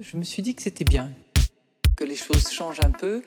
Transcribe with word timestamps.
Je 0.00 0.16
me 0.16 0.22
suis 0.22 0.42
dit 0.42 0.54
que 0.54 0.62
c'était 0.62 0.84
bien, 0.84 1.10
que 1.96 2.04
les 2.04 2.14
choses 2.14 2.52
changent 2.52 2.78
un 2.84 2.92
peu. 2.92 3.20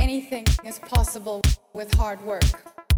Anything 0.00 0.46
is 0.64 0.80
possible 0.88 1.42
with 1.74 1.94
hard 2.00 2.18
work. 2.24 2.42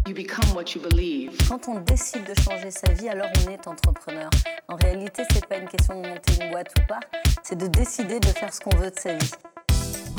You 0.07 0.15
become 0.15 0.55
what 0.55 0.73
you 0.73 0.81
believe. 0.81 1.37
Quand 1.49 1.67
on 1.67 1.81
décide 1.81 2.23
de 2.23 2.33
changer 2.41 2.71
sa 2.71 2.93
vie, 2.93 3.09
alors 3.09 3.27
on 3.45 3.51
est 3.51 3.67
entrepreneur. 3.67 4.29
En 4.69 4.77
réalité, 4.77 5.23
c'est 5.33 5.45
pas 5.45 5.57
une 5.57 5.67
question 5.67 6.01
de 6.01 6.07
monter 6.07 6.33
une 6.41 6.49
boîte 6.51 6.71
ou 6.79 6.87
pas, 6.87 7.01
c'est 7.43 7.57
de 7.57 7.67
décider 7.67 8.21
de 8.21 8.27
faire 8.27 8.53
ce 8.53 8.61
qu'on 8.61 8.75
veut 8.77 8.89
de 8.89 8.97
sa 8.97 9.13
vie. 9.13 9.31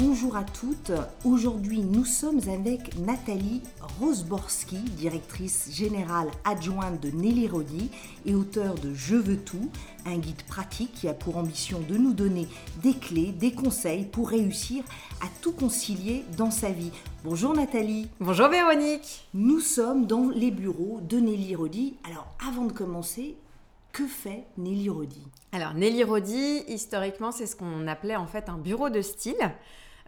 Bonjour 0.02 0.34
à 0.34 0.44
toutes. 0.44 0.92
Aujourd'hui, 1.26 1.82
nous 1.82 2.06
sommes 2.06 2.40
avec 2.48 2.96
Nathalie 3.00 3.60
Rosborski, 4.00 4.78
directrice 4.78 5.68
générale 5.70 6.30
adjointe 6.46 7.02
de 7.02 7.10
Nelly 7.10 7.46
Rodi 7.46 7.90
et 8.24 8.34
auteure 8.34 8.76
de 8.76 8.94
Je 8.94 9.16
veux 9.16 9.36
tout, 9.36 9.68
un 10.06 10.16
guide 10.16 10.42
pratique 10.44 10.94
qui 10.94 11.06
a 11.06 11.12
pour 11.12 11.36
ambition 11.36 11.80
de 11.80 11.98
nous 11.98 12.14
donner 12.14 12.48
des 12.82 12.94
clés, 12.94 13.32
des 13.32 13.52
conseils 13.52 14.06
pour 14.06 14.30
réussir 14.30 14.84
à 15.20 15.26
tout 15.42 15.52
concilier 15.52 16.24
dans 16.38 16.50
sa 16.50 16.70
vie. 16.70 16.92
Bonjour 17.22 17.52
Nathalie. 17.52 18.08
Bonjour 18.20 18.48
Véronique. 18.48 19.28
Nous 19.34 19.60
sommes 19.60 20.06
dans 20.06 20.30
les 20.30 20.50
bureaux 20.50 21.00
de 21.02 21.18
Nelly 21.18 21.54
Rodi. 21.54 21.98
Alors 22.04 22.26
avant 22.48 22.64
de 22.64 22.72
commencer, 22.72 23.36
que 23.92 24.06
fait 24.06 24.44
Nelly 24.56 24.88
Rodi? 24.88 25.22
Alors 25.52 25.74
Nelly 25.74 26.04
Rodi, 26.04 26.62
historiquement, 26.68 27.32
c'est 27.32 27.46
ce 27.46 27.54
qu'on 27.54 27.86
appelait 27.86 28.16
en 28.16 28.26
fait 28.26 28.48
un 28.48 28.56
bureau 28.56 28.88
de 28.88 29.02
style. 29.02 29.36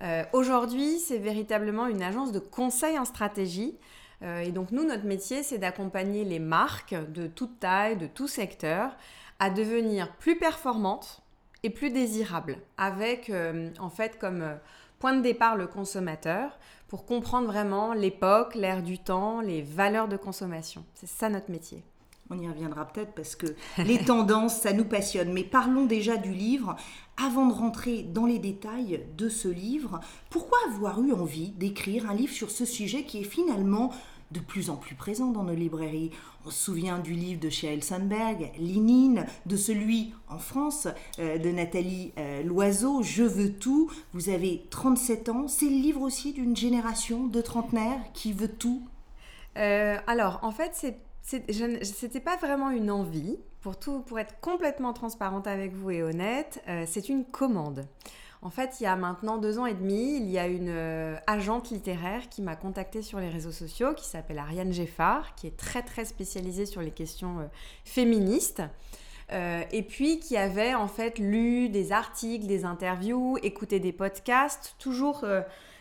Euh, 0.02 0.24
aujourd'hui, 0.32 0.98
c'est 0.98 1.18
véritablement 1.18 1.86
une 1.86 2.02
agence 2.02 2.32
de 2.32 2.38
conseil 2.38 2.98
en 2.98 3.04
stratégie. 3.04 3.78
Euh, 4.22 4.40
et 4.40 4.50
donc 4.50 4.72
nous, 4.72 4.84
notre 4.84 5.04
métier, 5.04 5.42
c'est 5.42 5.58
d'accompagner 5.58 6.24
les 6.24 6.38
marques 6.38 6.94
de 7.12 7.26
toute 7.26 7.60
taille, 7.60 7.96
de 7.96 8.06
tout 8.06 8.28
secteur, 8.28 8.96
à 9.38 9.50
devenir 9.50 10.12
plus 10.16 10.36
performantes 10.36 11.22
et 11.62 11.70
plus 11.70 11.90
désirables, 11.90 12.58
avec 12.76 13.30
euh, 13.30 13.70
en 13.78 13.90
fait 13.90 14.18
comme 14.18 14.58
point 14.98 15.14
de 15.14 15.22
départ 15.22 15.56
le 15.56 15.66
consommateur, 15.66 16.58
pour 16.88 17.06
comprendre 17.06 17.46
vraiment 17.46 17.92
l'époque, 17.92 18.54
l'ère 18.54 18.82
du 18.82 18.98
temps, 18.98 19.40
les 19.40 19.62
valeurs 19.62 20.08
de 20.08 20.16
consommation. 20.16 20.84
C'est 20.94 21.08
ça 21.08 21.28
notre 21.28 21.50
métier. 21.50 21.82
On 22.32 22.38
y 22.38 22.48
reviendra 22.48 22.86
peut-être 22.86 23.12
parce 23.12 23.36
que 23.36 23.46
les 23.78 23.98
tendances, 23.98 24.60
ça 24.60 24.72
nous 24.72 24.86
passionne. 24.86 25.32
Mais 25.32 25.44
parlons 25.44 25.84
déjà 25.84 26.16
du 26.16 26.32
livre. 26.32 26.76
Avant 27.22 27.46
de 27.46 27.52
rentrer 27.52 28.04
dans 28.04 28.24
les 28.24 28.38
détails 28.38 29.04
de 29.18 29.28
ce 29.28 29.48
livre, 29.48 30.00
pourquoi 30.30 30.56
avoir 30.72 31.02
eu 31.02 31.12
envie 31.12 31.50
d'écrire 31.50 32.10
un 32.10 32.14
livre 32.14 32.32
sur 32.32 32.50
ce 32.50 32.64
sujet 32.64 33.02
qui 33.04 33.20
est 33.20 33.24
finalement 33.24 33.92
de 34.30 34.40
plus 34.40 34.70
en 34.70 34.76
plus 34.76 34.94
présent 34.94 35.30
dans 35.30 35.42
nos 35.42 35.54
librairies? 35.54 36.10
On 36.46 36.50
se 36.50 36.64
souvient 36.64 37.00
du 37.00 37.12
livre 37.12 37.38
de 37.38 37.50
Sheryl 37.50 37.84
Sandberg, 37.84 38.50
Lénine, 38.58 39.26
de 39.44 39.56
celui 39.56 40.14
en 40.30 40.38
France 40.38 40.88
euh, 41.18 41.36
de 41.36 41.50
Nathalie 41.50 42.12
euh, 42.16 42.42
Loiseau, 42.42 43.02
Je 43.02 43.24
veux 43.24 43.52
tout. 43.52 43.90
Vous 44.14 44.30
avez 44.30 44.64
37 44.70 45.28
ans. 45.28 45.48
C'est 45.48 45.66
le 45.66 45.72
livre 45.72 46.00
aussi 46.00 46.32
d'une 46.32 46.56
génération 46.56 47.26
de 47.26 47.42
trentenaires 47.42 48.00
qui 48.14 48.32
veut 48.32 48.48
tout? 48.48 48.82
Euh, 49.58 49.98
alors, 50.06 50.40
en 50.42 50.50
fait, 50.50 50.70
c'est 50.72 50.96
c'était 51.22 52.20
pas 52.20 52.36
vraiment 52.36 52.70
une 52.70 52.90
envie. 52.90 53.38
Pour, 53.60 53.78
tout, 53.78 54.00
pour 54.00 54.18
être 54.18 54.40
complètement 54.40 54.92
transparente 54.92 55.46
avec 55.46 55.72
vous 55.72 55.90
et 55.92 56.02
honnête, 56.02 56.60
euh, 56.68 56.84
c'est 56.86 57.08
une 57.08 57.24
commande. 57.24 57.86
En 58.44 58.50
fait, 58.50 58.80
il 58.80 58.82
y 58.82 58.86
a 58.86 58.96
maintenant 58.96 59.38
deux 59.38 59.60
ans 59.60 59.66
et 59.66 59.74
demi, 59.74 60.16
il 60.16 60.28
y 60.28 60.36
a 60.36 60.48
une 60.48 60.68
euh, 60.68 61.16
agente 61.28 61.70
littéraire 61.70 62.28
qui 62.28 62.42
m'a 62.42 62.56
contactée 62.56 63.02
sur 63.02 63.20
les 63.20 63.28
réseaux 63.28 63.52
sociaux, 63.52 63.94
qui 63.94 64.04
s'appelle 64.04 64.40
Ariane 64.40 64.72
Geffard, 64.72 65.36
qui 65.36 65.46
est 65.46 65.56
très 65.56 65.82
très 65.82 66.04
spécialisée 66.04 66.66
sur 66.66 66.82
les 66.82 66.90
questions 66.90 67.38
euh, 67.38 67.46
féministes. 67.84 68.62
et 69.30 69.82
puis 69.82 70.18
qui 70.18 70.36
avait 70.36 70.74
en 70.74 70.88
fait 70.88 71.18
lu 71.18 71.68
des 71.68 71.92
articles, 71.92 72.46
des 72.46 72.64
interviews, 72.64 73.38
écouté 73.42 73.80
des 73.80 73.92
podcasts, 73.92 74.74
toujours 74.78 75.24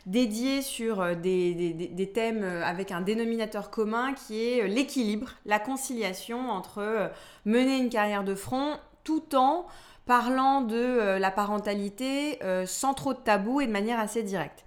dédié 0.05 0.61
sur 0.61 1.01
euh, 1.01 1.15
des, 1.15 2.11
thèmes 2.13 2.43
euh, 2.43 2.63
avec 2.63 2.91
un 2.91 3.01
dénominateur 3.01 3.69
commun 3.69 4.13
qui 4.13 4.43
est 4.43 4.63
euh, 4.63 4.67
l'équilibre, 4.67 5.29
la 5.45 5.59
conciliation 5.59 6.49
entre 6.49 7.11
mener 7.45 7.77
une 7.77 7.89
carrière 7.89 8.23
de 8.23 8.35
front 8.35 8.77
tout 9.03 9.35
en 9.35 9.65
parlant 10.05 10.61
de 10.61 11.17
la 11.17 11.31
parentalité 11.31 12.39
sans 12.65 12.93
trop 12.93 13.13
de 13.13 13.19
tabous 13.19 13.61
et 13.61 13.67
de 13.67 13.71
manière 13.71 13.99
assez 13.99 14.23
directe. 14.23 14.65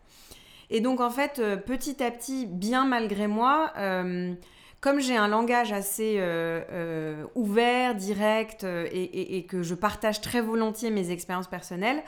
Et 0.70 0.80
donc 0.80 1.00
en 1.00 1.10
fait, 1.10 1.42
petit 1.66 2.02
à 2.02 2.10
petit, 2.10 2.46
bien 2.46 2.86
malgré 2.86 3.26
moi, 3.26 3.72
comme 4.84 5.00
j'ai 5.00 5.16
un 5.16 5.28
langage 5.28 5.72
assez 5.72 6.20
ouvert, 7.34 7.94
direct 7.94 8.66
et, 8.92 9.46
que 9.48 9.62
je 9.62 9.74
partage 9.74 10.20
très 10.20 10.42
volontiers 10.42 10.90
mes 10.90 11.10
expériences 11.10 11.48
personnelles, 11.48 12.02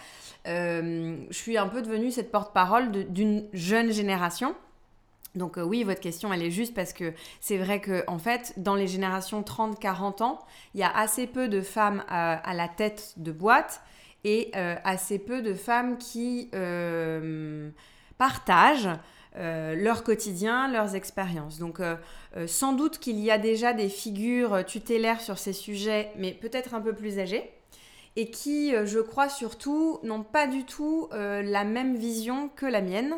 euh, 0.46 1.16
je 1.28 1.36
suis 1.36 1.58
un 1.58 1.66
peu 1.66 1.82
devenue 1.82 2.10
cette 2.10 2.30
porte-parole 2.30 2.90
d'une 3.08 3.46
jeune 3.52 3.90
génération. 3.92 4.54
Donc 5.34 5.58
euh, 5.58 5.62
oui, 5.62 5.82
votre 5.82 6.00
question, 6.00 6.32
elle 6.32 6.42
est 6.42 6.50
juste 6.50 6.74
parce 6.74 6.92
que 6.92 7.12
c'est 7.40 7.58
vrai 7.58 7.80
que 7.80 8.04
en 8.06 8.18
fait, 8.18 8.54
dans 8.56 8.74
les 8.74 8.86
générations 8.86 9.42
30-40 9.42 10.22
ans, 10.22 10.38
il 10.74 10.80
y 10.80 10.84
a 10.84 10.96
assez 10.96 11.26
peu 11.26 11.48
de 11.48 11.60
femmes 11.60 12.04
à, 12.08 12.54
la 12.54 12.68
tête 12.68 13.14
de 13.16 13.32
boîte 13.32 13.82
et 14.24 14.50
euh, 14.56 14.76
assez 14.84 15.18
peu 15.18 15.42
de 15.42 15.54
femmes 15.54 15.98
qui 15.98 16.50
partagent 18.18 18.88
leur 19.36 20.02
quotidien, 20.02 20.68
leurs 20.68 20.94
expériences. 20.94 21.58
Donc 21.58 21.80
sans 22.46 22.72
doute 22.72 22.98
qu'il 22.98 23.18
y 23.20 23.30
a 23.30 23.38
déjà 23.38 23.72
des 23.72 23.88
figures 23.88 24.64
tutélaires 24.64 25.20
sur 25.20 25.38
ces 25.38 25.52
sujets, 25.52 26.10
mais 26.16 26.32
peut-être 26.32 26.74
un 26.74 26.80
peu 26.80 26.94
plus 26.94 27.18
âgées 27.18 27.50
et 28.16 28.30
qui, 28.30 28.74
euh, 28.74 28.86
je 28.86 28.98
crois 28.98 29.28
surtout, 29.28 30.00
n'ont 30.02 30.22
pas 30.22 30.46
du 30.46 30.64
tout 30.64 31.08
euh, 31.12 31.42
la 31.42 31.64
même 31.64 31.96
vision 31.96 32.48
que 32.56 32.66
la 32.66 32.80
mienne 32.80 33.14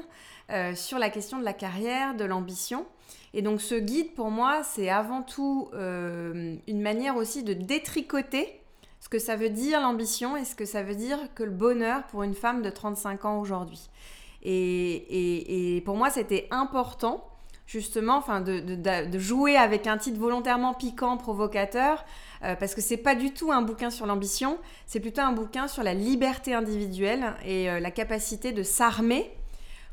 euh, 0.50 0.74
sur 0.74 0.98
la 0.98 1.08
question 1.08 1.38
de 1.38 1.44
la 1.44 1.52
carrière, 1.52 2.14
de 2.14 2.24
l'ambition. 2.24 2.84
Et 3.32 3.42
donc 3.42 3.60
ce 3.60 3.76
guide, 3.76 4.14
pour 4.14 4.30
moi, 4.30 4.62
c'est 4.64 4.88
avant 4.88 5.22
tout 5.22 5.68
une 5.74 6.80
manière 6.80 7.16
aussi 7.16 7.42
de 7.42 7.52
détricoter 7.52 8.60
ce 9.00 9.10
que 9.10 9.18
ça 9.18 9.36
veut 9.36 9.50
dire 9.50 9.80
l'ambition 9.80 10.34
et 10.36 10.46
ce 10.46 10.54
que 10.54 10.64
ça 10.64 10.82
veut 10.82 10.94
dire 10.94 11.18
que 11.34 11.42
le 11.42 11.50
bonheur 11.50 12.04
pour 12.04 12.22
une 12.22 12.34
femme 12.34 12.62
de 12.62 12.70
35 12.70 13.26
ans 13.26 13.38
aujourd'hui. 13.38 13.90
Et, 14.43 15.82
pour 15.84 15.97
moi, 15.97 16.10
c'était 16.10 16.47
important 16.50 17.25
justement, 17.66 18.16
enfin, 18.16 18.41
de, 18.41 19.19
jouer 19.19 19.56
avec 19.56 19.87
un 19.87 19.99
titre 19.99 20.19
volontairement 20.19 20.72
piquant, 20.72 21.19
provocateur, 21.19 22.04
euh, 22.43 22.56
parce 22.56 22.75
que 22.75 22.81
c'est 22.81 22.97
pas 22.97 23.15
du 23.15 23.32
tout 23.34 23.53
un 23.53 23.60
bouquin 23.60 23.91
sur 23.91 24.06
l'ambition, 24.06 24.59
c'est 24.87 25.00
plutôt 25.00 25.21
un 25.21 25.32
bouquin 25.32 25.69
sur 25.69 25.82
la 25.82 25.93
liberté 25.93 26.54
individuelle 26.54 27.34
et 27.44 27.69
euh, 27.69 27.78
la 27.78 27.91
capacité 27.91 28.53
de 28.53 28.62
s'armer 28.62 29.31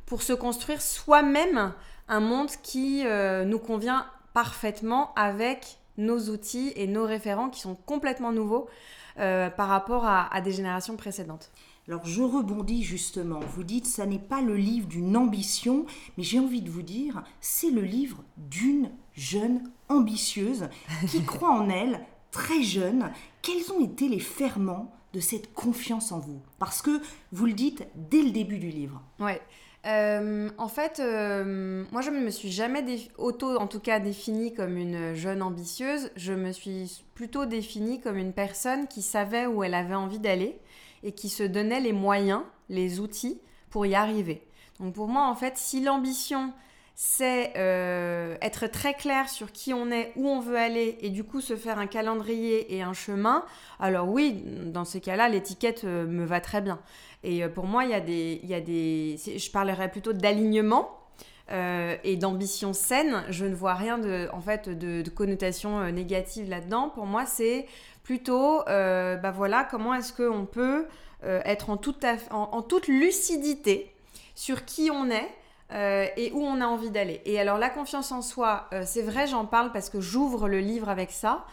pour 0.05 0.21
se 0.21 0.31
construire 0.31 0.81
soi-même 0.81 1.73
un 2.07 2.19
monde 2.21 2.51
qui 2.63 3.05
euh, 3.05 3.43
nous 3.43 3.59
convient 3.59 4.05
parfaitement 4.33 5.13
avec 5.15 5.77
nos 5.97 6.29
outils 6.29 6.71
et 6.77 6.87
nos 6.87 7.05
référents 7.05 7.49
qui 7.49 7.59
sont 7.59 7.75
complètement 7.75 8.31
nouveaux 8.31 8.69
par 9.17 9.69
rapport 9.69 10.05
à 10.05 10.41
des 10.41 10.51
générations 10.51 10.97
précédentes. 10.97 11.49
Alors 11.87 12.05
je 12.05 12.23
rebondis 12.23 12.83
justement, 12.83 13.39
vous 13.55 13.63
dites 13.63 13.85
ça 13.85 14.07
n'est 14.07 14.17
pas 14.17 14.41
le 14.41 14.55
livre 14.55 14.87
d'une 14.87 15.15
ambition, 15.15 15.85
mais 16.17 16.23
j'ai 16.23 16.39
envie 16.39 16.63
de 16.63 16.71
vous 16.71 16.81
dire, 16.81 17.23
c'est 17.41 17.69
le 17.69 17.81
livre 17.81 18.23
d'une 18.37 18.89
jeune 19.13 19.61
ambitieuse 19.87 20.67
qui 21.07 21.23
croit 21.25 21.51
en 21.51 21.69
elle, 21.69 22.01
très 22.31 22.63
jeune, 22.63 23.11
quels 23.43 23.71
ont 23.71 23.85
été 23.85 24.09
les 24.09 24.19
ferments 24.19 24.91
de 25.13 25.19
cette 25.19 25.53
confiance 25.53 26.11
en 26.11 26.17
vous? 26.17 26.41
Parce 26.57 26.81
que 26.81 27.01
vous 27.31 27.45
le 27.45 27.53
dites 27.53 27.85
dès 27.93 28.23
le 28.23 28.31
début 28.31 28.57
du 28.57 28.69
livre. 28.69 29.03
Ouais. 29.19 29.39
Euh, 29.85 30.49
en 30.57 30.67
fait, 30.67 30.99
euh, 30.99 31.83
moi 31.91 32.01
je 32.01 32.09
ne 32.09 32.19
me 32.19 32.31
suis 32.31 32.51
jamais 32.51 32.83
auto, 33.19 33.57
en 33.57 33.67
tout 33.67 33.79
cas, 33.79 33.99
définie 33.99 34.55
comme 34.55 34.75
une 34.77 35.13
jeune 35.13 35.43
ambitieuse. 35.43 36.09
Je 36.15 36.33
me 36.33 36.51
suis 36.51 37.03
plutôt 37.13 37.45
définie 37.45 38.01
comme 38.01 38.17
une 38.17 38.33
personne 38.33 38.87
qui 38.87 39.03
savait 39.03 39.45
où 39.45 39.63
elle 39.63 39.75
avait 39.75 39.93
envie 39.93 40.17
d'aller 40.17 40.57
et 41.05 41.13
qui 41.13 41.29
se 41.29 41.43
donnait 41.43 41.79
les 41.79 41.93
moyens, 41.93 42.41
les 42.67 42.99
outils 42.99 43.39
pour 43.69 43.85
y 43.85 43.95
arriver. 43.95 44.45
Donc 44.81 44.93
pour 44.93 45.07
moi, 45.07 45.27
en 45.27 45.35
fait, 45.35 45.57
si 45.57 45.81
l'ambition 45.81 46.51
c'est 46.95 47.51
euh, 47.57 48.37
être 48.41 48.67
très 48.67 48.93
clair 48.93 49.27
sur 49.27 49.51
qui 49.51 49.73
on 49.73 49.91
est, 49.91 50.13
où 50.15 50.29
on 50.29 50.39
veut 50.39 50.57
aller, 50.57 50.97
et 51.01 51.09
du 51.09 51.25
coup 51.25 51.41
se 51.41 51.57
faire 51.57 51.77
un 51.77 51.87
calendrier 51.87 52.73
et 52.73 52.81
un 52.81 52.93
chemin, 52.93 53.43
alors 53.81 54.07
oui, 54.07 54.41
dans 54.45 54.85
ces 54.85 55.01
cas-là, 55.01 55.27
l'étiquette 55.27 55.83
euh, 55.83 56.07
me 56.07 56.23
va 56.23 56.39
très 56.39 56.61
bien. 56.61 56.79
Et 57.23 57.43
euh, 57.43 57.49
pour 57.49 57.65
moi, 57.65 57.83
il 57.83 57.91
y 57.91 57.93
a 57.93 57.99
des, 57.99 58.39
il 58.43 58.49
y 58.49 58.53
a 58.53 58.61
des 58.61 59.17
je 59.17 59.51
parlerais 59.51 59.91
plutôt 59.91 60.13
d'alignement. 60.13 61.01
et 61.49 62.15
d'ambition 62.17 62.73
saine, 62.73 63.23
je 63.29 63.45
ne 63.45 63.53
vois 63.53 63.75
rien 63.75 63.99
de, 63.99 64.27
en 64.33 64.41
fait, 64.41 64.67
de, 64.67 65.07
connotation 65.09 65.91
négative 65.91 66.49
là-dedans. 66.49 66.89
Pour 66.89 67.05
moi, 67.05 67.25
c'est 67.27 67.67
plutôt, 68.03 68.63
bah 68.65 69.31
voilà, 69.31 69.67
comment 69.69 69.93
est-ce 69.93 70.11
qu'on 70.11 70.47
peut 70.47 70.87
être 71.25 71.69
en 71.69 71.77
toute, 71.77 72.05
en 72.31 72.61
toute 72.61 72.87
lucidité 72.87 73.93
sur 74.35 74.65
qui 74.65 74.91
on 74.91 75.09
est, 75.09 75.29
euh, 75.71 76.05
et 76.15 76.31
où 76.31 76.43
on 76.43 76.61
a 76.61 76.67
envie 76.67 76.91
d'aller. 76.91 77.21
Et 77.25 77.39
alors 77.39 77.57
la 77.57 77.71
confiance 77.71 78.11
en 78.11 78.21
soi, 78.21 78.67
euh, 78.71 78.83
c'est 78.85 79.01
vrai, 79.01 79.25
j'en 79.25 79.47
parle 79.47 79.71
parce 79.71 79.89
que 79.89 79.99
j'ouvre 79.99 80.47
le 80.47 80.59
livre 80.59 80.89
avec 80.89 81.09
ça, 81.09 81.43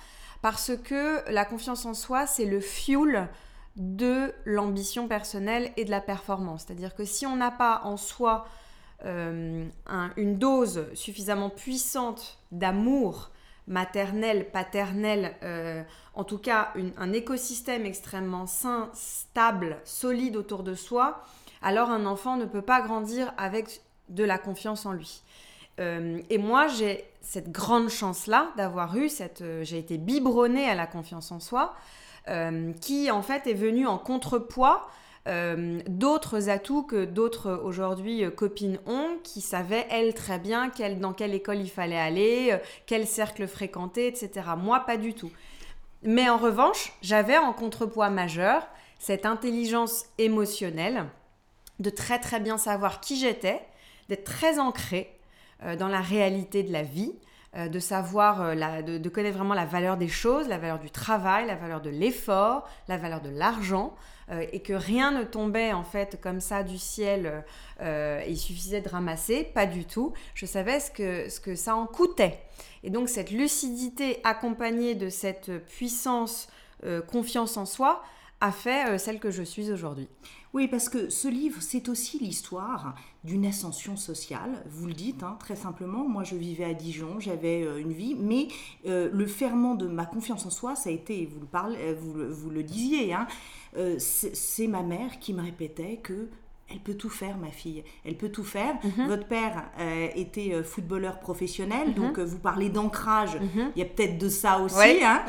parce 0.43 0.73
que 0.77 1.27
la 1.31 1.47
confiance 1.47 1.87
en 1.87 1.95
soi, 1.95 2.27
c'est 2.27 2.45
le 2.45 2.61
fuel 2.61 3.31
de 3.77 4.35
l'ambition 4.45 5.09
personnelle 5.09 5.73
et 5.79 5.87
de 5.87 5.91
la 5.91 6.03
performance. 6.03 6.65
C'est-à-dire 6.67 6.95
que 6.95 7.07
si 7.07 7.25
on 7.25 7.37
n'a 7.37 7.51
pas 7.51 7.81
en 7.85 7.97
soi 7.97 8.47
euh, 9.07 9.67
une 10.17 10.37
dose 10.37 10.85
suffisamment 10.93 11.49
puissante 11.49 12.39
d'amour 12.53 13.31
maternel, 13.67 14.51
paternel, 14.51 15.35
euh, 15.43 15.83
en 16.15 16.25
tout 16.25 16.39
cas 16.39 16.73
un 16.97 17.13
écosystème 17.13 17.87
extrêmement 17.87 18.47
sain, 18.47 18.91
stable, 18.93 19.79
solide 19.85 20.37
autour 20.37 20.63
de 20.63 20.75
soi, 20.75 21.25
alors 21.63 21.91
un 21.91 22.07
enfant 22.07 22.37
ne 22.37 22.45
peut 22.45 22.63
pas 22.63 22.81
grandir 22.81 23.33
avec 23.37 23.83
de 24.09 24.25
la 24.25 24.39
confiance 24.39 24.85
en 24.85 24.93
lui. 24.93 25.23
Euh, 25.81 26.21
et 26.29 26.39
moi, 26.39 26.67
j'ai 26.67 27.05
cette 27.21 27.51
grande 27.51 27.89
chance-là 27.89 28.49
d'avoir 28.57 28.97
eu 28.97 29.09
cette... 29.09 29.45
j'ai 29.63 29.79
été 29.79 29.97
biberonnée 29.97 30.69
à 30.69 30.75
la 30.75 30.87
confiance 30.87 31.31
en 31.33 31.41
soi, 31.41 31.75
qui 32.81 33.11
en 33.11 33.23
fait 33.23 33.49
est 33.49 33.55
venue 33.55 33.87
en 33.87 33.99
contrepoids 33.99 34.89
euh, 35.29 35.81
d'autres 35.87 36.49
atouts 36.49 36.83
que 36.83 37.05
d'autres 37.05 37.53
aujourd'hui 37.53 38.25
euh, 38.25 38.31
copines 38.31 38.81
ont, 38.87 39.19
qui 39.23 39.41
savaient 39.41 39.87
elles 39.89 40.15
très 40.15 40.41
bien 40.41 40.73
dans 41.01 41.13
quelle 41.13 41.33
école 41.33 41.59
il 41.59 41.71
fallait 41.71 41.99
aller, 41.99 42.49
euh, 42.51 42.59
quel 42.87 43.07
cercle 43.07 43.47
fréquenter, 43.47 44.09
etc. 44.09 44.31
Moi, 44.59 44.81
pas 44.81 44.97
du 44.97 45.15
tout. 45.15 45.31
Mais 46.03 46.29
en 46.29 46.39
revanche, 46.39 46.93
j'avais 47.03 47.39
en 47.39 47.53
contrepoids 47.53 48.11
majeur 48.11 48.67
cette 48.99 49.25
intelligence 49.25 50.07
émotionnelle 50.19 51.05
de 51.79 51.91
très 51.91 52.19
très 52.19 52.41
bien 52.41 52.59
savoir 52.59 53.01
qui 53.01 53.17
j'étais, 53.17 53.61
d'être 54.09 54.25
très 54.25 54.59
ancrée 54.59 55.17
dans 55.79 55.87
la 55.87 56.01
réalité 56.01 56.65
de 56.65 56.73
la 56.73 56.83
vie, 56.83 57.15
de 57.57 57.79
savoir, 57.79 58.57
de, 58.57 58.99
de, 58.99 59.09
connaître 59.09 59.37
vraiment 59.39 59.55
la 59.55 59.65
valeur 59.65 59.97
des 59.97 60.09
choses, 60.09 60.49
la 60.49 60.59
valeur 60.59 60.81
du 60.81 60.91
travail, 60.91 61.47
la 61.47 61.55
valeur 61.55 61.81
de 61.81 61.91
l'effort, 61.91 62.69
la 62.89 62.97
valeur 62.97 63.21
de 63.21 63.31
l'argent, 63.31 63.95
euh, 64.33 64.47
et 64.53 64.61
que 64.61 64.73
rien 64.73 65.11
ne 65.11 65.25
tombait 65.25 65.73
en 65.73 65.85
fait 65.85 66.19
comme 66.21 66.41
ça 66.41 66.63
du 66.63 66.79
ciel, 66.79 67.45
euh, 67.81 68.23
il 68.27 68.39
suffisait 68.39 68.81
de 68.81 68.89
ramasser, 68.89 69.45
pas 69.45 69.67
du 69.67 69.85
tout. 69.85 70.13
Je 70.35 70.47
savais 70.47 70.81
ce 70.81 70.91
que, 71.41 71.55
ça 71.55 71.77
en 71.77 71.87
coûtait. 71.87 72.41
Et 72.83 72.91
donc 72.91 73.09
cette 73.09 73.31
lucidité 73.31 74.21
accompagnée 74.25 74.95
de 74.95 75.09
cette 75.09 75.51
puissance, 75.67 76.49
euh, 76.85 77.03
confiance 77.03 77.57
en 77.57 77.67
soi, 77.67 78.03
a 78.43 78.53
fait 78.53 78.99
celle 78.99 79.21
que 79.21 79.31
je 79.31 79.43
suis 79.43 79.71
aujourd'hui. 79.71 80.09
Oui, 80.53 80.69
parce 80.69 80.91
que 80.91 81.09
ce 81.09 81.29
livre, 81.29 81.63
c'est 81.63 81.89
aussi 81.89 82.19
l'histoire 82.19 82.95
d'une 83.25 83.47
ascension 83.47 83.97
sociale. 83.97 84.63
Vous 84.69 84.87
le 84.87 84.93
dites 84.93 85.23
hein, 85.23 85.37
très 85.39 85.57
simplement. 85.57 86.07
Moi, 86.07 86.25
je 86.25 86.35
vivais 86.35 86.65
à 86.65 86.75
Dijon, 86.75 87.21
j'avais 87.21 87.63
une 87.81 87.93
vie, 87.93 88.15
mais 88.15 88.49
le 88.85 89.27
ferment 89.27 89.75
de 89.75 89.87
ma 89.87 90.05
confiance 90.05 90.45
en 90.45 90.51
soi, 90.51 90.77
ça 90.77 90.91
a 90.91 90.93
été, 90.93 91.25
vous 91.25 91.41
le, 91.41 91.47
parlez, 91.47 91.95
vous, 91.95 92.51
le 92.51 92.63
disiez, 92.63 93.15
hein, 93.15 93.27
euh, 93.77 93.97
c'est 93.99 94.67
ma 94.67 94.83
mère 94.83 95.19
qui 95.19 95.33
me 95.33 95.43
répétait 95.43 95.97
que 95.97 96.29
elle 96.73 96.81
peut 96.81 96.95
tout 96.95 97.11
faire, 97.11 97.37
ma 97.37 97.51
fille. 97.51 97.85
Elle 98.05 98.17
peut 98.17 98.31
tout 98.31 98.45
faire. 98.45 98.75
Mhm. 98.83 99.07
Votre 99.09 99.27
père 99.27 99.65
euh, 99.79 100.09
était 100.15 100.53
euh, 100.55 100.65
footballeur 100.65 101.21
professionnel, 101.21 101.89
mhm. 101.89 101.95
donc 101.95 102.19
vous 102.19 102.39
parlez 102.39 102.71
d'ancrage. 102.71 103.37
Mhm. 103.37 103.73
Il 103.77 103.79
y 103.79 103.83
a 103.83 103.85
peut-être 103.87 104.19
de 104.19 104.29
ça 104.29 104.59
aussi. 104.59 105.03
Hein. 105.05 105.23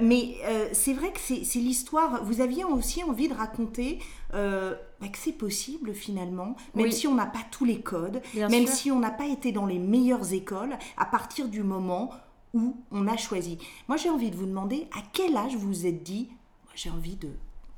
mais 0.00 0.36
c'est 0.72 0.94
vrai 0.94 1.12
que 1.12 1.20
c'est 1.20 1.58
l'histoire. 1.58 2.24
Vous 2.24 2.40
aviez 2.40 2.64
aussi 2.64 3.04
envie 3.04 3.28
de 3.28 3.34
raconter 3.34 3.98
bah, 4.32 5.08
que 5.12 5.18
c'est 5.18 5.32
possible 5.32 5.94
finalement, 5.94 6.56
même 6.74 6.90
si 6.90 7.06
on 7.06 7.14
n'a 7.14 7.26
pas 7.26 7.44
tous 7.50 7.64
les 7.64 7.80
codes, 7.80 8.22
même 8.34 8.66
si 8.66 8.90
on 8.90 8.98
n'a 8.98 9.10
pas 9.10 9.26
été 9.26 9.52
dans 9.52 9.66
les 9.66 9.78
meilleures 9.78 10.32
écoles, 10.32 10.76
à 10.96 11.04
partir 11.04 11.48
du 11.48 11.62
moment 11.62 12.10
où 12.52 12.76
on 12.90 13.06
a 13.06 13.16
choisi. 13.16 13.58
Moi, 13.88 13.96
j'ai 13.96 14.10
envie 14.10 14.30
de 14.30 14.36
vous 14.36 14.46
demander 14.46 14.88
à 14.96 15.00
quel 15.12 15.36
âge 15.36 15.54
vous 15.54 15.68
vous 15.68 15.86
êtes 15.86 16.02
dit, 16.02 16.28
j'ai 16.74 16.90
envie 16.90 17.16
de 17.16 17.28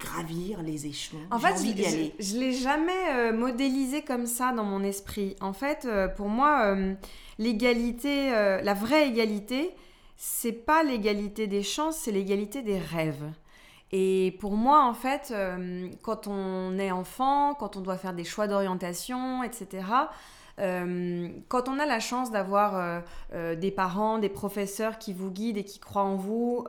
gravir 0.03 0.63
les 0.63 0.87
échelons. 0.87 1.21
En 1.31 1.39
fait, 1.39 1.57
je, 1.57 2.35
ne 2.35 2.41
l'ai 2.41 2.53
jamais 2.53 2.93
euh, 3.11 3.33
modélisé 3.33 4.03
comme 4.03 4.27
ça 4.27 4.53
dans 4.53 4.65
mon 4.65 4.83
esprit. 4.83 5.37
En 5.41 5.53
fait, 5.53 5.85
euh, 5.85 6.09
pour 6.09 6.29
moi, 6.29 6.65
euh, 6.67 6.95
l'égalité, 7.39 8.31
la 8.31 8.75
vraie 8.75 9.09
égalité, 9.09 9.71
c'est 10.17 10.53
pas 10.53 10.83
l'égalité 10.83 11.47
des 11.47 11.63
chances, 11.63 11.97
c'est 11.97 12.13
l'égalité 12.13 12.63
des 12.63 12.79
rêves. 12.79 13.31
Et 13.93 14.37
pour 14.41 14.53
moi, 14.53 14.85
en 14.85 14.95
fait, 14.95 15.35
quand 16.03 16.27
on 16.27 16.79
est 16.79 16.91
enfant, 16.91 17.55
quand 17.55 17.77
on 17.77 17.81
doit 17.81 17.99
faire 17.99 18.15
des 18.15 18.25
choix 18.25 18.47
d'orientation, 18.47 19.43
etc., 19.43 19.85
quand 20.59 21.69
on 21.69 21.79
a 21.79 21.87
la 21.87 22.01
chance 22.01 22.31
d'avoir 22.31 23.03
des 23.33 23.71
parents, 23.71 24.19
des 24.19 24.29
professeurs 24.29 24.99
qui 24.99 25.13
vous 25.13 25.31
guident 25.31 25.59
et 25.59 25.65
qui 25.65 25.79
croient 25.81 26.03
en 26.03 26.17
vous, 26.17 26.65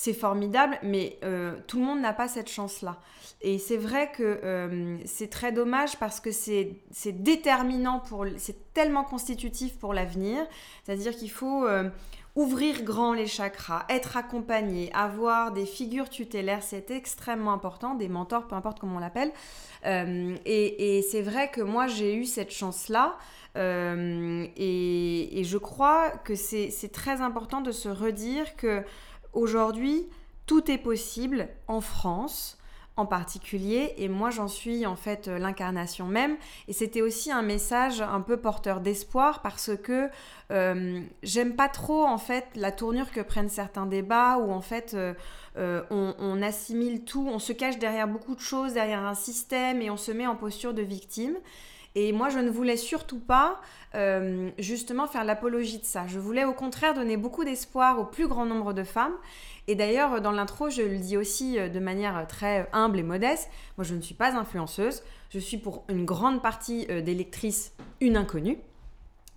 c'est 0.00 0.14
formidable, 0.14 0.78
mais 0.82 1.18
euh, 1.24 1.54
tout 1.66 1.78
le 1.78 1.84
monde 1.84 2.00
n'a 2.00 2.14
pas 2.14 2.26
cette 2.26 2.48
chance-là. 2.48 2.96
Et 3.42 3.58
c'est 3.58 3.76
vrai 3.76 4.10
que 4.10 4.40
euh, 4.42 4.96
c'est 5.04 5.28
très 5.28 5.52
dommage 5.52 5.98
parce 5.98 6.20
que 6.20 6.30
c'est 6.30 6.72
déterminant 7.06 8.02
c'est 8.38 8.72
tellement 8.72 9.04
constitutif 9.04 9.78
pour 9.78 9.92
l'avenir. 9.92 10.38
C'est-à-dire 10.84 11.14
qu'il 11.14 11.30
faut 11.30 11.66
euh, 11.66 11.90
ouvrir 12.40 12.82
grand 12.82 13.12
les 13.12 13.26
chakras, 13.26 13.84
être 13.88 14.16
accompagné, 14.16 14.90
avoir 14.92 15.52
des 15.52 15.66
figures 15.66 16.08
tutélaires, 16.08 16.62
c'est 16.62 16.90
extrêmement 16.90 17.52
important, 17.52 17.94
des 17.94 18.08
mentors, 18.08 18.46
peu 18.46 18.54
importe 18.54 18.80
comment 18.80 18.96
on 18.96 19.00
l'appelle. 19.00 19.32
et, 19.84 20.98
et 20.98 21.02
c'est 21.02 21.22
vrai 21.22 21.50
que 21.50 21.60
moi 21.60 21.86
j'ai 21.86 22.14
eu 22.14 22.24
cette 22.24 22.50
chance-là. 22.50 23.16
et, 23.56 25.40
et, 25.40 25.44
je 25.44 25.58
crois 25.58 26.10
que 26.10 26.34
c'est 26.34 26.92
très 26.92 27.20
important 27.20 27.60
de 27.60 27.72
se 27.72 27.88
redire 27.88 28.56
que 28.56 28.84
Aujourd'hui, 29.32 30.08
tout 30.46 30.70
est 30.70 30.78
possible 30.78 31.48
en 31.68 31.80
France 31.80 32.58
en 33.00 33.06
particulier 33.06 33.94
et 33.96 34.08
moi 34.08 34.28
j'en 34.28 34.46
suis 34.46 34.84
en 34.84 34.94
fait 34.94 35.26
euh, 35.26 35.38
l'incarnation 35.38 36.06
même 36.06 36.36
et 36.68 36.74
c'était 36.74 37.00
aussi 37.00 37.32
un 37.32 37.40
message 37.40 38.02
un 38.02 38.20
peu 38.20 38.36
porteur 38.36 38.80
d'espoir 38.80 39.40
parce 39.40 39.70
que 39.82 40.08
euh, 40.50 41.00
j'aime 41.22 41.56
pas 41.56 41.68
trop 41.68 42.04
en 42.04 42.18
fait 42.18 42.46
la 42.56 42.72
tournure 42.72 43.10
que 43.10 43.22
prennent 43.22 43.48
certains 43.48 43.86
débats 43.86 44.36
où 44.38 44.52
en 44.52 44.60
fait 44.60 44.94
euh, 44.94 45.14
on, 45.90 46.42
assimile 46.42 47.04
tout, 47.04 47.26
on 47.32 47.38
se 47.38 47.52
cache 47.52 47.78
derrière 47.78 48.06
beaucoup 48.06 48.34
de 48.34 48.40
choses, 48.40 48.74
derrière 48.74 49.02
un 49.04 49.14
système 49.14 49.80
et 49.80 49.90
on 49.90 49.96
se 49.96 50.12
met 50.12 50.26
en 50.26 50.36
posture 50.36 50.74
de 50.74 50.82
victime 50.82 51.36
et 51.96 52.12
moi, 52.12 52.28
je 52.28 52.38
ne 52.38 52.48
voulais 52.48 52.76
surtout 52.76 53.18
pas 53.18 53.60
justement 54.58 55.08
faire 55.08 55.24
l'apologie 55.24 55.78
de 55.78 55.84
ça. 55.84 56.06
Je 56.06 56.20
voulais 56.20 56.44
au 56.44 56.52
contraire 56.52 56.94
donner 56.94 57.16
beaucoup 57.16 57.42
d'espoir 57.44 57.98
au 57.98 58.04
plus 58.04 58.28
grand 58.28 58.46
nombre 58.46 58.72
de 58.72 58.84
femmes. 58.84 59.16
Et 59.68 59.74
d'ailleurs, 59.74 60.20
dans 60.20 60.32
l'intro, 60.32 60.70
je 60.70 60.82
le 60.82 60.98
dis 60.98 61.16
aussi 61.16 61.58
euh, 61.58 61.68
de 61.68 61.78
manière 61.78 62.26
très 62.26 62.68
humble 62.72 62.98
et 62.98 63.02
modeste. 63.02 63.48
Moi, 63.76 63.84
je 63.84 63.94
ne 63.94 64.00
suis 64.00 64.14
pas 64.14 64.36
influenceuse. 64.36 65.02
Je 65.30 65.38
suis 65.38 65.58
pour 65.58 65.84
une 65.88 66.04
grande 66.04 66.42
partie 66.42 66.86
euh, 66.90 67.02
des 67.02 67.14
lectrices 67.14 67.72
une 68.00 68.16
inconnue. 68.16 68.58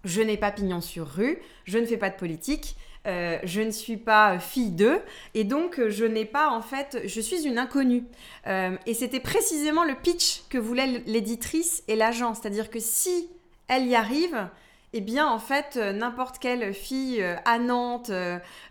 Je 0.04 0.22
n'ai 0.22 0.38
pas 0.38 0.52
pignon 0.52 0.82
sur 0.82 1.08
rue. 1.08 1.40
Je 1.66 1.78
ne 1.78 1.86
fais 1.86 1.98
pas 1.98 2.10
de 2.10 2.16
politique. 2.16 2.76
Euh, 3.06 3.38
je 3.44 3.60
ne 3.60 3.72
suis 3.72 3.98
pas 3.98 4.40
fille 4.40 4.70
d'eux 4.70 5.02
et 5.34 5.44
donc 5.44 5.78
euh, 5.78 5.90
je 5.90 6.06
n'ai 6.06 6.24
pas 6.24 6.50
en 6.50 6.62
fait, 6.62 7.02
je 7.04 7.20
suis 7.20 7.46
une 7.46 7.58
inconnue. 7.58 8.06
Euh, 8.48 8.78
et 8.86 8.94
c'était 8.94 9.20
précisément 9.20 9.84
le 9.84 9.94
pitch 9.94 10.44
que 10.50 10.58
voulait 10.58 11.04
l'éditrice 11.06 11.84
et 11.90 11.98
l'agent, 11.98 12.34
c'est-à-dire 12.34 12.70
que 12.70 12.80
si 12.80 13.28
elle 13.68 13.88
y 13.88 13.96
arrive, 13.96 14.48
eh 14.94 15.02
bien, 15.02 15.28
en 15.28 15.40
fait, 15.40 15.76
n'importe 15.76 16.40
quelle 16.40 16.74
fille 16.74 17.24
à 17.46 17.60
Nantes, 17.60 18.12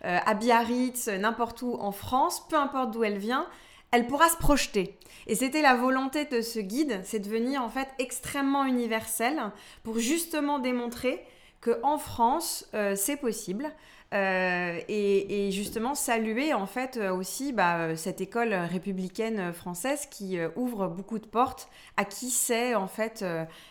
à 0.01 0.33
Biarritz, 0.33 1.07
n'importe 1.07 1.61
où 1.61 1.75
en 1.79 1.91
France, 1.91 2.47
peu 2.49 2.55
importe 2.55 2.91
d'où 2.91 3.03
elle 3.03 3.17
vient, 3.17 3.47
elle 3.91 4.07
pourra 4.07 4.29
se 4.29 4.37
projeter. 4.37 4.97
Et 5.27 5.35
c'était 5.35 5.61
la 5.61 5.75
volonté 5.75 6.25
de 6.25 6.41
ce 6.41 6.59
guide, 6.59 7.01
c'est 7.03 7.19
de 7.19 7.29
venir 7.29 7.61
en 7.61 7.69
fait 7.69 7.87
extrêmement 7.99 8.65
universel 8.65 9.51
pour 9.83 9.99
justement 9.99 10.59
démontrer 10.59 11.23
que 11.61 11.79
en 11.83 11.97
France, 11.97 12.69
c'est 12.95 13.17
possible. 13.17 13.71
Euh, 14.13 14.79
et, 14.87 15.49
justement 15.51 15.95
saluer 15.95 16.53
en 16.53 16.67
fait 16.67 16.97
euh, 16.97 17.13
aussi 17.13 17.51
bah, 17.51 17.95
cette 17.95 18.21
école 18.21 18.53
républicaine 18.53 19.53
française 19.53 20.05
qui 20.05 20.37
euh, 20.37 20.49
ouvre 20.55 20.87
beaucoup 20.87 21.19
de 21.19 21.25
portes 21.25 21.67
à 21.97 22.05
qui 22.05 22.29
sait 22.29 22.75
en 22.75 22.87
fait 22.87 23.25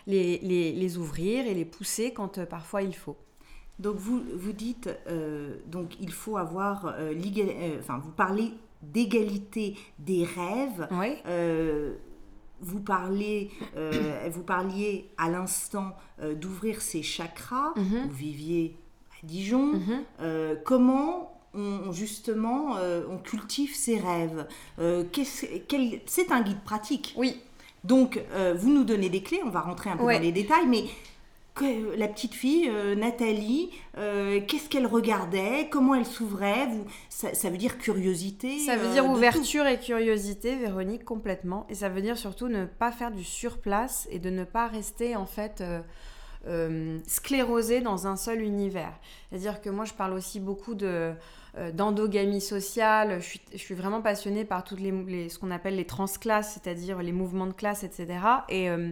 les, 0.05 0.39
les, 0.39 0.97
ouvrir 0.97 1.45
et 1.47 1.53
les 1.53 1.65
pousser 1.65 2.11
quand 2.11 2.43
parfois 2.45 2.81
il 2.81 2.95
faut. 2.95 3.17
Donc 3.79 3.95
vous, 3.95 4.21
vous 4.35 4.51
dites 4.51 4.89
donc 5.67 5.99
il 5.99 6.11
faut 6.11 6.37
avoir 6.37 6.95
enfin 7.79 7.99
vous 7.99 8.11
parlez 8.11 8.51
d'égalité 8.81 9.75
des 9.99 10.25
rêves. 10.25 10.87
Oui. 10.91 11.15
vous, 12.61 12.79
parlez, 12.79 13.49
vous 14.31 14.43
parliez 14.43 15.09
à 15.17 15.29
l'instant 15.29 15.95
d'ouvrir 16.21 16.81
ses 16.81 17.01
chakras, 17.01 17.73
mm-hmm. 17.75 18.03
vous 18.03 18.11
viviez 18.11 18.77
Dijon. 19.23 19.73
Mhm. 19.73 20.03
Euh, 20.21 20.55
comment 20.63 21.39
on, 21.53 21.91
justement 21.91 22.77
euh, 22.77 23.03
on 23.09 23.17
cultive 23.17 23.75
ses 23.75 23.97
rêves 23.97 24.47
euh, 24.79 25.03
C'est 26.05 26.31
un 26.31 26.41
guide 26.41 26.61
pratique. 26.63 27.13
Oui. 27.17 27.41
Donc 27.83 28.21
vous 28.55 28.69
nous 28.69 28.85
donnez 28.85 29.09
des 29.09 29.21
clés, 29.21 29.41
on 29.45 29.49
va 29.49 29.59
rentrer 29.59 29.89
un 29.89 29.97
peu 29.97 30.03
dans 30.03 30.21
les 30.21 30.31
détails, 30.31 30.67
mais 30.67 30.85
que 31.53 31.97
la 31.97 32.07
petite 32.07 32.33
fille, 32.33 32.71
Nathalie, 32.95 33.71
qu'est-ce 33.93 34.69
qu'elle 34.69 34.87
regardait, 34.87 35.67
comment 35.69 35.93
elle 35.93 36.05
s'ouvrait, 36.05 36.69
ça, 37.09 37.33
ça 37.33 37.49
veut 37.49 37.57
dire 37.57 37.77
curiosité. 37.77 38.57
Ça 38.59 38.77
veut 38.77 38.89
dire 38.93 39.05
ouverture 39.05 39.67
et 39.67 39.77
curiosité, 39.77 40.55
Véronique, 40.55 41.03
complètement. 41.03 41.67
Et 41.67 41.75
ça 41.75 41.89
veut 41.89 42.01
dire 42.01 42.17
surtout 42.17 42.47
ne 42.47 42.63
pas 42.63 42.93
faire 42.93 43.11
du 43.11 43.25
surplace 43.25 44.07
et 44.09 44.19
de 44.19 44.29
ne 44.29 44.45
pas 44.45 44.67
rester 44.67 45.17
en 45.17 45.25
fait 45.25 45.61
euh, 46.45 46.99
sclérosé 47.07 47.81
dans 47.81 48.07
un 48.07 48.15
seul 48.15 48.41
univers. 48.41 48.93
C'est-à-dire 49.29 49.61
que 49.61 49.69
moi, 49.69 49.85
je 49.85 49.93
parle 49.93 50.13
aussi 50.13 50.39
beaucoup 50.39 50.75
euh, 50.81 51.13
d'endogamie 51.73 52.41
sociale. 52.41 53.21
Je 53.21 53.57
suis, 53.57 53.75
vraiment 53.75 54.01
passionnée 54.01 54.45
par 54.45 54.63
toutes 54.63 54.79
les, 54.79 55.29
ce 55.29 55.39
qu'on 55.39 55.51
appelle 55.51 55.75
les 55.75 55.85
transclasses, 55.85 56.53
c'est-à-dire 56.53 57.01
les 57.01 57.11
mouvements 57.11 57.47
de 57.47 57.53
classe, 57.53 57.83
etc. 57.83 58.19
Et 58.49 58.69
euh, 58.69 58.91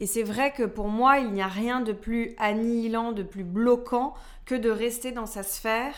et 0.00 0.06
c'est 0.06 0.22
vrai 0.22 0.52
que 0.52 0.62
pour 0.62 0.88
moi, 0.88 1.18
il 1.18 1.30
n'y 1.30 1.42
a 1.42 1.46
rien 1.46 1.82
de 1.82 1.92
plus 1.92 2.34
annihilant, 2.38 3.12
de 3.12 3.22
plus 3.22 3.44
bloquant 3.44 4.14
que 4.46 4.54
de 4.54 4.70
rester 4.70 5.12
dans 5.12 5.26
sa 5.26 5.42
sphère 5.42 5.94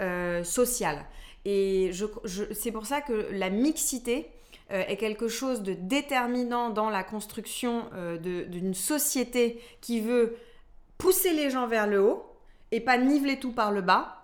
euh, 0.00 0.42
sociale. 0.42 1.04
Et 1.44 1.92
c'est 2.52 2.72
pour 2.72 2.86
ça 2.86 3.00
que 3.00 3.28
la 3.30 3.50
mixité 3.50 4.26
est 4.70 4.96
quelque 4.96 5.28
chose 5.28 5.62
de 5.62 5.74
déterminant 5.74 6.70
dans 6.70 6.90
la 6.90 7.04
construction 7.04 7.84
euh, 7.94 8.16
d'une 8.16 8.74
société 8.74 9.60
qui 9.80 10.00
veut 10.00 10.36
pousser 10.98 11.32
les 11.32 11.50
gens 11.50 11.66
vers 11.66 11.86
le 11.86 12.00
haut 12.00 12.24
et 12.70 12.80
pas 12.80 12.96
niveler 12.98 13.38
tout 13.38 13.52
par 13.52 13.72
le 13.72 13.82
bas. 13.82 14.23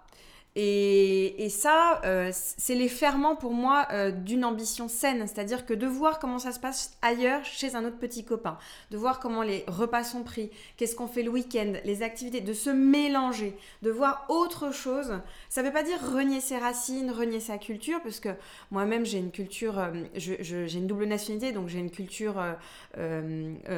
Et, 0.56 1.48
ça, 1.50 2.00
euh, 2.04 2.30
c'est 2.32 2.74
les 2.74 2.88
ferments 2.88 3.36
pour 3.36 3.52
moi 3.52 3.86
euh, 3.92 4.10
d'une 4.10 4.44
ambition 4.44 4.88
saine, 4.88 5.26
c'est-à-dire 5.26 5.64
que 5.66 5.74
de 5.74 5.86
voir 5.86 6.18
comment 6.18 6.38
ça 6.38 6.52
se 6.52 6.60
passe 6.60 6.96
ailleurs 7.02 7.44
chez 7.44 7.74
un 7.76 7.84
autre 7.84 7.98
petit 7.98 8.24
copain, 8.24 8.58
de 8.90 8.96
voir 8.96 9.20
comment 9.20 9.42
les 9.42 9.64
repas 9.68 10.04
sont 10.04 10.22
pris, 10.22 10.50
qu'est-ce 10.76 10.94
qu'on 10.96 11.06
fait 11.06 11.22
le 11.22 11.30
week-end, 11.30 11.74
les 11.84 12.02
activités, 12.02 12.40
de 12.40 12.52
se 12.52 12.70
mélanger, 12.70 13.56
de 13.82 13.90
voir 13.90 14.26
autre 14.28 14.72
chose. 14.72 15.20
Ça 15.48 15.62
ne 15.62 15.66
veut 15.68 15.72
pas 15.72 15.82
dire 15.82 15.98
renier 16.14 16.40
ses 16.40 16.58
racines, 16.58 17.10
renier 17.10 17.40
sa 17.40 17.58
culture, 17.58 18.00
parce 18.02 18.20
que 18.20 18.30
moi-même 18.70 19.04
j'ai 19.04 19.18
une 19.18 19.30
culture, 19.32 19.78
euh, 19.78 19.90
j'ai 20.14 20.74
une 20.74 20.86
double 20.86 21.04
nationalité, 21.06 21.52
donc 21.52 21.68
j'ai 21.68 21.78
une 21.78 21.90
culture 21.90 22.42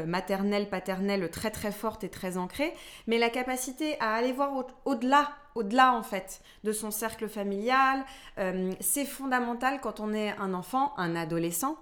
maternelle, 0.06 0.68
paternelle 0.68 1.30
très 1.30 1.50
très 1.50 1.72
forte 1.72 2.04
et 2.04 2.08
très 2.08 2.36
ancrée, 2.36 2.72
mais 3.06 3.18
la 3.18 3.30
capacité 3.30 3.98
à 4.00 4.14
aller 4.14 4.32
voir 4.32 4.56
au- 4.56 4.90
au-delà 4.90 5.28
au-delà 5.54 5.92
en 5.92 6.02
fait 6.02 6.40
de 6.64 6.72
son 6.72 6.90
cercle 6.90 7.28
familial. 7.28 8.04
Euh, 8.38 8.72
c'est 8.80 9.04
fondamental 9.04 9.80
quand 9.80 10.00
on 10.00 10.12
est 10.12 10.30
un 10.38 10.54
enfant, 10.54 10.92
un 10.96 11.16
adolescent, 11.16 11.76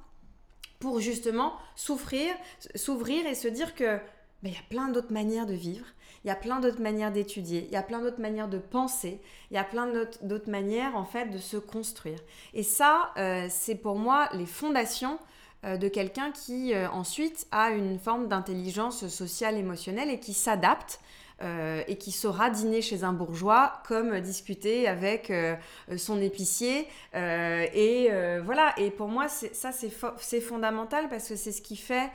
pour 0.79 1.01
justement 1.01 1.55
souffrir, 1.77 2.35
s'ouvrir 2.75 3.27
et 3.27 3.35
se 3.35 3.49
dire 3.49 3.75
que 3.75 3.99
ben, 4.43 4.51
il 4.51 4.53
y 4.53 4.57
a 4.57 4.69
plein 4.71 4.89
d'autres 4.89 5.13
manières 5.13 5.47
de 5.47 5.55
vivre, 5.55 5.85
il 6.25 6.29
y 6.29 6.31
a 6.31 6.37
plein 6.37 6.61
d'autres 6.61 6.81
manières 6.81 7.13
d'étudier, 7.13 7.67
il 7.67 7.73
y 7.73 7.77
a 7.77 7.83
plein 7.83 8.01
d'autres 8.01 8.21
manières 8.21 8.49
de 8.49 8.59
penser, 8.59 9.21
il 9.51 9.55
y 9.55 9.59
a 9.59 9.65
plein 9.65 9.87
d'autres 10.23 10.51
manières 10.51 10.97
en 10.97 11.05
fait 11.05 11.27
de 11.27 11.39
se 11.39 11.57
construire. 11.59 12.19
Et 12.55 12.63
ça, 12.63 13.11
euh, 13.19 13.47
c'est 13.51 13.75
pour 13.75 13.97
moi 13.97 14.29
les 14.33 14.47
fondations 14.47 15.19
euh, 15.65 15.77
de 15.77 15.89
quelqu'un 15.89 16.31
qui 16.31 16.75
ensuite 16.75 17.47
a 17.51 17.71
une 17.71 17.99
forme 17.99 18.29
d'intelligence 18.29 19.07
sociale, 19.09 19.57
émotionnelle 19.57 20.09
et 20.09 20.19
qui 20.19 20.33
s'adapte 20.33 21.01
euh, 21.43 21.83
et 21.89 21.97
qui 21.97 22.13
saura 22.13 22.51
dîner 22.51 22.83
chez 22.83 23.05
un 23.05 23.13
bourgeois 23.13 23.83
comme 23.87 24.21
discuter 24.21 24.87
avec 24.89 25.31
euh, 25.31 25.57
son 25.97 26.21
épicier. 26.21 26.87
euh, 27.15 27.67
et 27.73 28.11
voilà, 28.45 28.75
et 28.77 28.91
pour 28.91 29.09
moi, 29.09 29.29
ça, 29.29 29.73
c'est 29.73 29.89
fo- 29.89 30.13
c'est 30.19 30.41
fondamental 30.41 31.09
parce 31.09 31.29
que 31.29 31.37
c'est 31.37 31.53
ce 31.53 31.63
qui 31.63 31.77
fait, 31.77 32.11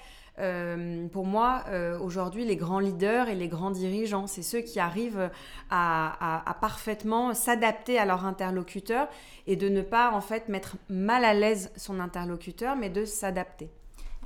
pour 1.11 1.25
moi, 1.25 1.63
aujourd'hui, 2.01 2.43
les 2.45 2.57
grands 2.57 2.79
leaders 2.79 3.29
et 3.29 3.35
les 3.35 3.47
grands 3.47 3.71
dirigeants. 3.71 4.27
C'est 4.27 4.43
ceux 4.43 4.59
qui 4.61 4.79
arrivent 4.79 5.29
à- 5.69 6.49
à 6.49 6.53
parfaitement 6.55 7.33
s'adapter 7.33 7.97
à 7.97 8.05
leur 8.05 8.25
interlocuteur 8.25 9.07
et 9.47 9.55
de 9.55 9.69
ne 9.69 9.81
pas, 9.81 10.11
en 10.11 10.21
fait, 10.21 10.49
mettre 10.49 10.75
mal 10.89 11.23
à 11.23 11.33
l'aise 11.33 11.71
son 11.77 11.99
interlocuteur, 11.99 12.75
mais 12.75 12.89
de 12.89 13.05
s'adapter. 13.05 13.69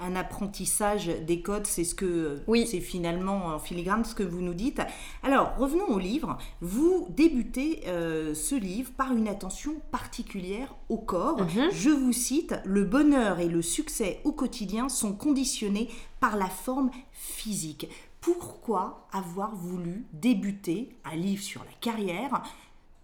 Un 0.01 0.15
apprentissage 0.15 1.07
des 1.07 1.41
codes, 1.41 1.67
c'est 1.67 1.83
ce 1.83 1.95
que 1.95 2.41
Oui. 2.47 2.67
c'est 2.67 2.79
finalement 2.79 3.47
en 3.47 3.59
filigrane 3.59 4.05
ce 4.05 4.15
que 4.15 4.23
vous 4.23 4.41
nous 4.41 4.53
dites. 4.53 4.81
Alors 5.23 5.53
revenons 5.57 5.87
au 5.87 5.99
livre. 5.99 6.37
Vous 6.61 7.07
débutez 7.09 7.81
euh, 7.87 8.33
ce 8.33 8.55
livre 8.55 8.91
par 8.97 9.11
une 9.13 9.27
attention 9.27 9.75
particulière 9.91 10.75
au 10.89 10.97
corps. 10.97 11.41
Mhm. 11.41 11.69
Je 11.71 11.89
vous 11.89 12.13
cite 12.13 12.55
le 12.65 12.83
bonheur 12.83 13.39
et 13.39 13.47
le 13.47 13.61
succès 13.61 14.19
au 14.23 14.31
quotidien 14.31 14.89
sont 14.89 15.13
conditionnés 15.13 15.89
par 16.19 16.37
la 16.37 16.47
forme 16.47 16.91
physique. 17.11 17.87
Pourquoi 18.21 19.07
avoir 19.13 19.55
voulu 19.55 20.05
débuter 20.13 20.89
un 21.05 21.15
livre 21.15 21.41
sur 21.43 21.61
la 21.63 21.71
carrière 21.79 22.43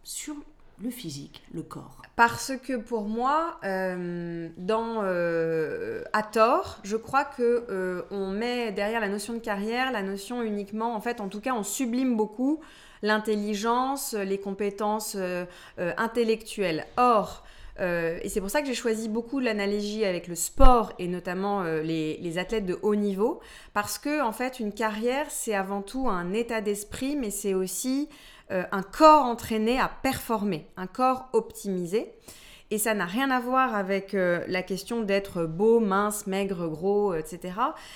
sur 0.04 0.36
le 0.82 0.90
physique, 0.90 1.44
le 1.54 1.62
corps 1.62 2.02
Parce 2.16 2.54
que 2.58 2.76
pour 2.76 3.04
moi, 3.04 3.60
euh, 3.64 4.50
euh, 4.70 6.04
à 6.14 6.24
tort, 6.24 6.80
je 6.84 6.98
crois 6.98 7.24
que 7.24 7.66
euh, 7.70 8.02
on 8.12 8.30
met 8.30 8.72
derrière 8.72 9.00
la 9.00 9.10
notion 9.10 9.34
de 9.34 9.40
carrière 9.40 9.92
la 9.92 10.04
notion 10.04 10.42
uniquement, 10.42 10.96
en 10.96 11.02
fait, 11.02 11.22
en 11.22 11.30
tout 11.30 11.40
cas, 11.40 11.54
on 11.54 11.64
sublime 11.64 12.16
beaucoup 12.18 12.60
l'intelligence, 13.02 14.14
les 14.14 14.40
compétences 14.40 15.18
intellectuelles. 15.78 16.88
Or, 16.98 17.44
et 17.80 18.30
c'est 18.30 18.40
pour 18.40 18.50
ça 18.50 18.62
que 18.62 18.68
j'ai 18.68 18.74
choisi 18.74 19.10
beaucoup 19.10 19.40
l'analogie 19.40 20.06
avec 20.06 20.28
le 20.28 20.34
sport 20.34 20.94
et 20.98 21.08
notamment 21.08 21.64
les, 21.64 22.18
les 22.18 22.38
athlètes 22.40 22.66
de 22.66 22.80
haut 22.82 22.96
niveau, 22.96 23.42
parce 23.74 24.00
que 24.00 24.24
en 24.24 24.32
fait, 24.32 24.60
une 24.60 24.72
carrière, 24.72 25.28
c'est 25.30 25.54
avant 25.54 25.84
tout 25.84 26.08
un 26.10 26.34
état 26.34 26.62
d'esprit, 26.62 27.16
mais 27.16 27.30
c'est 27.30 27.54
aussi 27.54 28.10
euh, 28.52 28.64
un 28.72 28.84
corps 28.84 29.24
entraîné 29.24 29.80
à 29.80 29.88
performer, 29.88 30.68
un 30.78 30.88
corps 30.88 31.30
optimisé. 31.34 32.12
Et 32.72 32.80
ça 32.80 32.96
n'a 32.96 33.06
rien 33.06 33.30
à 33.30 33.40
voir 33.40 33.76
avec 33.76 34.16
euh, 34.16 34.44
la 34.48 34.64
question 34.64 35.04
d'être 35.04 35.46
beau, 35.46 35.80
mince, 35.80 36.26
maigre, 36.26 36.68
gros, 36.68 37.14
etc. 37.14 37.54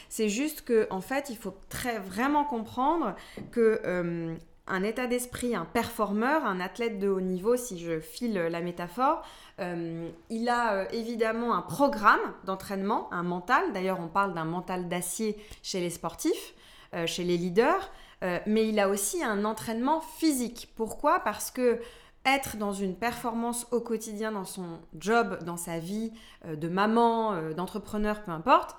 C'est 0.09 0.29
juste 0.29 0.61
que, 0.61 0.87
en 0.91 1.01
fait, 1.01 1.29
il 1.31 1.37
faut 1.37 1.55
très 1.69 1.97
vraiment 1.97 2.45
comprendre 2.45 3.15
que 3.51 3.81
euh, 3.83 4.35
un 4.69 4.83
état 4.83 5.07
d'esprit, 5.07 5.55
un 5.55 5.65
performeur, 5.65 6.45
un 6.45 6.59
athlète 6.59 6.99
de 6.99 7.09
haut 7.09 7.21
niveau, 7.21 7.55
si 7.57 7.79
je 7.79 7.99
file 7.99 8.35
la 8.35 8.61
métaphore, 8.61 9.23
euh, 9.59 10.09
il 10.29 10.47
a 10.47 10.73
euh, 10.73 10.85
évidemment 10.91 11.55
un 11.55 11.61
programme 11.61 12.19
d'entraînement, 12.45 13.11
un 13.11 13.23
mental. 13.23 13.73
D'ailleurs, 13.73 13.99
on 13.99 14.07
parle 14.07 14.33
d'un 14.33 14.45
mental 14.45 14.87
d'acier 14.87 15.37
chez 15.63 15.81
les 15.81 15.89
sportifs, 15.89 16.53
euh, 16.93 17.05
chez 17.07 17.23
les 17.23 17.37
leaders. 17.37 17.91
Euh, 18.23 18.39
mais 18.45 18.67
il 18.67 18.79
a 18.79 18.89
aussi 18.89 19.23
un 19.23 19.45
entraînement 19.45 20.01
physique. 20.01 20.69
Pourquoi? 20.75 21.19
Parce 21.21 21.51
que 21.51 21.79
être 22.25 22.57
dans 22.57 22.73
une 22.73 22.95
performance 22.95 23.67
au 23.71 23.79
quotidien, 23.79 24.31
dans 24.31 24.45
son 24.45 24.79
job, 24.97 25.43
dans 25.43 25.57
sa 25.57 25.79
vie 25.79 26.11
euh, 26.45 26.55
de 26.55 26.67
maman, 26.67 27.33
euh, 27.33 27.53
d'entrepreneur, 27.53 28.21
peu 28.23 28.31
importe, 28.31 28.75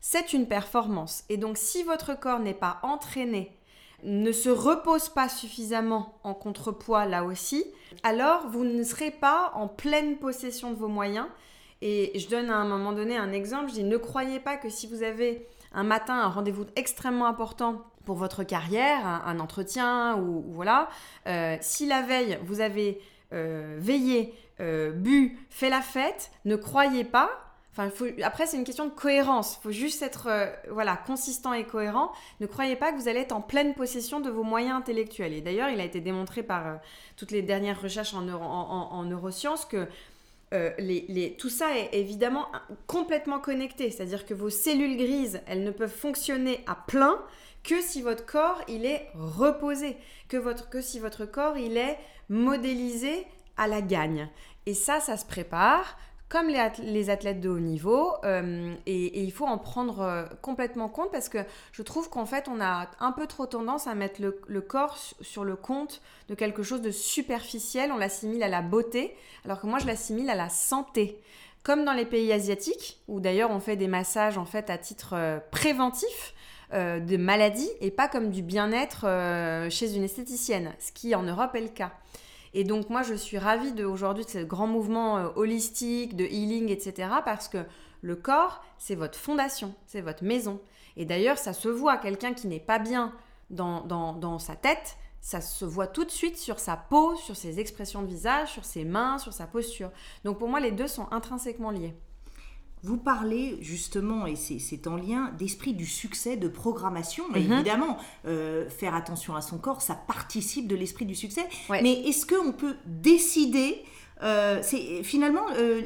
c'est 0.00 0.32
une 0.32 0.46
performance. 0.46 1.24
Et 1.28 1.36
donc 1.36 1.56
si 1.56 1.82
votre 1.82 2.18
corps 2.18 2.38
n'est 2.38 2.54
pas 2.54 2.78
entraîné, 2.82 3.56
ne 4.04 4.32
se 4.32 4.50
repose 4.50 5.08
pas 5.08 5.28
suffisamment 5.28 6.18
en 6.24 6.34
contrepoids 6.34 7.06
là 7.06 7.24
aussi, 7.24 7.64
alors 8.02 8.48
vous 8.48 8.64
ne 8.64 8.82
serez 8.82 9.10
pas 9.10 9.50
en 9.54 9.66
pleine 9.66 10.18
possession 10.18 10.70
de 10.70 10.76
vos 10.76 10.88
moyens. 10.88 11.26
Et 11.80 12.18
je 12.18 12.28
donne 12.28 12.50
à 12.50 12.56
un 12.56 12.66
moment 12.66 12.92
donné 12.92 13.16
un 13.16 13.32
exemple, 13.32 13.68
je 13.68 13.74
dis 13.74 13.84
ne 13.84 13.96
croyez 13.96 14.40
pas 14.40 14.56
que 14.56 14.68
si 14.68 14.86
vous 14.86 15.02
avez 15.02 15.46
un 15.72 15.84
matin 15.84 16.14
un 16.14 16.28
rendez-vous 16.28 16.66
extrêmement 16.76 17.26
important 17.26 17.82
pour 18.04 18.16
votre 18.16 18.44
carrière, 18.44 19.06
un, 19.06 19.38
entretien 19.40 20.16
ou, 20.18 20.44
voilà, 20.48 20.88
euh, 21.26 21.56
si 21.60 21.86
la 21.86 22.02
veille 22.02 22.38
vous 22.44 22.60
avez 22.60 23.00
euh, 23.32 23.76
veillé, 23.80 24.34
euh, 24.60 24.92
bu, 24.92 25.38
fait 25.50 25.70
la 25.70 25.80
fête, 25.80 26.30
ne 26.44 26.56
croyez 26.56 27.04
pas. 27.04 27.30
Enfin, 27.76 27.90
après, 28.22 28.46
c'est 28.46 28.56
une 28.56 28.62
question 28.62 28.84
de 28.86 28.92
cohérence. 28.92 29.56
Il 29.58 29.62
faut 29.64 29.72
juste 29.72 30.00
être 30.02 30.28
voilà, 30.70 30.96
consistant 30.96 31.52
et 31.52 31.64
cohérent. 31.64 32.12
Ne 32.38 32.46
croyez 32.46 32.76
pas 32.76 32.92
que 32.92 32.98
vous 32.98 33.08
allez 33.08 33.18
être 33.18 33.32
en 33.32 33.40
pleine 33.40 33.74
possession 33.74 34.20
de 34.20 34.30
vos 34.30 34.44
moyens 34.44 34.76
intellectuels. 34.76 35.32
Et 35.32 35.40
d'ailleurs, 35.40 35.70
il 35.70 35.80
a 35.80 35.84
été 35.84 36.00
démontré 36.00 36.44
par 36.44 36.78
toutes 37.16 37.32
les 37.32 37.42
dernières 37.42 37.82
recherches 37.82 38.14
en, 38.14 38.20
neuro- 38.20 38.44
en- 38.44 38.70
en- 38.70 38.92
en 38.92 39.02
neurosciences 39.02 39.64
que 39.64 39.88
tout 41.38 41.48
ça 41.48 41.76
est 41.76 41.88
évidemment 41.94 42.46
complètement 42.86 43.40
connecté. 43.40 43.90
C'est-à-dire 43.90 44.24
que 44.24 44.34
vos 44.34 44.50
cellules 44.50 44.96
grises, 44.96 45.40
elles 45.48 45.64
ne 45.64 45.72
peuvent 45.72 45.90
fonctionner 45.90 46.60
à 46.68 46.76
plein 46.76 47.18
que 47.64 47.80
si 47.80 48.02
votre 48.02 48.24
corps 48.26 48.60
il 48.68 48.86
est 48.86 49.08
reposé, 49.14 49.96
que, 50.28 50.36
votre, 50.36 50.68
que 50.70 50.80
si 50.80 51.00
votre 51.00 51.24
corps 51.24 51.56
il 51.58 51.76
est 51.76 51.98
modélisé 52.28 53.26
à 53.56 53.66
la 53.66 53.80
gagne. 53.80 54.28
Et 54.66 54.74
ça, 54.74 55.00
ça 55.00 55.16
se 55.16 55.26
prépare 55.26 55.96
comme 56.30 56.48
les, 56.48 56.58
ath- 56.58 56.82
les 56.82 57.10
athlètes 57.10 57.40
de 57.40 57.48
haut 57.48 57.60
niveau, 57.60 58.10
euh, 58.24 58.74
et, 58.86 59.22
il 59.22 59.30
faut 59.30 59.46
en 59.46 59.58
prendre 59.58 60.00
euh, 60.00 60.24
complètement 60.42 60.88
compte 60.88 61.12
parce 61.12 61.28
que 61.28 61.38
je 61.70 61.82
trouve 61.82 62.08
qu'en 62.10 62.26
fait 62.26 62.48
on 62.48 62.60
a 62.60 62.88
un 62.98 63.12
peu 63.12 63.26
trop 63.28 63.46
tendance 63.46 63.86
à 63.86 63.94
mettre 63.94 64.20
le, 64.20 64.40
le 64.48 64.60
corps 64.60 64.96
su- 64.96 65.14
sur 65.20 65.44
le 65.44 65.54
compte 65.54 66.00
de 66.28 66.34
quelque 66.34 66.62
chose 66.64 66.80
de 66.80 66.90
superficiel, 66.90 67.92
on 67.92 67.98
l'assimile 67.98 68.42
à 68.42 68.48
la 68.48 68.62
beauté, 68.62 69.14
alors 69.44 69.60
que 69.60 69.66
moi 69.66 69.78
je 69.78 69.86
l'assimile 69.86 70.28
à 70.30 70.34
la 70.34 70.48
santé. 70.48 71.20
Comme 71.62 71.84
dans 71.84 71.92
les 71.92 72.06
pays 72.06 72.32
asiatiques, 72.32 72.98
où 73.06 73.20
d'ailleurs 73.20 73.50
on 73.50 73.60
fait 73.60 73.76
des 73.76 73.86
massages 73.88 74.36
en 74.36 74.44
fait 74.46 74.70
à 74.70 74.78
titre 74.78 75.12
euh, 75.12 75.38
préventif, 75.52 76.34
euh, 76.74 76.98
de 76.98 77.16
maladie 77.16 77.70
et 77.80 77.90
pas 77.90 78.08
comme 78.08 78.30
du 78.30 78.42
bien-être 78.42 79.06
euh, 79.06 79.70
chez 79.70 79.94
une 79.94 80.02
esthéticienne, 80.02 80.72
ce 80.80 80.90
qui 80.90 81.14
en 81.14 81.22
Europe 81.22 81.54
est 81.54 81.60
le 81.60 81.68
cas. 81.68 81.92
Et 82.52 82.64
donc 82.64 82.90
moi 82.90 83.02
je 83.02 83.14
suis 83.14 83.38
ravie 83.38 83.72
de 83.72 83.84
aujourd'hui 83.84 84.24
de 84.24 84.30
ce 84.30 84.38
grand 84.38 84.66
mouvement 84.66 85.18
euh, 85.18 85.28
holistique, 85.36 86.16
de 86.16 86.24
healing, 86.24 86.70
etc. 86.70 87.08
parce 87.24 87.48
que 87.48 87.58
le 88.02 88.16
corps, 88.16 88.64
c'est 88.78 88.96
votre 88.96 89.16
fondation, 89.16 89.74
c'est 89.86 90.00
votre 90.00 90.24
maison. 90.24 90.60
Et 90.96 91.04
d'ailleurs, 91.04 91.38
ça 91.38 91.52
se 91.52 91.68
voit, 91.68 91.96
quelqu'un 91.96 92.34
qui 92.34 92.48
n'est 92.48 92.60
pas 92.60 92.78
bien 92.78 93.12
dans, 93.50 93.80
dans, 93.82 94.12
dans 94.12 94.38
sa 94.38 94.56
tête, 94.56 94.96
ça 95.20 95.40
se 95.40 95.64
voit 95.64 95.86
tout 95.86 96.04
de 96.04 96.10
suite 96.10 96.36
sur 96.36 96.58
sa 96.58 96.76
peau, 96.76 97.16
sur 97.16 97.34
ses 97.34 97.60
expressions 97.60 98.02
de 98.02 98.08
visage, 98.08 98.52
sur 98.52 98.64
ses 98.64 98.84
mains, 98.84 99.18
sur 99.18 99.32
sa 99.32 99.46
posture. 99.46 99.90
Donc 100.24 100.38
pour 100.38 100.48
moi, 100.48 100.60
les 100.60 100.70
deux 100.70 100.86
sont 100.86 101.06
intrinsèquement 101.12 101.70
liés. 101.70 101.94
Vous 102.84 102.98
parlez 102.98 103.56
justement, 103.62 104.26
et 104.26 104.36
c'est- 104.36 104.86
en 104.86 104.96
lien, 104.96 105.32
d'esprit 105.38 105.72
du 105.72 105.86
succès, 105.86 106.36
de 106.36 106.48
programmation. 106.48 107.24
Mhm. 107.30 107.36
Évidemment, 107.36 107.96
euh, 108.26 108.68
faire 108.68 108.94
attention 108.94 109.34
à 109.34 109.40
son 109.40 109.56
corps, 109.58 109.80
ça 109.80 109.94
participe 109.94 110.68
de 110.68 110.76
l'esprit 110.76 111.06
du 111.06 111.14
succès. 111.14 111.44
Ouais. 111.70 111.80
Mais 111.82 111.94
est-ce 112.02 112.26
qu'on 112.26 112.52
peut 112.52 112.76
décider, 112.84 113.82
euh, 114.22 114.60
c'est 114.62 115.02
finalement 115.02 115.46
euh, 115.56 115.80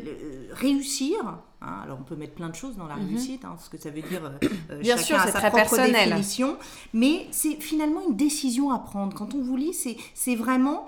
réussir 0.53 1.19
hein, 1.61 1.81
alors 1.85 1.99
on 2.01 2.05
peut 2.05 2.15
mettre 2.17 2.35
plein 2.35 2.49
de 2.49 2.55
choses 2.55 2.77
dans 2.77 2.87
la 2.87 2.95
réussite, 2.95 3.45
hein, 3.45 3.57
ce 3.63 3.69
que 3.69 3.79
ça 3.79 3.91
veut 3.91 4.03
dire. 4.03 4.25
euh, 4.25 4.49
Mhm. 4.77 4.79
Bien 4.81 4.97
chacun 4.97 5.03
sûr, 5.07 5.17
a 5.19 5.27
c'est 5.27 5.33
sa 5.33 5.39
très 5.39 5.51
propre 5.51 5.71
personnel. 5.77 6.09
définition, 6.09 6.57
mais 6.93 7.27
c'est 7.31 7.61
finalement 7.61 8.01
une 8.09 8.17
décision 8.17 8.71
à 8.71 8.79
prendre. 8.79 9.17
Quand 9.17 9.35
on 9.35 9.41
vous 9.43 9.57
lit, 9.57 9.75
c'est 10.15 10.35
vraiment, 10.37 10.87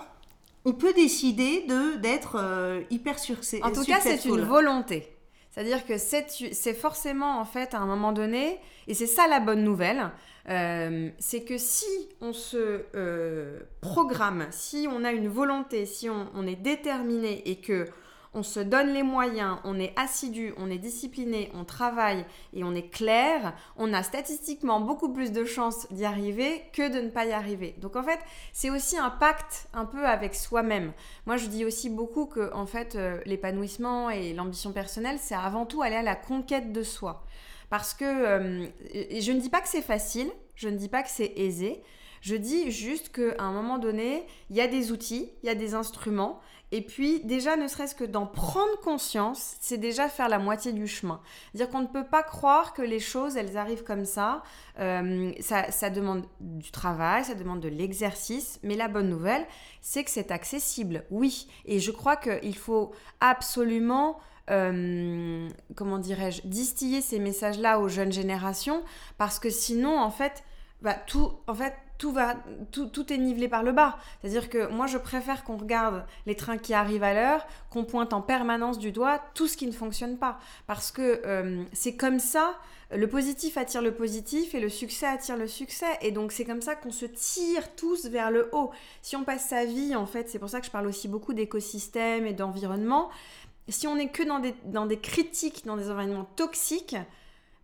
on 0.65 0.73
peut 0.73 0.93
décider 0.93 1.65
de 1.69 1.97
d'être 1.99 2.37
euh, 2.39 2.83
hyper 2.91 3.19
succès. 3.19 3.61
En 3.63 3.71
tout 3.73 3.85
cas, 3.85 4.01
c'est 4.01 4.25
une 4.25 4.41
volonté. 4.43 5.09
C'est-à-dire 5.51 5.85
que 5.85 5.99
c'est 5.99 6.75
forcément, 6.75 7.41
en 7.41 7.45
fait, 7.45 7.75
à 7.75 7.79
un 7.79 7.87
moment 7.87 8.13
donné, 8.13 8.61
et 8.87 8.95
c'est 8.95 9.07
ça 9.07 9.27
la 9.27 9.41
bonne 9.41 9.65
nouvelle, 9.65 10.11
euh, 10.49 11.11
c'est 11.19 11.43
que 11.43 11.59
si 11.59 12.09
on 12.21 12.33
se 12.33 12.85
euh, 12.95 13.61
programme, 13.81 14.47
si 14.51 14.87
on 14.91 15.05
a 15.05 15.11
une 15.13 15.29
volonté, 15.29 15.87
si 15.87 16.09
on 16.09 16.47
est 16.47 16.57
déterminé 16.57 17.49
et 17.51 17.57
que 17.57 17.89
on 18.33 18.43
se 18.43 18.61
donne 18.61 18.93
les 18.93 19.03
moyens, 19.03 19.59
on 19.65 19.79
est 19.81 19.93
assidu, 19.97 20.55
on 20.57 20.71
est 20.71 20.79
discipliné, 20.79 21.51
on 21.55 21.65
travaille 21.65 22.25
et 22.53 22.63
on 22.63 22.75
est 22.75 22.89
clair, 22.89 23.55
on 23.77 23.93
a 23.93 24.03
statistiquement 24.03 24.81
beaucoup 24.81 25.13
plus 25.13 25.33
de 25.33 25.45
chances 25.45 25.87
d'y 25.91 26.05
arriver 26.05 26.63
que 26.73 26.89
de 26.93 27.01
ne 27.01 27.11
pas 27.11 27.27
y 27.27 27.33
arriver. 27.33 27.75
Donc 27.79 27.97
en 27.97 28.03
fait, 28.03 28.21
c'est 28.53 28.71
aussi 28.71 28.97
un 28.97 29.11
pacte 29.11 29.69
un 29.73 29.85
peu 29.85 30.07
avec 30.07 30.35
soi-même. 30.35 30.93
Moi, 31.27 31.37
je 31.37 31.47
dis 31.47 31.65
aussi 31.65 31.91
beaucoup 31.91 32.27
que 32.27 32.53
en 32.55 32.67
fait, 32.67 32.95
euh, 32.95 33.21
l'épanouissement 33.27 34.11
et 34.11 34.33
l'ambition 34.33 34.73
personnelle, 34.73 35.19
c'est 35.21 35.35
avant 35.35 35.67
tout 35.67 35.83
aller 35.83 35.97
à 35.97 36.03
la 36.03 36.15
conquête 36.15 36.73
de 36.73 36.83
soi. 36.83 37.25
Parce 37.69 37.95
que 37.95 38.05
euh, 38.05 38.67
je 38.95 39.33
ne 39.33 39.41
dis 39.41 39.49
pas 39.49 39.61
que 39.61 39.69
c'est 39.69 39.83
facile, 39.83 40.31
je 40.55 40.69
ne 40.69 40.77
dis 40.77 40.89
pas 40.89 41.03
que 41.03 41.11
c'est 41.11 41.33
aisé. 41.37 41.83
Je 42.21 42.37
dis 42.37 42.71
juste 42.71 43.11
qu'à 43.11 43.43
un 43.43 43.53
moment 43.53 43.79
donné, 43.79 44.27
il 44.51 44.57
y 44.57 44.61
a 44.61 44.67
des 44.67 44.93
outils, 44.93 45.31
il 45.43 45.47
y 45.47 45.51
a 45.51 45.55
des 45.55 45.75
instruments, 45.75 46.41
et 46.73 46.83
puis 46.83 47.21
déjà, 47.25 47.57
ne 47.57 47.67
serait-ce 47.67 47.95
que 47.95 48.05
d'en 48.05 48.27
prendre 48.27 48.79
conscience, 48.81 49.57
c'est 49.61 49.79
déjà 49.79 50.09
faire 50.09 50.29
la 50.29 50.39
moitié 50.39 50.73
du 50.73 50.87
chemin. 50.87 51.21
Dire 51.55 51.69
qu'on 51.69 51.81
ne 51.81 51.87
peut 51.87 52.05
pas 52.05 52.23
croire 52.23 52.73
que 52.75 52.83
les 52.83 53.01
choses, 53.01 53.37
elles 53.37 53.57
arrivent 53.57 53.83
comme 53.83 54.05
ça. 54.05 54.43
Euh, 54.79 55.33
ça, 55.41 55.71
ça 55.73 55.91
demande 55.91 56.25
du 56.41 56.71
travail, 56.71 57.25
ça 57.25 57.35
demande 57.35 57.61
de 57.61 57.69
l'exercice, 57.69 58.61
mais 58.63 58.77
la 58.77 58.87
bonne 58.87 59.09
nouvelle, 59.09 59.47
c'est 59.81 60.05
que 60.05 60.11
c'est 60.11 60.31
accessible, 60.31 61.05
oui. 61.11 61.49
Et 61.65 61.81
je 61.81 61.91
crois 61.91 62.17
qu'il 62.17 62.57
faut 62.57 62.93
absolument, 63.19 64.21
euh, 64.51 65.49
comment 65.75 65.99
dirais-je, 65.99 66.43
distiller 66.47 67.01
ces 67.01 67.19
messages-là 67.19 67.81
aux 67.81 67.89
jeunes 67.89 68.13
générations, 68.13 68.85
parce 69.19 69.41
que 69.41 69.51
sinon, 69.51 69.99
en 69.99 70.11
fait, 70.11 70.45
bah, 70.83 70.95
tout, 70.95 71.33
en 71.49 71.55
fait, 71.55 71.75
tout 72.01 72.13
va, 72.13 72.35
tout, 72.73 72.87
tout 72.87 73.13
est 73.13 73.19
nivelé 73.19 73.47
par 73.47 73.63
le 73.63 73.73
bas. 73.73 73.99
C'est-à-dire 74.21 74.49
que 74.49 74.69
moi, 74.69 74.87
je 74.87 74.97
préfère 74.97 75.45
qu'on 75.45 75.59
regarde 75.59 76.07
les 76.25 76.35
trains 76.35 76.57
qui 76.57 76.73
arrivent 76.73 77.03
à 77.03 77.13
l'heure, 77.13 77.47
qu'on 77.69 77.85
pointe 77.85 78.15
en 78.15 78.23
permanence 78.23 78.79
du 78.79 78.91
doigt 78.91 79.21
tout 79.35 79.47
ce 79.47 79.57
qui 79.57 79.67
ne 79.67 79.73
fonctionne 79.73 80.17
pas, 80.17 80.39
parce 80.67 80.91
que 80.91 81.21
euh, 81.27 81.63
c'est 81.75 81.97
comme 81.97 82.19
ça. 82.19 82.55
Le 82.91 83.07
positif 83.07 83.59
attire 83.59 83.83
le 83.83 83.93
positif 83.93 84.55
et 84.55 84.61
le 84.61 84.71
succès 84.71 85.07
attire 85.07 85.37
le 85.37 85.47
succès. 85.47 85.99
Et 86.01 86.11
donc 86.11 86.33
c'est 86.33 86.47
comme 86.47 86.63
ça 86.63 86.75
qu'on 86.75 86.91
se 86.91 87.05
tire 87.05 87.77
tous 87.77 88.07
vers 88.07 88.31
le 88.31 88.49
haut. 88.53 88.71
Si 89.03 89.15
on 89.15 89.23
passe 89.23 89.49
sa 89.49 89.67
vie, 89.67 89.95
en 89.95 90.07
fait, 90.07 90.31
c'est 90.31 90.39
pour 90.39 90.49
ça 90.49 90.61
que 90.61 90.67
je 90.67 90.73
parle 90.73 90.87
aussi 90.87 91.07
beaucoup 91.07 91.35
d'écosystème 91.35 92.25
et 92.25 92.33
d'environnement. 92.33 93.11
Si 93.69 93.87
on 93.87 93.97
n'est 93.97 94.09
que 94.09 94.23
dans 94.23 94.39
des, 94.41 94.55
dans 94.65 94.87
des 94.87 94.99
critiques, 94.99 95.67
dans 95.67 95.77
des 95.77 95.91
environnements 95.91 96.29
toxiques, 96.35 96.97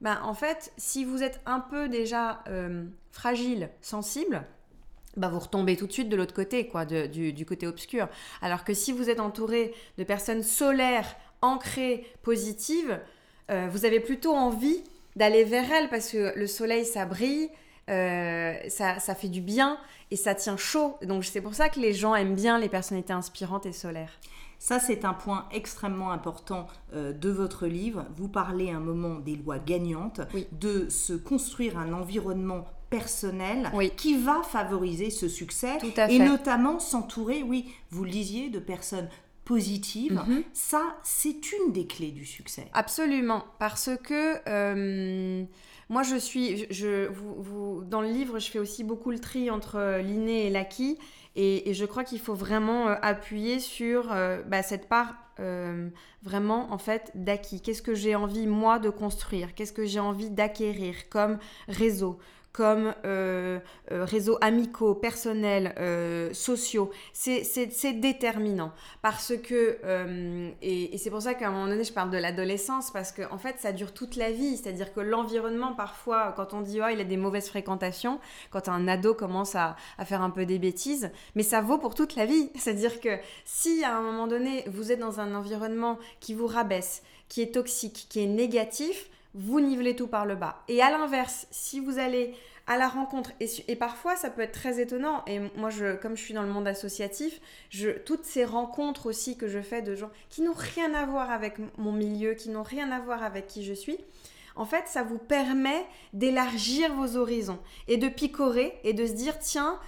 ben, 0.01 0.19
en 0.23 0.35
fait, 0.35 0.73
si 0.77 1.05
vous 1.05 1.23
êtes 1.23 1.41
un 1.47 1.61
peu 1.61 1.89
déjà 1.89 2.43
euh, 2.49 2.85
fragile, 3.11 3.71
sensible, 3.81 4.45
bah 5.17 5.29
vous 5.29 5.39
retombez 5.39 5.77
tout 5.77 5.87
de 5.87 5.93
suite 5.93 6.11
de 6.11 6.17
l'autre 6.17 6.35
côté, 6.35 6.67
quoi, 6.67 6.85
du 6.85 7.47
côté 7.47 7.67
obscur. 7.67 8.09
Alors 8.43 8.65
que 8.65 8.75
si 8.75 8.93
vous 8.93 9.09
êtes 9.09 9.21
entouré 9.21 9.75
de 9.97 10.05
personnes 10.05 10.43
solaires, 10.43 11.17
ancrées, 11.41 12.07
positives, 12.23 13.01
euh, 13.51 13.69
vous 13.71 13.85
avez 13.85 14.01
plutôt 14.01 14.35
envie 14.35 14.83
d'aller 15.15 15.45
vers 15.45 15.71
elles 15.73 15.89
parce 15.89 16.11
que 16.11 16.39
le 16.39 16.47
soleil, 16.47 16.85
ça 16.85 17.07
brille, 17.07 17.49
euh, 17.89 18.55
ça, 18.69 18.99
ça 18.99 19.15
fait 19.15 19.29
du 19.29 19.41
bien 19.41 19.79
et 20.11 20.17
ça 20.17 20.35
tient 20.35 20.57
chaud. 20.57 20.99
Donc 21.03 21.25
c'est 21.25 21.41
pour 21.41 21.55
ça 21.55 21.69
que 21.71 21.81
les 21.81 21.95
gens 21.95 22.15
aiment 22.15 22.35
bien 22.35 22.59
les 22.59 22.69
personnalités 22.69 23.13
inspirantes 23.13 23.65
et 23.65 23.73
solaires. 23.73 24.13
Ça, 24.59 24.81
c'est 24.81 25.05
un 25.05 25.13
point 25.15 25.47
extrêmement 25.53 26.11
important 26.11 26.67
euh, 26.95 27.13
de 27.13 27.29
votre 27.31 27.67
livre. 27.67 28.07
Vous 28.17 28.29
parlez 28.29 28.71
un 28.71 28.81
moment 28.81 29.17
des 29.17 29.37
lois 29.37 29.59
gagnantes, 29.59 30.21
Oui. 30.35 30.47
de 30.53 30.89
se 30.89 31.13
construire 31.13 31.79
un 31.79 31.93
environnement 31.93 32.65
personnel 32.91 33.71
Oui. 33.75 33.91
qui 33.97 34.17
va 34.17 34.43
favoriser 34.43 35.11
ce 35.11 35.29
succès 35.29 35.79
Tout 35.79 35.93
à 35.97 36.11
et 36.11 36.19
fait. 36.19 36.25
notamment 36.25 36.79
s'entourer, 36.79 37.43
oui, 37.43 37.67
vous 37.91 38.05
le 38.05 38.11
disiez, 38.11 38.49
de 38.49 38.59
personnes 38.61 39.09
positives. 39.45 40.21
Mhm. 40.27 40.43
Ça, 40.53 40.83
c'est 41.03 41.53
une 41.53 41.73
des 41.73 41.87
clés 41.87 42.11
du 42.11 42.25
succès. 42.25 42.67
Absolument, 42.73 43.45
parce 43.61 43.91
que 44.03 44.37
euh, 44.49 45.45
moi 45.89 46.03
je 46.03 46.17
suis, 46.17 46.57
je, 46.59 46.65
je- 46.71 47.09
vous, 47.09 47.35
vous- 47.43 47.85
dans 47.85 48.01
le 48.01 48.09
livre, 48.09 48.39
je 48.41 48.51
fais 48.51 48.59
aussi 48.59 48.83
beaucoup 48.83 49.11
le 49.13 49.21
tri 49.21 49.51
entre 49.51 50.01
l'inné 50.01 50.47
et 50.47 50.51
l'acquis, 50.51 50.99
et, 51.37 51.75
je 51.75 51.85
crois 51.85 52.03
qu'il 52.03 52.19
faut 52.19 52.35
vraiment 52.35 52.89
euh, 52.89 52.95
appuyer 53.03 53.61
sur 53.61 54.11
euh, 54.11 54.43
bah, 54.43 54.63
cette 54.63 54.89
part 54.89 55.15
euh, 55.39 55.91
vraiment 56.23 56.73
en 56.73 56.79
fait 56.79 57.13
d'acquis. 57.15 57.61
Qu'est-ce 57.61 57.83
que 57.83 57.95
j'ai 57.95 58.15
envie 58.15 58.47
moi 58.47 58.79
de 58.79 58.89
construire? 58.89 59.55
Qu'est-ce 59.55 59.73
que 59.73 59.85
j'ai 59.85 60.01
envie 60.01 60.31
d'acquérir 60.31 60.95
comme 61.11 61.39
réseau? 61.69 62.19
Comme 62.57 62.95
euh, 63.05 63.59
euh, 63.93 64.07
réseaux 64.07 64.39
amicaux, 64.41 64.95
personnels, 64.95 65.75
euh, 65.79 66.33
sociaux. 66.33 66.91
C'est- 67.13 67.45
déterminant 68.01 68.73
parce 69.03 69.35
que, 69.37 69.79
et, 70.63 70.97
c'est 70.97 71.11
pour 71.11 71.21
ça 71.23 71.35
qu'à 71.35 71.49
un 71.49 71.51
moment 71.51 71.67
donné, 71.69 71.85
je 71.85 71.93
parle 71.93 72.11
de 72.11 72.17
l'adolescence, 72.17 72.91
parce 72.91 73.13
qu'en 73.13 73.35
en 73.35 73.39
fait, 73.39 73.57
ça 73.59 73.73
dure 73.73 73.93
toute 73.93 74.17
la 74.17 74.33
vie. 74.33 74.57
C'est-à-dire 74.57 74.93
que 74.93 75.01
l'environnement, 75.01 75.75
parfois, 75.75 76.33
quand 76.37 76.55
on 76.55 76.63
dit, 76.63 76.81
oh, 76.83 76.89
il 76.91 77.01
a 77.01 77.05
des 77.05 77.17
mauvaises 77.17 77.49
fréquentations, 77.49 78.19
quand 78.51 78.69
un 78.69 78.89
ado 78.89 79.15
commence 79.15 79.55
à 79.55 79.77
faire 80.05 80.23
un 80.23 80.31
peu 80.31 80.47
des 80.47 80.59
bêtises, 80.59 81.11
mais 81.35 81.43
ça 81.43 81.61
vaut 81.61 81.79
pour 81.79 81.95
toute 81.95 82.17
la 82.17 82.25
vie. 82.25 82.51
C'est-à-dire 82.57 83.01
que 83.01 83.19
si 83.45 83.85
à 83.85 83.97
un 83.97 84.03
moment 84.03 84.27
donné, 84.27 84.65
vous 84.69 84.93
êtes 84.93 84.99
dans 85.01 85.21
un 85.21 85.35
environnement 85.35 85.99
qui 86.21 86.35
vous 86.35 86.47
rabaisse, 86.47 87.03
qui 87.29 87.43
est 87.43 87.53
toxique, 87.55 88.07
qui 88.09 88.23
est 88.23 88.27
négatif, 88.27 89.11
vous 89.37 89.61
nivelez 89.61 89.95
tout 89.95 90.07
par 90.07 90.27
le 90.27 90.35
bas. 90.35 90.63
Et 90.69 90.83
à 90.83 90.91
l'inverse, 90.91 91.47
si 91.51 91.81
vous 91.81 91.99
allez 91.99 92.35
à 92.67 92.77
la 92.77 92.89
rencontre, 92.89 93.31
et, 93.41 93.77
parfois 93.77 94.17
ça 94.17 94.29
peut 94.29 94.43
être 94.43 94.59
très 94.59 94.81
étonnant, 94.81 95.23
et 95.27 95.41
moi, 95.57 95.71
je, 95.71 95.95
comme 95.97 96.17
je 96.17 96.23
suis 96.23 96.35
dans 96.35 96.43
le 96.43 96.49
monde 96.49 96.67
associatif, 96.67 97.41
toutes 98.05 98.25
ces 98.25 98.45
rencontres 98.45 99.07
aussi 99.07 99.37
que 99.37 99.47
je 99.47 99.61
fais 99.61 99.83
de 99.83 99.95
gens 99.95 100.11
qui 100.31 100.43
n'ont 100.43 100.53
rien 100.57 100.93
à 100.95 101.07
voir 101.07 101.31
avec 101.31 101.59
mon 101.79 101.93
milieu, 101.93 102.35
qui 102.35 102.49
n'ont 102.49 102.65
rien 102.65 102.91
à 102.91 102.99
voir 102.99 103.23
avec 103.23 103.47
qui 103.47 103.65
je 103.65 103.73
suis, 103.73 103.99
en 104.57 104.65
fait, 104.65 104.85
ça 104.87 105.03
vous 105.03 105.19
permet 105.19 105.85
d'élargir 106.13 106.93
vos 106.95 107.17
horizons 107.17 107.59
et 107.89 107.99
de 107.99 108.09
picorer 108.09 108.79
et 108.85 108.95
de 108.95 109.07
se 109.07 109.13
dire, 109.13 109.39
tiens, 109.39 109.79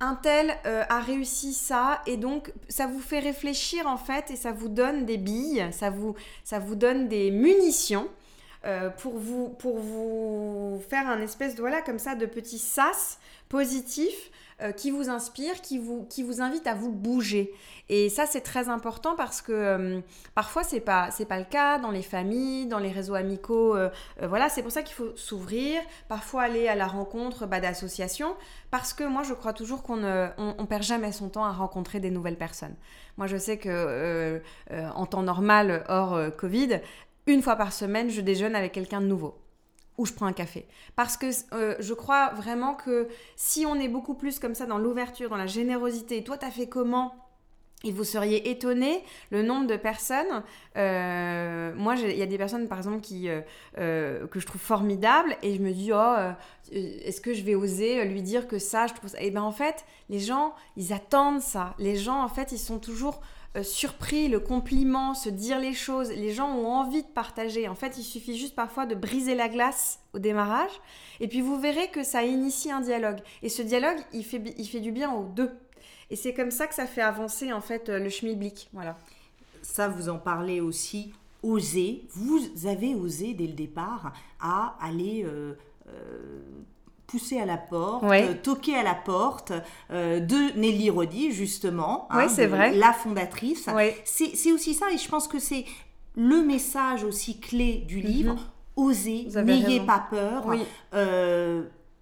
un 0.00 0.14
tel 0.14 0.56
euh, 0.66 0.82
a 0.88 1.00
réussi 1.00 1.52
ça 1.52 2.00
et 2.06 2.16
donc 2.16 2.52
ça 2.70 2.86
vous 2.86 3.00
fait 3.00 3.18
réfléchir 3.18 3.86
en 3.86 3.98
fait 3.98 4.30
et 4.30 4.36
ça 4.36 4.50
vous 4.50 4.68
donne 4.68 5.04
des 5.04 5.18
billes, 5.18 5.68
ça 5.72 5.90
vous, 5.90 6.14
ça 6.42 6.58
vous 6.58 6.74
donne 6.74 7.08
des 7.08 7.30
munitions 7.30 8.08
euh, 8.66 8.90
pour, 8.90 9.16
vous, 9.16 9.48
pour 9.48 9.78
vous 9.78 10.82
faire 10.90 11.08
un 11.08 11.22
espèce 11.22 11.54
de 11.54 11.60
voilà 11.62 11.80
comme 11.80 11.98
ça 11.98 12.14
de 12.14 12.26
petit 12.26 12.58
sas 12.58 13.18
positif 13.48 14.30
euh, 14.60 14.70
qui 14.70 14.90
vous 14.90 15.08
inspire, 15.08 15.62
qui 15.62 15.78
vous, 15.78 16.04
qui 16.10 16.22
vous 16.22 16.42
invite 16.42 16.66
à 16.66 16.74
vous 16.74 16.92
bouger. 16.92 17.54
Et 17.88 18.10
ça 18.10 18.26
c'est 18.26 18.42
très 18.42 18.68
important 18.68 19.16
parce 19.16 19.40
que 19.40 19.52
euh, 19.52 20.00
parfois 20.34 20.62
c'est 20.62 20.80
pas 20.80 21.10
c'est 21.10 21.24
pas 21.24 21.38
le 21.38 21.46
cas 21.46 21.78
dans 21.78 21.90
les 21.90 22.02
familles, 22.02 22.66
dans 22.66 22.78
les 22.78 22.90
réseaux 22.90 23.14
amicaux. 23.14 23.78
voilà, 24.22 24.50
c'est 24.50 24.62
pour 24.62 24.72
ça 24.72 24.82
qu'il 24.82 24.94
faut 24.94 25.16
s'ouvrir, 25.16 25.80
parfois 26.08 26.42
aller 26.42 26.68
à 26.68 26.74
la 26.74 26.86
rencontre 26.86 27.46
bah, 27.46 27.60
d'associations 27.60 28.36
parce 28.70 28.92
que 28.92 29.04
moi 29.04 29.22
je 29.22 29.32
crois 29.32 29.54
toujours 29.54 29.82
qu'on 29.82 29.96
ne 29.96 30.28
on, 30.36 30.66
perd 30.66 30.82
jamais 30.82 31.12
son 31.12 31.30
temps 31.30 31.46
à 31.46 31.52
rencontrer 31.52 31.98
des 31.98 32.10
nouvelles 32.10 32.36
personnes. 32.36 32.74
Moi 33.16 33.26
je 33.26 33.38
sais 33.38 33.56
que 33.56 34.42
en 34.70 35.06
temps 35.06 35.22
normal 35.22 35.82
hors 35.88 36.20
Covid, 36.36 36.80
une 37.26 37.42
fois 37.42 37.56
par 37.56 37.72
semaine 37.72 38.10
je 38.10 38.20
déjeune 38.20 38.54
avec 38.54 38.72
quelqu'un 38.72 39.00
de 39.00 39.06
nouveau 39.06 39.40
ou 40.00 40.06
je 40.06 40.14
prends 40.14 40.26
un 40.26 40.32
café. 40.32 40.66
Parce 40.96 41.18
que 41.18 41.26
euh, 41.52 41.76
je 41.78 41.92
crois 41.92 42.30
vraiment 42.30 42.74
que 42.74 43.08
si 43.36 43.66
on 43.66 43.74
est 43.74 43.88
beaucoup 43.88 44.14
plus 44.14 44.38
comme 44.38 44.54
ça 44.54 44.64
dans 44.64 44.78
l'ouverture, 44.78 45.28
dans 45.28 45.36
la 45.36 45.46
générosité, 45.46 46.24
toi 46.24 46.38
t'as 46.38 46.50
fait 46.50 46.68
comment? 46.68 47.14
Et 47.84 47.92
vous 47.92 48.04
seriez 48.04 48.50
étonné 48.50 49.02
le 49.30 49.42
nombre 49.42 49.66
de 49.66 49.76
personnes. 49.76 50.42
Euh, 50.76 51.72
moi, 51.74 51.94
il 51.96 52.14
y 52.14 52.20
a 52.20 52.26
des 52.26 52.36
personnes, 52.36 52.68
par 52.68 52.76
exemple, 52.76 53.00
qui, 53.00 53.26
euh, 53.78 54.26
que 54.26 54.38
je 54.38 54.44
trouve 54.44 54.60
formidables 54.60 55.34
et 55.42 55.54
je 55.54 55.62
me 55.62 55.72
dis, 55.72 55.90
oh, 55.94 56.14
est-ce 56.72 57.22
que 57.22 57.32
je 57.32 57.42
vais 57.42 57.54
oser 57.54 58.04
lui 58.04 58.20
dire 58.20 58.48
que 58.48 58.58
ça, 58.58 58.86
je 58.86 58.92
trouve 58.92 59.08
ça. 59.08 59.18
Et 59.22 59.28
eh 59.28 59.30
bien, 59.30 59.42
en 59.42 59.50
fait, 59.50 59.86
les 60.10 60.18
gens, 60.18 60.54
ils 60.76 60.92
attendent 60.92 61.40
ça. 61.40 61.74
Les 61.78 61.96
gens, 61.96 62.22
en 62.22 62.28
fait, 62.28 62.52
ils 62.52 62.58
sont 62.58 62.78
toujours 62.78 63.22
surpris, 63.62 64.28
le 64.28 64.40
compliment, 64.40 65.14
se 65.14 65.28
dire 65.28 65.58
les 65.58 65.74
choses. 65.74 66.10
Les 66.10 66.32
gens 66.32 66.54
ont 66.54 66.68
envie 66.68 67.02
de 67.02 67.08
partager. 67.08 67.68
En 67.68 67.74
fait, 67.74 67.98
il 67.98 68.04
suffit 68.04 68.38
juste 68.38 68.54
parfois 68.54 68.86
de 68.86 68.94
briser 68.94 69.34
la 69.34 69.48
glace 69.48 70.00
au 70.14 70.18
démarrage. 70.18 70.70
Et 71.18 71.28
puis, 71.28 71.40
vous 71.40 71.58
verrez 71.58 71.88
que 71.88 72.02
ça 72.04 72.22
initie 72.22 72.70
un 72.70 72.80
dialogue. 72.80 73.18
Et 73.42 73.48
ce 73.48 73.62
dialogue, 73.62 73.98
il 74.12 74.24
fait, 74.24 74.54
il 74.56 74.66
fait 74.66 74.80
du 74.80 74.92
bien 74.92 75.12
aux 75.12 75.24
deux. 75.24 75.50
Et 76.10 76.16
c'est 76.16 76.34
comme 76.34 76.50
ça 76.50 76.66
que 76.66 76.74
ça 76.74 76.86
fait 76.86 77.02
avancer 77.02 77.52
en 77.52 77.60
fait 77.60 77.88
le 77.88 78.08
schmilblick. 78.08 78.68
Voilà. 78.72 78.96
Ça, 79.62 79.88
vous 79.88 80.08
en 80.08 80.18
parlez 80.18 80.60
aussi. 80.60 81.12
Oser. 81.42 82.04
Vous 82.10 82.40
avez 82.66 82.94
osé 82.94 83.34
dès 83.34 83.46
le 83.46 83.54
départ 83.54 84.12
à 84.40 84.76
aller 84.80 85.24
euh, 85.24 85.54
euh, 85.88 86.40
pousser 87.10 87.40
à 87.40 87.46
la 87.46 87.56
porte, 87.56 88.04
toquer 88.42 88.76
à 88.76 88.82
la 88.82 88.94
porte 88.94 89.52
euh, 89.90 90.20
de 90.20 90.58
Nelly 90.58 90.90
Rodi, 90.90 91.32
justement. 91.32 92.06
Hein, 92.10 92.28
c'est 92.28 92.46
vrai. 92.46 92.72
La 92.72 92.92
fondatrice. 92.92 93.68
C'est 94.04 94.52
aussi 94.52 94.74
ça, 94.74 94.86
et 94.92 94.98
je 94.98 95.08
pense 95.08 95.28
que 95.28 95.38
c'est 95.38 95.64
le 96.16 96.42
message 96.42 97.04
aussi 97.04 97.40
clé 97.40 97.84
du 97.86 98.00
livre. 98.00 98.34
Mhm. 98.34 98.40
Osez, 98.76 99.28
n'ayez 99.44 99.80
pas 99.80 100.06
peur. 100.10 100.44
Oui 100.46 100.60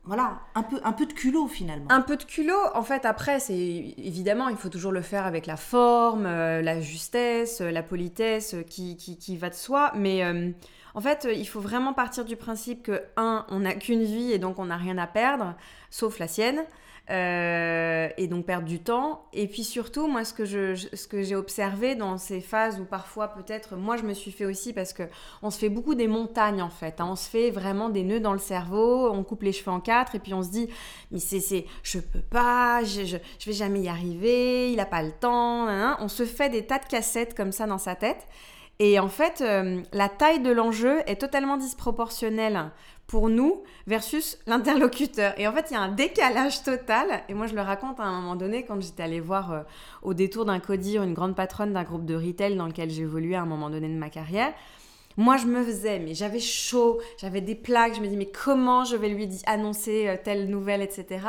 voilà, 0.08 0.40
un 0.54 0.62
peu, 0.62 0.80
un 0.84 0.92
peu 0.92 1.04
de 1.04 1.12
culot 1.12 1.48
finalement. 1.48 1.84
Un 1.90 2.00
peu 2.00 2.16
de 2.16 2.24
culot, 2.24 2.54
en 2.74 2.82
fait, 2.82 3.04
après, 3.04 3.40
c'est 3.40 3.94
évidemment, 3.98 4.48
il 4.48 4.56
faut 4.56 4.70
toujours 4.70 4.90
le 4.90 5.02
faire 5.02 5.26
avec 5.26 5.44
la 5.44 5.58
forme, 5.58 6.24
euh, 6.24 6.62
la 6.62 6.80
justesse, 6.80 7.60
euh, 7.60 7.70
la 7.70 7.82
politesse 7.82 8.54
euh, 8.54 8.62
qui, 8.62 8.96
qui, 8.96 9.36
va 9.36 9.50
de 9.50 9.54
soi. 9.54 9.92
Mais 9.94 10.24
en 10.94 11.00
fait, 11.02 11.28
il 11.30 11.46
faut 11.46 11.60
vraiment 11.60 11.92
partir 11.92 12.24
du 12.24 12.36
principe 12.36 12.84
que, 12.84 13.02
un, 13.18 13.44
on 13.50 13.60
n'a 13.60 13.74
qu'une 13.74 14.02
vie 14.02 14.32
et 14.32 14.38
donc 14.38 14.58
on 14.58 14.64
n'a 14.64 14.78
rien 14.78 14.96
à 14.96 15.06
perdre, 15.06 15.54
sauf 15.90 16.18
la 16.18 16.26
sienne. 16.26 16.64
Euh, 17.10 18.08
et 18.18 18.26
donc 18.26 18.44
perdre 18.44 18.66
du 18.66 18.80
temps. 18.80 19.24
Et 19.32 19.48
puis 19.48 19.64
surtout, 19.64 20.08
moi, 20.08 20.24
ce 20.24 20.34
que, 20.34 20.44
je, 20.44 20.74
ce 20.74 21.06
que 21.06 21.22
j'ai 21.22 21.36
observé 21.36 21.94
dans 21.94 22.18
ces 22.18 22.42
phases 22.42 22.78
où 22.80 22.84
parfois 22.84 23.28
peut-être, 23.28 23.76
moi 23.76 23.96
je 23.96 24.02
me 24.02 24.12
suis 24.12 24.30
fait 24.30 24.44
aussi 24.44 24.74
parce 24.74 24.92
que 24.92 25.04
on 25.42 25.50
se 25.50 25.58
fait 25.58 25.70
beaucoup 25.70 25.94
des 25.94 26.06
montagnes 26.06 26.60
en 26.60 26.68
fait. 26.68 27.00
Hein. 27.00 27.08
on 27.10 27.16
se 27.16 27.30
fait 27.30 27.50
vraiment 27.50 27.88
des 27.88 28.02
nœuds 28.02 28.20
dans 28.20 28.34
le 28.34 28.38
cerveau, 28.38 29.08
on 29.10 29.24
coupe 29.24 29.42
les 29.42 29.52
cheveux 29.52 29.70
en 29.70 29.80
quatre 29.80 30.16
et 30.16 30.18
puis 30.18 30.34
on 30.34 30.42
se 30.42 30.50
dit, 30.50 30.68
mais 31.10 31.18
c'est, 31.18 31.40
c'est 31.40 31.64
je 31.82 31.98
peux 31.98 32.20
pas, 32.20 32.84
je, 32.84 33.06
je, 33.06 33.46
vais 33.46 33.52
jamais 33.54 33.80
y 33.80 33.88
arriver, 33.88 34.70
il 34.70 34.78
a 34.78 34.86
pas 34.86 35.02
le 35.02 35.12
temps. 35.12 35.66
On 36.00 36.08
se 36.08 36.26
fait 36.26 36.50
des 36.50 36.66
tas 36.66 36.78
de 36.78 36.84
cassettes 36.84 37.34
comme 37.34 37.52
ça 37.52 37.66
dans 37.66 37.78
sa 37.78 37.94
tête. 37.94 38.26
Et 38.80 39.00
en 39.00 39.08
fait, 39.08 39.40
euh, 39.40 39.82
la 39.92 40.08
taille 40.08 40.40
de 40.40 40.50
l'enjeu 40.50 41.00
est 41.06 41.20
totalement 41.20 41.56
disproportionnelle 41.56 42.70
pour 43.08 43.30
nous 43.30 43.62
versus 43.86 44.38
l'interlocuteur. 44.46 45.32
Et 45.38 45.48
en 45.48 45.52
fait, 45.52 45.68
il 45.70 45.74
y 45.74 45.76
a 45.76 45.80
un 45.80 45.90
décalage 45.90 46.62
total. 46.62 47.22
Et 47.28 47.34
moi, 47.34 47.46
je 47.46 47.54
le 47.54 47.62
raconte 47.62 47.98
à 47.98 48.04
un 48.04 48.20
moment 48.20 48.36
donné 48.36 48.64
quand 48.64 48.80
j'étais 48.80 49.02
allée 49.02 49.18
voir 49.18 49.52
euh, 49.52 49.62
au 50.02 50.14
détour 50.14 50.44
d'un 50.44 50.60
codir 50.60 51.02
une 51.02 51.14
grande 51.14 51.34
patronne 51.34 51.72
d'un 51.72 51.84
groupe 51.84 52.04
de 52.04 52.14
retail 52.14 52.54
dans 52.56 52.66
lequel 52.66 52.96
évolué 53.00 53.34
à 53.34 53.42
un 53.42 53.46
moment 53.46 53.70
donné 53.70 53.88
de 53.88 53.98
ma 53.98 54.10
carrière. 54.10 54.52
Moi, 55.16 55.38
je 55.38 55.46
me 55.46 55.64
faisais, 55.64 55.98
mais 55.98 56.14
j'avais 56.14 56.38
chaud, 56.38 57.00
j'avais 57.16 57.40
des 57.40 57.54
plaques, 57.54 57.96
je 57.96 58.00
me 58.00 58.06
dis, 58.06 58.16
mais 58.16 58.30
comment 58.30 58.84
je 58.84 58.94
vais 58.94 59.08
lui 59.08 59.28
annoncer 59.46 60.06
euh, 60.06 60.16
telle 60.22 60.48
nouvelle, 60.48 60.82
etc. 60.82 61.20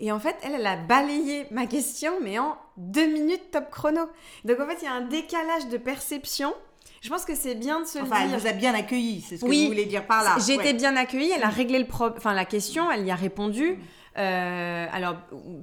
Et 0.00 0.12
en 0.12 0.20
fait, 0.20 0.36
elle, 0.44 0.54
elle 0.54 0.66
a 0.66 0.76
balayé 0.76 1.46
ma 1.50 1.66
question, 1.66 2.12
mais 2.22 2.38
en 2.38 2.56
deux 2.76 3.06
minutes 3.06 3.50
top 3.50 3.70
chrono. 3.70 4.02
Donc 4.44 4.60
en 4.60 4.66
fait, 4.68 4.76
il 4.82 4.84
y 4.84 4.88
a 4.88 4.92
un 4.92 5.00
décalage 5.00 5.68
de 5.68 5.78
perception 5.78 6.54
je 7.00 7.08
pense 7.08 7.24
que 7.24 7.34
c'est 7.34 7.54
bien 7.54 7.80
de 7.80 7.86
se 7.86 7.98
enfin, 7.98 8.26
dire. 8.26 8.34
elle 8.34 8.40
vous 8.40 8.46
a 8.46 8.52
bien 8.52 8.74
accueilli, 8.74 9.20
c'est 9.20 9.36
ce 9.36 9.44
que 9.44 9.50
vous 9.50 9.66
voulez 9.66 9.86
dire 9.86 10.06
par 10.06 10.22
là. 10.24 10.36
J'ai 10.44 10.54
été 10.54 10.72
bien 10.72 10.96
accueillie, 10.96 11.30
elle 11.30 11.44
a 11.44 11.48
réglé 11.48 11.78
le 11.78 11.86
pro... 11.86 12.08
enfin, 12.16 12.34
la 12.34 12.44
question, 12.44 12.90
elle 12.90 13.06
y 13.06 13.10
a 13.10 13.16
répondu. 13.16 13.72
Mm. 13.72 13.78
Euh, 14.18 14.86
alors, 14.92 15.16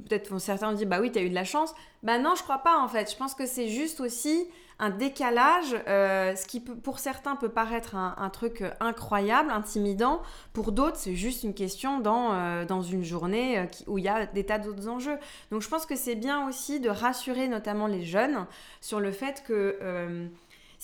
peut-être 0.07 0.39
certains 0.39 0.69
ont 0.69 0.73
dit, 0.73 0.85
bah 0.85 0.99
oui, 1.01 1.11
tu 1.11 1.19
as 1.19 1.23
eu 1.23 1.29
de 1.29 1.35
la 1.35 1.43
chance. 1.43 1.73
Bah 2.03 2.19
non, 2.19 2.35
je 2.35 2.43
crois 2.43 2.59
pas 2.59 2.77
en 2.79 2.87
fait. 2.87 3.11
Je 3.11 3.17
pense 3.17 3.35
que 3.35 3.45
c'est 3.45 3.67
juste 3.67 3.99
aussi 3.99 4.47
un 4.77 4.89
décalage, 4.89 5.75
euh, 5.87 6.35
ce 6.35 6.45
qui 6.45 6.59
peut, 6.59 6.75
pour 6.75 6.99
certains 6.99 7.35
peut 7.37 7.49
paraître 7.49 7.95
un, 7.95 8.29
truc 8.29 8.63
incroyable, 8.79 9.49
intimidant. 9.49 10.21
Pour 10.53 10.71
d'autres, 10.71 10.97
c'est 10.97 11.15
juste 11.15 11.43
une 11.43 11.53
question 11.53 11.99
dans, 11.99 12.33
euh, 12.33 12.65
dans 12.65 12.81
une 12.81 13.03
journée 13.03 13.67
où 13.87 13.97
il 13.97 14.03
y 14.03 14.09
a 14.09 14.25
des 14.25 14.45
tas 14.45 14.59
d'autres 14.59 14.87
enjeux. 14.87 15.17
Donc 15.51 15.61
je 15.61 15.69
pense 15.69 15.85
que 15.85 15.95
c'est 15.95 16.15
bien 16.15 16.47
aussi 16.47 16.79
de 16.79 16.89
rassurer 16.89 17.47
notamment 17.47 17.87
les 17.87 18.03
jeunes 18.03 18.45
sur 18.81 18.99
le 18.99 19.11
fait 19.11 19.43
que 19.45 20.29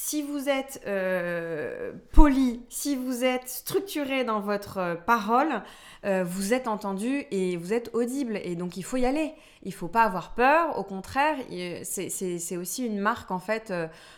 si 0.04 0.24
vous 0.24 0.50
êtes 0.50 0.82
euh, 0.88 1.92
poli, 2.12 2.66
si 2.70 2.96
vous 2.96 3.24
êtes 3.24 3.48
structuré 3.48 4.24
dans 4.24 4.40
votre 4.40 4.80
euh, 4.80 4.96
parole, 4.96 5.62
euh, 6.06 6.24
vous 6.24 6.56
êtes 6.56 6.68
entendu 6.68 7.24
et 7.30 7.56
vous 7.56 7.72
êtes 7.72 7.92
audible. 7.94 8.40
Et 8.44 8.56
donc 8.56 8.78
il 8.78 8.82
faut 8.82 8.98
y 8.98 9.06
aller. 9.06 9.32
Il 9.62 9.68
ne 9.68 9.74
faut 9.76 9.88
pas 9.88 10.02
avoir 10.02 10.34
peur. 10.34 10.76
Au 10.80 10.84
contraire, 10.84 11.38
c'est 11.84 12.58
aussi 12.58 12.84
une 12.84 12.98
marque 12.98 13.30
en 13.30 13.38
fait 13.38 13.72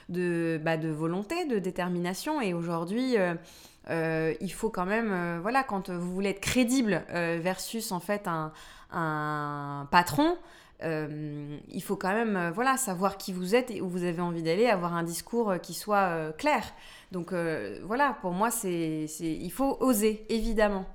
de, 0.08 0.58
bah, 0.64 0.78
de 0.78 0.88
volonté, 0.88 1.44
de 1.48 1.60
détermination. 1.60 2.40
Et 2.40 2.54
aujourd'hui, 2.54 3.18
il 3.90 4.54
faut 4.54 4.70
quand 4.70 4.86
même, 4.86 5.40
voilà, 5.42 5.64
quand 5.64 5.90
vous 5.90 6.14
voulez 6.14 6.30
être 6.30 6.40
crédible 6.40 7.04
versus 7.10 7.92
en 7.92 8.00
fait 8.00 8.30
un 8.90 9.88
patron. 9.92 10.38
Euh, 10.82 11.58
il 11.70 11.82
faut 11.82 11.96
quand 11.96 12.14
même 12.14 12.36
euh, 12.36 12.52
voilà, 12.52 12.78
savoir 12.78 13.18
qui 13.18 13.32
vous 13.32 13.56
êtes 13.56 13.72
et 13.72 13.82
où 13.82 13.88
vous 13.88 14.04
avez 14.04 14.22
envie 14.22 14.44
d'aller, 14.44 14.68
avoir 14.68 14.94
un 14.94 15.04
discours 15.04 15.52
euh, 15.52 15.58
qui 15.58 15.74
soit 15.74 16.34
clair. 16.38 16.64
Donc 17.12 17.32
voilà, 17.84 18.18
pour 18.22 18.32
moi, 18.32 18.50
c'est, 18.50 19.06
il 19.20 19.52
faut 19.52 19.78
oser, 19.82 20.26
évidemment. 20.30 20.86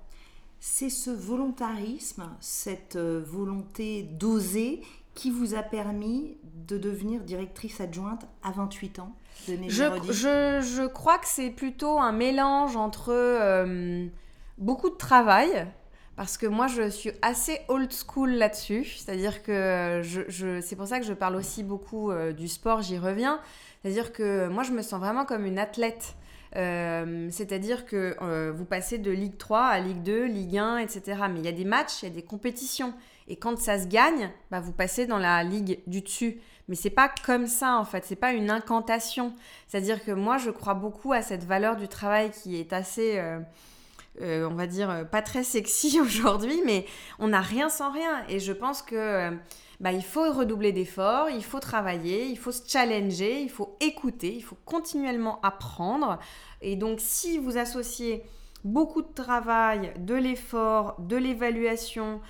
C'est 0.58 0.90
ce 0.90 1.10
volontarisme, 1.10 2.28
cette 2.40 2.96
volonté 2.96 4.02
d'oser 4.02 4.80
qui 5.14 5.30
vous 5.30 5.54
a 5.54 5.62
permis 5.62 6.36
de 6.66 6.76
devenir 6.76 7.20
directrice 7.20 7.80
adjointe 7.80 8.26
à 8.42 8.50
28 8.50 8.98
ans 8.98 9.12
de 9.46 9.56
je, 9.68 9.84
je, 10.10 10.60
je, 10.60 10.86
crois 10.88 11.18
que 11.18 11.28
c'est 11.28 11.50
plutôt 11.50 12.00
un 12.00 12.10
mélange 12.10 12.74
entre 12.74 13.12
beaucoup 14.58 14.90
de 14.90 14.96
travail, 14.96 15.68
parce 16.18 16.36
que 16.36 16.46
moi 16.46 16.66
je 16.66 16.90
suis 16.90 17.12
assez 17.22 17.60
old 17.68 17.92
school 17.92 18.30
là-dessus, 18.30 18.84
c'est-à-dire 18.84 19.40
que 19.44 20.02
c'est 20.64 20.74
pour 20.74 20.88
ça 20.88 20.98
que 20.98 21.06
je 21.06 21.12
parle 21.12 21.36
aussi 21.36 21.62
beaucoup 21.62 22.10
euh, 22.10 22.32
du 22.32 22.48
sport, 22.48 22.82
j'y 22.82 22.98
reviens, 22.98 23.40
c'est-à-dire 23.80 24.12
que 24.12 24.48
moi 24.48 24.64
je 24.64 24.72
me 24.72 24.82
sens 24.82 24.98
vraiment 24.98 25.24
comme 25.24 25.46
une 25.46 25.60
athlète. 25.60 26.16
Euh, 26.56 27.28
c'est-à-dire 27.30 27.86
que 27.86 28.16
euh, 28.20 28.52
vous 28.52 28.64
passez 28.64 28.98
de 28.98 29.12
Ligue 29.12 29.36
3 29.36 29.60
à 29.60 29.78
Ligue 29.78 30.02
2, 30.02 30.24
Ligue 30.24 30.58
1, 30.58 30.78
etc. 30.78 31.02
Mais 31.30 31.38
il 31.38 31.44
y 31.44 31.48
a 31.48 31.52
des 31.52 31.66
matchs, 31.66 32.02
il 32.02 32.08
y 32.08 32.10
a 32.10 32.14
des 32.14 32.22
compétitions. 32.22 32.94
Et 33.28 33.36
quand 33.36 33.56
ça 33.56 33.78
se 33.78 33.86
gagne, 33.86 34.30
bah, 34.50 34.58
vous 34.58 34.72
passez 34.72 35.06
dans 35.06 35.18
la 35.18 35.44
ligue 35.44 35.78
du 35.86 36.00
dessus. 36.00 36.40
Mais 36.66 36.74
c'est 36.74 36.90
pas 36.90 37.12
comme 37.24 37.46
ça 37.46 37.76
en 37.76 37.84
fait, 37.84 38.04
c'est 38.04 38.16
pas 38.16 38.32
une 38.32 38.50
incantation. 38.50 39.34
C'est-à-dire 39.68 40.04
que 40.04 40.10
moi 40.10 40.36
je 40.36 40.50
crois 40.50 40.74
beaucoup 40.74 41.12
à 41.12 41.22
cette 41.22 41.44
valeur 41.44 41.76
du 41.76 41.86
travail 41.86 42.32
qui 42.32 42.58
est 42.58 42.72
assez 42.72 43.20
on 44.20 44.54
va 44.54 44.66
dire, 44.66 44.90
euh, 44.90 45.04
pas 45.04 45.22
très 45.22 45.44
sexy 45.44 46.00
aujourd'hui, 46.02 46.60
mais 46.64 46.86
on 47.18 47.28
n'a 47.28 47.40
rien 47.40 47.68
sans 47.68 47.92
rien. 47.92 48.24
Et 48.28 48.40
je 48.40 48.52
pense 48.52 48.82
que 48.82 48.96
euh, 48.96 49.30
bah, 49.80 49.92
il 49.92 50.02
faut 50.02 50.32
redoubler 50.32 50.72
d'efforts, 50.72 51.30
il 51.30 51.44
faut 51.44 51.60
travailler, 51.60 52.26
il 52.26 52.38
faut 52.38 52.52
se 52.52 52.68
challenger, 52.68 53.40
il 53.40 53.50
faut 53.50 53.76
écouter, 53.80 54.34
il 54.34 54.42
faut 54.42 54.58
continuellement 54.64 55.40
apprendre. 55.42 56.18
Et 56.60 56.76
donc, 56.76 56.98
si 57.00 57.38
vous 57.38 57.58
associez 57.58 58.22
beaucoup 58.64 59.02
de 59.02 59.12
travail, 59.14 59.92
de 59.98 60.14
l'effort, 60.14 60.96
de 60.98 61.16
l'évaluation, 61.16 62.20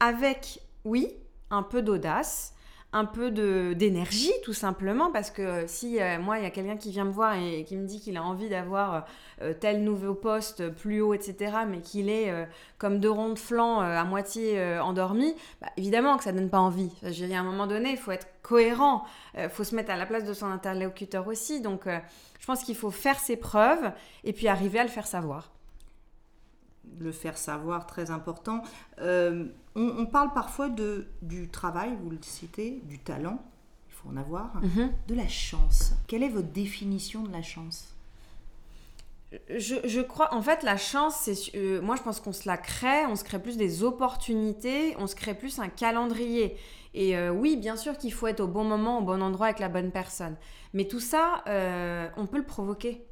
avec, 0.00 0.60
oui, 0.86 1.12
un 1.50 1.62
peu 1.62 1.82
d'audace, 1.82 2.53
un 2.94 3.06
peu 3.06 3.32
d'énergie 3.74 4.32
tout 4.44 4.52
simplement 4.52 5.10
parce 5.10 5.32
que 5.32 5.64
si 5.66 6.00
euh, 6.00 6.20
moi 6.20 6.38
il 6.38 6.44
y 6.44 6.46
a 6.46 6.50
quelqu'un 6.50 6.76
qui 6.76 6.92
vient 6.92 7.04
me 7.04 7.10
voir 7.10 7.34
et, 7.34 7.64
qui 7.64 7.76
me 7.76 7.86
dit 7.86 8.00
qu'il 8.00 8.16
a 8.16 8.22
envie 8.22 8.48
d'avoir 8.48 9.04
euh, 9.42 9.52
tel 9.52 9.82
nouveau 9.82 10.14
poste 10.14 10.70
plus 10.70 11.00
haut 11.00 11.12
etc 11.12 11.56
mais 11.68 11.80
qu'il 11.80 12.08
est 12.08 12.30
euh, 12.30 12.44
comme 12.78 13.00
deux 13.00 13.10
ronds 13.10 13.30
de 13.30 13.38
flanc 13.38 13.80
à 13.80 14.04
moitié 14.04 14.62
endormi 14.78 15.34
bah, 15.60 15.66
évidemment 15.76 16.16
que 16.16 16.22
ça 16.22 16.30
donne 16.30 16.50
pas 16.50 16.60
envie. 16.60 16.92
Je 17.02 17.24
à 17.24 17.40
un 17.40 17.42
moment 17.42 17.66
donné 17.66 17.90
il 17.90 17.96
faut 17.96 18.12
être 18.12 18.28
cohérent. 18.42 19.04
Il 19.36 19.48
faut 19.48 19.64
se 19.64 19.74
mettre 19.74 19.90
à 19.90 19.96
la 19.96 20.06
place 20.06 20.24
de 20.24 20.32
son 20.34 20.46
interlocuteur 20.46 21.26
aussi. 21.26 21.60
Donc 21.60 21.86
je 21.86 22.46
pense 22.46 22.62
qu'il 22.62 22.76
faut 22.76 22.90
faire 22.90 23.18
ses 23.18 23.36
preuves 23.36 23.90
et 24.22 24.32
puis 24.32 24.46
arriver 24.46 24.78
à 24.78 24.84
le 24.84 24.90
faire 24.90 25.06
savoir 25.06 25.50
le 26.98 27.12
faire 27.12 27.38
savoir, 27.38 27.86
très 27.86 28.10
important. 28.10 28.62
Euh, 29.00 29.46
on, 29.74 30.06
parle 30.06 30.32
parfois 30.32 30.68
de, 30.68 31.06
du 31.22 31.48
travail, 31.48 31.96
vous 32.02 32.10
le 32.10 32.18
citez, 32.22 32.82
du 32.84 32.98
talent, 32.98 33.42
il 33.88 33.94
faut 33.94 34.08
en 34.08 34.16
avoir, 34.16 34.54
mhm. 34.62 34.92
de 35.08 35.14
la 35.14 35.28
chance. 35.28 35.94
Quelle 36.06 36.22
est 36.22 36.28
votre 36.28 36.52
définition 36.52 37.22
de 37.22 37.32
la 37.32 37.42
chance? 37.42 37.94
Je, 39.50 39.74
je 39.84 40.00
crois, 40.00 40.32
en 40.32 40.42
fait, 40.42 40.62
la 40.62 40.76
chance, 40.76 41.16
c'est, 41.22 41.56
euh, 41.56 41.80
moi, 41.82 41.96
je 41.96 42.02
pense 42.02 42.20
qu'on 42.20 42.32
se 42.32 42.46
la 42.48 42.56
crée, 42.56 43.06
on 43.06 43.16
se 43.16 43.24
crée 43.24 43.40
plus 43.40 43.56
des 43.56 43.82
opportunités, 43.82 44.94
on 44.98 45.06
se 45.06 45.16
crée 45.16 45.34
plus 45.34 45.58
un 45.58 45.68
calendrier. 45.68 46.56
Et 46.94 47.16
euh, 47.16 47.30
oui, 47.30 47.56
bien 47.56 47.76
sûr 47.76 47.98
qu'il 47.98 48.12
faut 48.12 48.28
être 48.28 48.40
au 48.40 48.46
bon 48.46 48.64
moment, 48.64 48.98
au 48.98 49.02
bon 49.02 49.20
endroit 49.20 49.46
avec 49.46 49.58
la 49.58 49.68
bonne 49.68 49.90
personne. 49.90 50.36
Mais 50.72 50.84
tout 50.86 51.00
ça, 51.00 51.42
euh, 51.48 52.08
on 52.16 52.26
peut 52.26 52.38
le 52.38 52.44
provoquer. 52.44 53.04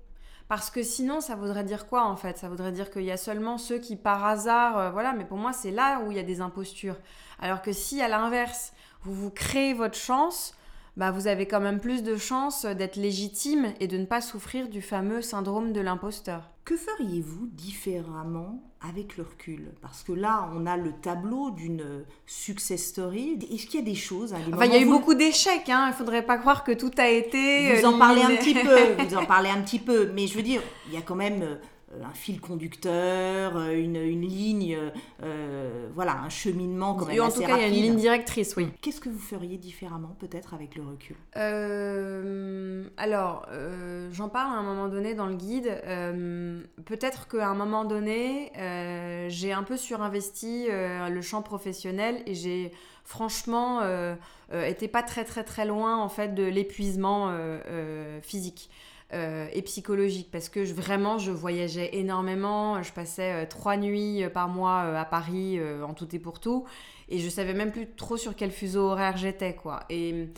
Parce 0.52 0.68
que 0.68 0.82
sinon, 0.82 1.22
ça 1.22 1.34
voudrait 1.34 1.64
dire 1.64 1.86
quoi 1.86 2.04
en 2.04 2.14
fait? 2.14 2.36
Ça 2.36 2.50
voudrait 2.50 2.72
dire 2.72 2.90
qu'il 2.90 3.04
y 3.04 3.10
a 3.10 3.16
seulement 3.16 3.56
ceux 3.56 3.78
qui 3.78 3.96
par 3.96 4.22
hasard, 4.26 4.76
euh, 4.76 4.90
voilà, 4.90 5.14
mais 5.14 5.24
pour 5.24 5.38
moi, 5.38 5.54
c'est 5.54 5.70
là 5.70 6.02
où 6.02 6.10
il 6.10 6.18
y 6.18 6.20
a 6.20 6.22
des 6.22 6.42
impostures. 6.42 6.98
Alors 7.40 7.62
que 7.62 7.72
si 7.72 8.02
à 8.02 8.08
l'inverse, 8.08 8.74
vous 9.00 9.14
vous 9.14 9.30
créez 9.30 9.72
votre 9.72 9.96
chance, 9.96 10.54
bah, 10.98 11.10
vous 11.10 11.26
avez 11.26 11.48
quand 11.48 11.62
même 11.62 11.80
plus 11.80 12.02
de 12.02 12.18
chances 12.18 12.66
d'être 12.66 12.96
légitime 12.96 13.72
et 13.80 13.88
de 13.88 13.96
ne 13.96 14.04
pas 14.04 14.20
souffrir 14.20 14.68
du 14.68 14.82
fameux 14.82 15.22
syndrome 15.22 15.72
de 15.72 15.80
l'imposteur. 15.80 16.50
Que 16.66 16.76
feriez-vous 16.76 17.46
différemment 17.52 18.62
avec 18.88 19.16
le 19.16 19.24
recul 19.24 19.70
Parce 19.80 20.02
que 20.02 20.12
là, 20.12 20.50
on 20.54 20.66
a 20.66 20.76
le 20.76 20.92
tableau 20.92 21.50
d'une 21.50 22.04
success 22.26 22.84
story. 22.84 23.38
Est-ce 23.52 23.66
qu'il 23.66 23.80
y 23.80 23.82
a 23.82 23.86
des 23.86 23.94
choses 23.94 24.34
hein, 24.34 24.38
des 24.46 24.52
Enfin, 24.52 24.66
il 24.66 24.72
y 24.72 24.76
a 24.76 24.80
eu 24.80 24.86
beaucoup 24.86 25.14
d'échecs, 25.14 25.68
hein. 25.68 25.88
il 25.88 25.94
faudrait 25.94 26.22
pas 26.22 26.38
croire 26.38 26.64
que 26.64 26.72
tout 26.72 26.90
a 26.98 27.08
été. 27.08 27.76
Vous 27.76 27.84
euh, 27.84 27.88
en 27.88 27.98
parlez 27.98 28.22
un 28.22 28.36
petit 28.36 28.54
peu, 28.54 29.04
vous 29.04 29.16
en 29.16 29.24
parlez 29.26 29.50
un 29.50 29.60
petit 29.62 29.78
peu, 29.78 30.10
mais 30.14 30.26
je 30.26 30.34
veux 30.34 30.42
dire, 30.42 30.62
il 30.88 30.94
y 30.94 30.96
a 30.96 31.02
quand 31.02 31.14
même 31.14 31.42
euh, 31.42 31.56
un 32.02 32.14
fil 32.14 32.40
conducteur, 32.40 33.56
euh, 33.56 33.72
une, 33.72 33.96
une 33.96 34.22
ligne, 34.22 34.78
euh, 35.22 35.88
voilà, 35.94 36.20
un 36.22 36.28
cheminement 36.28 36.94
quand 36.94 37.06
même 37.06 37.20
en 37.20 37.26
assez 37.26 37.40
tout 37.40 37.46
cas, 37.46 37.56
il 37.58 37.60
y 37.60 37.64
a 37.64 37.68
une 37.68 37.74
ligne 37.74 37.96
directrice, 37.96 38.56
oui. 38.56 38.68
Qu'est-ce 38.80 39.00
que 39.00 39.08
vous 39.08 39.18
feriez 39.18 39.58
différemment 39.58 40.16
peut-être 40.18 40.54
avec 40.54 40.74
le 40.76 40.82
recul? 40.82 41.16
Euh, 41.36 42.84
alors, 42.96 43.46
euh, 43.50 44.08
j'en 44.12 44.28
parle 44.28 44.54
à 44.54 44.58
un 44.58 44.62
moment 44.62 44.88
donné 44.88 45.14
dans 45.14 45.26
le 45.26 45.34
guide. 45.34 45.80
Euh, 45.86 46.62
Peut-être 46.84 47.28
qu'à 47.28 47.48
un 47.48 47.54
moment 47.54 47.84
donné, 47.84 48.52
euh, 48.58 49.26
j'ai 49.28 49.52
un 49.52 49.62
peu 49.62 49.76
surinvesti 49.76 50.66
euh, 50.68 51.08
le 51.08 51.22
champ 51.22 51.42
professionnel 51.42 52.22
et 52.26 52.34
j'ai 52.34 52.72
franchement 53.04 53.80
euh, 53.82 54.14
euh, 54.52 54.64
été 54.66 54.88
pas 54.88 55.02
très 55.02 55.24
très 55.24 55.44
très 55.44 55.64
loin 55.64 55.96
en 55.98 56.08
fait 56.08 56.34
de 56.34 56.42
l'épuisement 56.44 57.28
euh, 57.30 57.58
euh, 57.66 58.20
physique. 58.20 58.70
Euh, 59.14 59.46
et 59.52 59.60
psychologique 59.62 60.30
parce 60.32 60.48
que 60.48 60.60
vraiment 60.72 61.18
je 61.18 61.30
voyageais 61.30 61.96
énormément 61.96 62.82
je 62.82 62.92
passais 62.92 63.42
euh, 63.42 63.46
trois 63.46 63.76
nuits 63.76 64.24
euh, 64.24 64.30
par 64.30 64.48
mois 64.48 64.80
à 64.80 65.04
Paris 65.04 65.60
en 65.82 65.92
tout 65.92 66.14
et 66.16 66.18
pour 66.18 66.40
tout 66.40 66.64
et 67.10 67.18
je 67.18 67.28
savais 67.28 67.52
même 67.52 67.72
plus 67.72 67.88
trop 67.94 68.16
sur 68.16 68.34
quel 68.34 68.50
fuseau 68.50 68.88
horaire 68.88 69.18
j'étais 69.18 69.54
quoi 69.54 69.80
et 69.90 70.28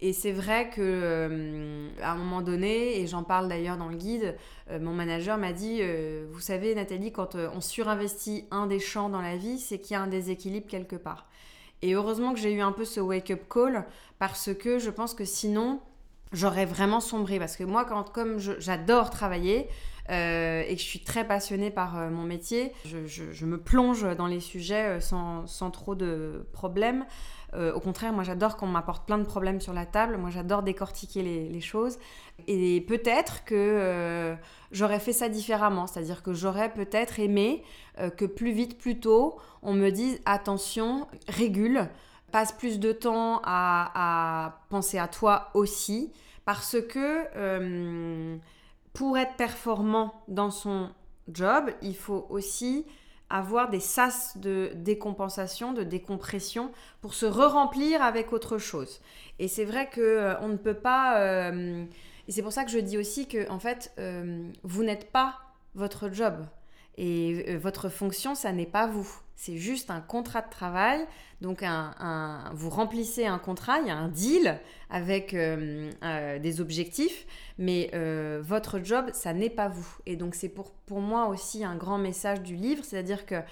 et 0.00 0.12
c'est 0.12 0.32
vrai 0.32 0.68
que 0.68 1.88
à 2.02 2.12
un 2.12 2.16
moment 2.16 2.42
donné, 2.42 3.00
et 3.00 3.06
j'en 3.06 3.22
parle 3.22 3.48
d'ailleurs 3.48 3.78
dans 3.78 3.88
le 3.88 3.96
guide, 3.96 4.36
mon 4.68 4.92
manager 4.92 5.38
m'a 5.38 5.52
dit, 5.52 5.80
vous 6.30 6.40
savez 6.40 6.74
Nathalie, 6.74 7.10
quand 7.10 7.36
on 7.36 7.60
surinvestit 7.62 8.44
un 8.50 8.66
des 8.66 8.80
champs 8.80 9.08
dans 9.08 9.22
la 9.22 9.36
vie, 9.36 9.58
c'est 9.58 9.78
qu'il 9.78 9.94
y 9.94 9.96
a 9.96 10.02
un 10.02 10.08
déséquilibre 10.08 10.66
quelque 10.66 10.96
part. 10.96 11.26
Et 11.80 11.94
heureusement 11.94 12.34
que 12.34 12.40
j'ai 12.40 12.52
eu 12.52 12.60
un 12.60 12.72
peu 12.72 12.84
ce 12.84 13.00
wake-up 13.00 13.42
call, 13.48 13.86
parce 14.18 14.52
que 14.52 14.78
je 14.78 14.90
pense 14.90 15.14
que 15.14 15.24
sinon, 15.24 15.80
j'aurais 16.34 16.66
vraiment 16.66 17.00
sombré. 17.00 17.38
Parce 17.38 17.56
que 17.56 17.64
moi, 17.64 17.84
comme 17.84 18.38
j'adore 18.38 19.08
travailler, 19.10 19.68
euh, 20.10 20.62
et 20.68 20.74
que 20.74 20.80
je 20.80 20.86
suis 20.86 21.00
très 21.00 21.26
passionnée 21.26 21.70
par 21.70 21.96
euh, 21.96 22.10
mon 22.10 22.24
métier, 22.24 22.72
je, 22.84 23.46
me 23.46 23.56
plonge 23.56 24.06
dans 24.16 24.26
les 24.26 24.40
sujets 24.40 24.96
euh, 24.96 25.00
sans, 25.00 25.46
sans 25.46 25.70
trop 25.70 25.94
de 25.94 26.46
problèmes. 26.52 27.04
Au 27.56 27.78
contraire, 27.78 28.12
moi 28.12 28.24
j'adore 28.24 28.56
qu'on 28.56 28.66
m'apporte 28.66 29.06
plein 29.06 29.16
de 29.16 29.22
problèmes 29.22 29.60
sur 29.60 29.72
la 29.72 29.86
table. 29.86 30.16
Moi 30.16 30.28
j'adore 30.28 30.64
décortiquer 30.64 31.22
les, 31.22 31.60
choses. 31.60 32.00
Et 32.48 32.80
peut-être 32.80 33.44
que 33.44 34.34
j'aurais 34.72 34.98
fait 34.98 35.12
ça 35.12 35.28
différemment. 35.28 35.86
C'est-à-dire 35.86 36.24
que 36.24 36.32
j'aurais 36.32 36.74
peut-être 36.74 37.20
aimé 37.20 37.62
que 38.16 38.24
plus 38.24 38.50
vite, 38.50 38.76
plus 38.76 38.98
tôt, 38.98 39.38
on 39.62 39.72
me 39.72 39.90
dise 39.90 40.20
attention, 40.24 41.06
régule, 41.28 41.88
passe 42.34 42.50
plus 42.50 42.80
de 42.80 42.90
temps 42.90 43.40
à, 43.44 44.58
penser 44.68 44.98
à 44.98 45.06
toi 45.06 45.50
aussi. 45.54 46.12
Parce 46.44 46.76
que 46.80 47.26
euh, 47.36 48.36
pour 48.92 49.16
être 49.16 49.36
performant 49.36 50.24
dans 50.26 50.50
son 50.50 50.90
job, 51.28 51.70
il 51.80 51.94
faut 51.94 52.26
aussi 52.30 52.86
avoir 53.30 53.70
des 53.70 53.78
sas 53.78 54.36
de 54.36 54.72
décompensation, 54.74 55.72
de 55.72 55.84
décompression 55.84 56.72
pour 57.02 57.14
se 57.14 57.24
re-remplir 57.24 58.02
avec 58.02 58.32
autre 58.32 58.58
chose. 58.58 59.00
Et 59.38 59.46
c'est 59.46 59.64
vrai 59.64 59.88
que 59.88 60.00
euh, 60.00 60.40
on 60.40 60.48
ne 60.48 60.56
peut 60.56 60.74
pas. 60.74 61.20
euh, 61.20 61.84
et 62.26 62.32
c'est 62.32 62.42
pour 62.42 62.52
ça 62.52 62.64
que 62.64 62.70
je 62.72 62.80
dis 62.80 62.98
aussi 62.98 63.28
que 63.28 63.48
en 63.48 63.60
fait, 63.60 63.94
vous 64.64 64.82
n'êtes 64.82 65.12
pas 65.12 65.38
votre 65.76 66.12
job 66.12 66.44
et 66.96 67.44
euh, 67.48 67.58
votre 67.58 67.88
fonction, 67.88 68.34
ça 68.34 68.52
n'est 68.52 68.66
pas 68.66 68.86
vous. 68.86 69.08
C'est 69.36 69.56
juste 69.56 69.90
un 69.90 70.00
contrat 70.00 70.42
de 70.42 70.50
travail. 70.50 71.04
Donc, 71.40 71.64
vous 72.54 72.70
remplissez 72.70 73.26
un 73.26 73.38
contrat, 73.38 73.80
il 73.80 73.88
y 73.88 73.90
a 73.90 73.96
un 73.96 74.08
deal 74.08 74.60
avec 74.88 75.34
euh, 75.34 75.90
euh, 76.04 76.38
des 76.38 76.60
objectifs, 76.60 77.26
mais 77.58 77.90
votre 78.40 78.78
job, 78.82 79.10
ça 79.12 79.32
n'est 79.32 79.50
pas 79.50 79.68
vous. 79.68 79.88
Et 80.06 80.16
donc, 80.16 80.34
c'est 80.34 80.48
pour, 80.48 80.72
moi 80.90 81.26
aussi 81.26 81.64
un 81.64 81.76
grand 81.76 81.98
message 81.98 82.42
du 82.42 82.54
livre, 82.54 82.84
c'est-à-dire 82.84 83.26
que 83.26 83.42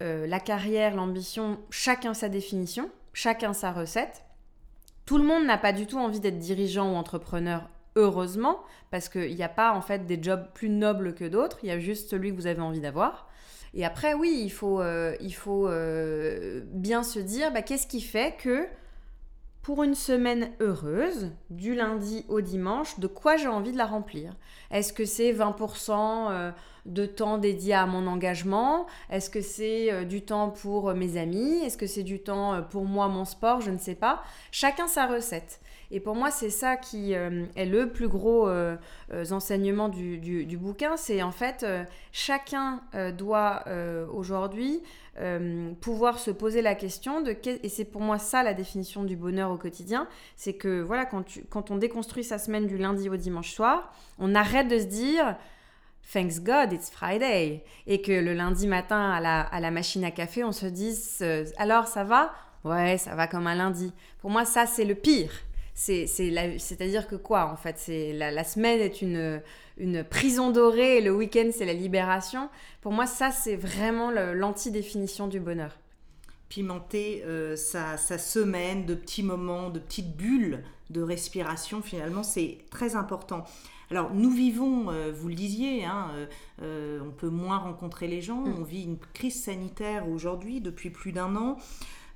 la 0.00 0.40
carrière, 0.40 0.94
l'ambition, 0.94 1.58
chacun 1.70 2.14
sa 2.14 2.28
définition, 2.28 2.88
chacun 3.12 3.52
sa 3.52 3.72
recette. 3.72 4.24
Tout 5.04 5.18
le 5.18 5.24
monde 5.24 5.44
n'a 5.44 5.58
pas 5.58 5.72
du 5.72 5.86
tout 5.86 5.98
envie 5.98 6.20
d'être 6.20 6.38
dirigeant 6.38 6.92
ou 6.92 6.94
entrepreneur, 6.94 7.68
heureusement, 8.00 8.60
parce 8.90 9.08
qu'il 9.08 9.34
n'y 9.34 9.42
a 9.42 9.48
pas 9.48 9.72
en 9.72 9.80
fait 9.80 10.06
des 10.06 10.22
jobs 10.22 10.46
plus 10.54 10.68
nobles 10.68 11.14
que 11.14 11.24
d'autres, 11.24 11.58
il 11.62 11.68
y 11.68 11.72
a 11.72 11.78
juste 11.78 12.10
celui 12.10 12.30
que 12.30 12.36
vous 12.36 12.46
avez 12.46 12.60
envie 12.60 12.80
d'avoir. 12.80 13.28
Et 13.74 13.84
après, 13.84 14.14
oui, 14.14 14.40
il 14.42 14.50
faut, 14.50 14.80
euh, 14.80 15.14
il 15.20 15.34
faut 15.34 15.68
euh, 15.68 16.62
bien 16.66 17.02
se 17.02 17.18
dire 17.18 17.52
bah, 17.52 17.62
qu'est-ce 17.62 17.86
qui 17.86 18.00
fait 18.00 18.36
que 18.36 18.66
pour 19.62 19.84
une 19.84 19.94
semaine 19.94 20.50
heureuse, 20.60 21.30
du 21.50 21.74
lundi 21.74 22.24
au 22.28 22.40
dimanche, 22.40 22.98
de 22.98 23.06
quoi 23.06 23.36
j'ai 23.36 23.46
envie 23.46 23.72
de 23.72 23.76
la 23.76 23.86
remplir? 23.86 24.34
Est-ce 24.70 24.92
que 24.92 25.04
c'est 25.04 25.32
20% 25.32 25.92
euh, 26.30 26.50
de 26.86 27.06
temps 27.06 27.38
dédié 27.38 27.74
à 27.74 27.86
mon 27.86 28.06
engagement? 28.06 28.86
Est-ce 29.10 29.30
que 29.30 29.42
c'est 29.42 30.04
du 30.06 30.22
temps 30.22 30.50
pour 30.50 30.94
mes 30.94 31.16
amis? 31.16 31.62
Est-ce 31.62 31.76
que 31.76 31.86
c'est 31.86 32.02
du 32.02 32.20
temps 32.20 32.62
pour 32.70 32.86
moi, 32.86 33.06
mon 33.08 33.26
sport? 33.26 33.60
Je 33.60 33.70
ne 33.70 33.78
sais 33.78 33.94
pas. 33.94 34.22
Chacun 34.50 34.88
sa 34.88 35.06
recette. 35.06 35.60
Et 35.92 35.98
pour 36.00 36.14
moi, 36.14 36.30
c'est 36.30 36.50
ça 36.50 36.76
qui 36.76 37.14
euh, 37.14 37.44
est 37.56 37.66
le 37.66 37.90
plus 37.90 38.08
gros 38.08 38.48
euh, 38.48 38.76
euh, 39.12 39.24
enseignement 39.32 39.88
du, 39.88 40.18
du- 40.18 40.56
bouquin. 40.56 40.96
C'est 40.96 41.22
en 41.22 41.32
fait, 41.32 41.66
chacun 42.12 42.82
doit 43.16 43.64
aujourd'hui 44.12 44.82
pouvoir 45.80 46.18
se 46.18 46.30
poser 46.30 46.62
la 46.62 46.74
question 46.74 47.22
de... 47.22 47.34
Et 47.62 47.68
c'est 47.68 47.84
pour 47.84 48.02
moi 48.02 48.18
ça 48.18 48.42
la 48.42 48.52
définition 48.54 49.04
du 49.04 49.16
bonheur 49.16 49.50
au 49.50 49.56
quotidien. 49.56 50.06
C'est 50.36 50.52
que 50.52 50.80
voilà, 50.82 51.06
quand, 51.06 51.24
quand 51.48 51.70
on 51.70 51.76
déconstruit 51.76 52.24
sa 52.24 52.38
semaine 52.38 52.66
du 52.66 52.76
lundi 52.76 53.08
au 53.08 53.16
dimanche 53.16 53.52
soir, 53.52 53.92
on 54.18 54.34
arrête 54.34 54.68
de 54.68 54.78
se 54.78 54.84
dire... 54.84 55.36
Thanks 56.12 56.40
God, 56.40 56.72
it's 56.72 56.90
Friday. 56.90 57.62
Et 57.86 58.02
que 58.02 58.10
le 58.10 58.32
lundi 58.32 58.66
matin, 58.66 59.10
à 59.10 59.20
la, 59.20 59.42
à 59.42 59.60
la 59.60 59.70
machine 59.70 60.04
à 60.04 60.10
café, 60.10 60.42
on 60.42 60.50
se 60.52 60.66
dise 60.66 61.22
Alors, 61.56 61.86
ça 61.86 62.04
va? 62.04 62.32
Ouais, 62.64 62.98
ça 62.98 63.14
va 63.14 63.26
comme 63.26 63.46
un 63.46 63.54
lundi. 63.54 63.92
Pour 64.18 64.30
moi, 64.30 64.44
ça, 64.44 64.66
c'est 64.66 64.84
le 64.84 64.94
pire. 64.94 65.30
C'est-à-dire 65.74 67.06
que 67.08 67.16
quoi, 67.16 67.46
en 67.46 67.56
fait? 67.56 67.76
C'est 67.78 68.12
la, 68.12 68.30
la 68.30 68.44
semaine 68.44 68.80
est 68.80 69.02
une, 69.02 69.40
une 69.78 70.04
prison 70.04 70.50
dorée 70.50 70.98
et 70.98 71.00
le 71.00 71.14
week-end, 71.14 71.50
c'est 71.52 71.64
la 71.64 71.72
libération. 71.72 72.48
Pour 72.80 72.92
moi, 72.92 73.06
ça, 73.06 73.30
c'est 73.30 73.56
vraiment 73.56 74.10
l'anti-définition 74.10 75.26
du 75.26 75.40
bonheur. 75.40 75.78
Pimenter 76.48 77.22
euh, 77.24 77.54
sa, 77.56 77.96
sa 77.96 78.18
semaine 78.18 78.84
de 78.84 78.94
petits 78.94 79.22
moments, 79.22 79.70
de 79.70 79.78
petites 79.78 80.16
bulles 80.16 80.62
de 80.90 81.00
respiration, 81.00 81.80
finalement, 81.80 82.24
c'est 82.24 82.58
très 82.70 82.96
important. 82.96 83.44
Alors, 83.92 84.12
nous 84.12 84.30
vivons, 84.30 84.90
euh, 84.90 85.12
vous 85.14 85.28
le 85.28 85.34
disiez, 85.34 85.84
hein, 85.84 86.10
euh, 86.62 87.00
on 87.06 87.12
peut 87.12 87.28
moins 87.28 87.58
rencontrer 87.58 88.08
les 88.08 88.20
gens, 88.20 88.40
Mm. 88.40 88.54
on 88.58 88.64
vit 88.64 88.82
une 88.82 88.98
crise 89.14 89.40
sanitaire 89.42 90.08
aujourd'hui 90.08 90.60
depuis 90.60 90.90
plus 90.90 91.12
d'un 91.12 91.36
an. 91.36 91.56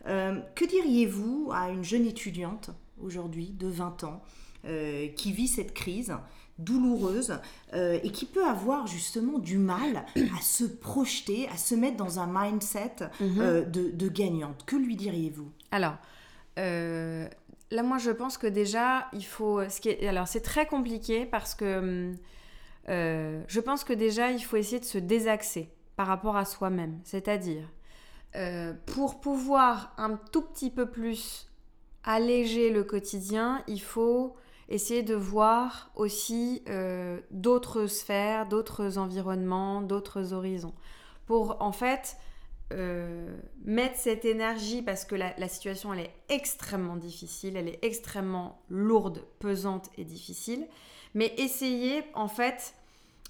Que 0.07 0.69
diriez-vous 0.69 1.51
à 1.55 1.71
une 1.71 1.83
jeune 1.83 2.05
étudiante 2.05 2.71
aujourd'hui 3.05 3.51
de 3.51 3.69
20 3.69 4.05
ans 4.05 4.23
euh, 4.67 5.09
qui 5.09 5.31
vit 5.31 5.49
cette 5.49 5.75
crise 5.75 6.17
douloureuse 6.59 7.39
euh, 7.75 7.99
et 8.03 8.11
qui 8.11 8.25
peut 8.25 8.47
avoir 8.47 8.87
justement 8.87 9.39
du 9.39 9.59
mal 9.59 10.07
à 10.17 10.41
se 10.41 10.65
projeter, 10.65 11.47
à 11.49 11.59
se 11.59 11.75
mettre 11.75 11.99
dans 11.99 12.19
un 12.19 12.27
mindset 12.27 13.11
euh, 13.21 13.63
de, 13.67 13.91
de 13.91 14.09
gagnante. 14.09 14.65
Que 14.65 14.77
lui 14.77 14.97
diriez-vous? 14.97 15.51
Alors, 15.71 15.97
là, 16.57 17.83
moi, 17.83 17.99
je 17.99 18.11
pense 18.11 18.39
que 18.39 18.47
déjà, 18.47 19.09
il 19.13 19.27
faut. 19.27 19.69
Ce 19.69 19.83
qui 19.83 19.91
est, 19.91 20.07
alors, 20.09 20.29
c'est 20.29 20.41
très 20.41 20.65
compliqué 20.65 21.27
parce 21.27 21.55
que 21.55 22.15
je 22.89 23.61
pense 23.61 23.85
que 23.85 23.93
déjà, 23.93 24.31
il 24.31 24.43
faut 24.43 24.57
essayer 24.57 24.81
de 24.81 24.87
se 24.87 24.99
désaxer 24.99 25.69
par 25.97 26.07
rapport 26.07 26.39
à 26.39 26.47
soi-même. 26.47 27.01
C'est-à-dire, 27.05 27.69
pour 28.87 29.21
pouvoir 29.21 29.93
un 29.99 30.19
tout 30.33 30.43
petit 30.43 30.71
peu 30.71 30.87
plus 30.87 31.51
alléger 32.05 32.71
le 32.71 32.85
quotidien, 32.85 33.63
il 33.67 33.81
faut 33.81 34.37
essayez 34.69 35.03
de 35.03 35.15
voir 35.15 35.91
aussi 35.95 36.63
euh, 36.69 37.21
d'autres 37.31 37.87
sphères, 37.87 38.47
d'autres 38.47 38.99
environnements, 38.99 39.83
d'autres 39.83 40.33
horizons. 40.33 40.75
Pour 41.27 41.61
en 41.61 41.73
fait 41.73 42.17
euh, 42.73 43.37
mettre 43.65 43.97
cette 43.97 44.25
énergie, 44.25 44.83
parce 44.83 45.05
que 45.05 45.15
la, 45.15 45.49
situation 45.49 45.93
elle 45.93 46.01
est 46.01 46.15
extrêmement 46.29 46.97
difficile, 46.97 47.57
elle 47.57 47.69
est 47.69 47.79
extrêmement 47.83 48.63
lourde, 48.69 49.25
pesante 49.39 49.91
et 49.99 50.05
difficile, 50.05 50.67
mais 51.15 51.33
essayez 51.39 52.03
en 52.15 52.29
fait 52.29 52.75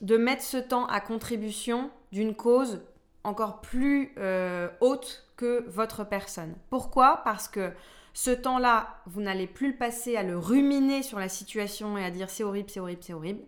de 0.00 0.16
mettre 0.16 0.42
ce 0.42 0.56
temps 0.56 0.86
à 0.86 1.00
contribution 1.00 1.90
d'une 2.12 2.34
cause 2.34 2.80
encore 3.22 3.60
plus 3.60 4.12
euh, 4.18 4.68
haute 4.80 5.26
que 5.36 5.64
votre 5.68 6.04
personne. 6.04 6.54
Pourquoi? 6.70 7.22
Parce 7.24 7.48
que 7.48 7.72
ce 8.14 8.30
temps-là, 8.30 9.02
vous 9.06 9.20
n'allez 9.20 9.46
plus 9.46 9.72
le 9.72 9.76
passer 9.76 10.16
à 10.16 10.22
le 10.22 10.38
ruminer 10.38 11.02
sur 11.02 11.18
la 11.18 11.28
situation 11.28 11.98
et 11.98 12.04
à 12.04 12.10
dire 12.10 12.30
c'est 12.30 12.44
horrible, 12.44 12.70
c'est 12.70 12.80
horrible, 12.80 13.02
c'est 13.02 13.12
horrible. 13.12 13.40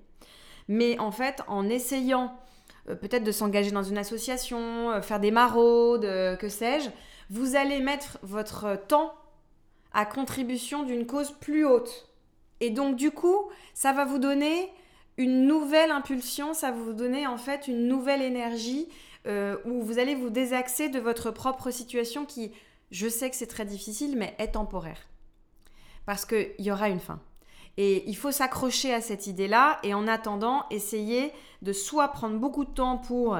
Mais 0.68 0.98
en 0.98 1.11
fait, 1.11 1.42
en 1.48 1.68
essayant 1.68 2.38
euh, 2.88 2.94
peut-être 2.94 3.24
de 3.24 3.33
s'engager 3.33 3.70
dans 3.70 3.83
une 3.83 3.96
association, 3.96 4.90
euh, 4.90 5.00
faire 5.00 5.20
des 5.20 5.31
maraudes, 5.31 6.02
que 6.38 6.48
sais-je, 6.48 6.90
vous 7.31 7.57
allez 7.57 7.81
mettre 7.81 8.18
votre 8.22 8.76
temps 8.87 9.14
à 9.92 10.05
contribution 10.05 10.83
d'une 10.83 11.07
cause 11.07 11.33
plus 11.33 11.64
haute. 11.64 12.09
Et 12.61 12.70
donc 12.70 12.96
du 12.96 13.11
coup, 13.11 13.50
ça 13.72 13.92
va 13.92 14.05
vous 14.05 14.18
donner 14.18 14.70
une 15.16 15.46
nouvelle 15.46 15.90
impulsion, 15.90 16.55
ça 16.55 16.70
va 16.70 16.76
vous 16.76 16.92
donner 16.92 17.26
en 17.26 17.38
fait 17.38 17.68
une 17.68 17.88
nouvelle 17.88 18.22
énergie 18.22 18.88
euh, 19.26 19.57
où 19.64 19.83
vous 19.83 19.98
allez 19.98 20.14
vous 20.14 20.31
désaxer 20.31 20.88
de 20.88 21.00
votre 21.00 21.31
propre 21.31 21.70
situation 21.70 22.26
qui, 22.26 22.52
je 22.90 23.09
sais 23.09 23.31
que 23.31 23.37
c'est 23.37 23.46
très 23.46 23.64
difficile, 23.64 24.16
mais 24.16 24.35
est 24.38 24.53
temporaire. 24.53 25.09
Parce 26.05 26.25
qu'il 26.25 26.55
y 26.59 26.70
aura 26.70 26.88
une 26.88 27.01
fin. 27.01 27.20
Et 27.77 28.09
il 28.09 28.16
faut 28.16 28.33
s'accrocher 28.33 28.94
à 28.94 29.01
cette 29.01 29.27
idée-là 29.27 29.79
et 29.83 29.92
en 29.92 30.09
attendant, 30.09 30.64
essayer 30.70 31.33
de 31.62 31.72
soit 31.72 32.09
prendre 32.09 32.38
beaucoup 32.38 32.64
de 32.64 32.70
temps 32.70 32.96
pour 32.96 33.38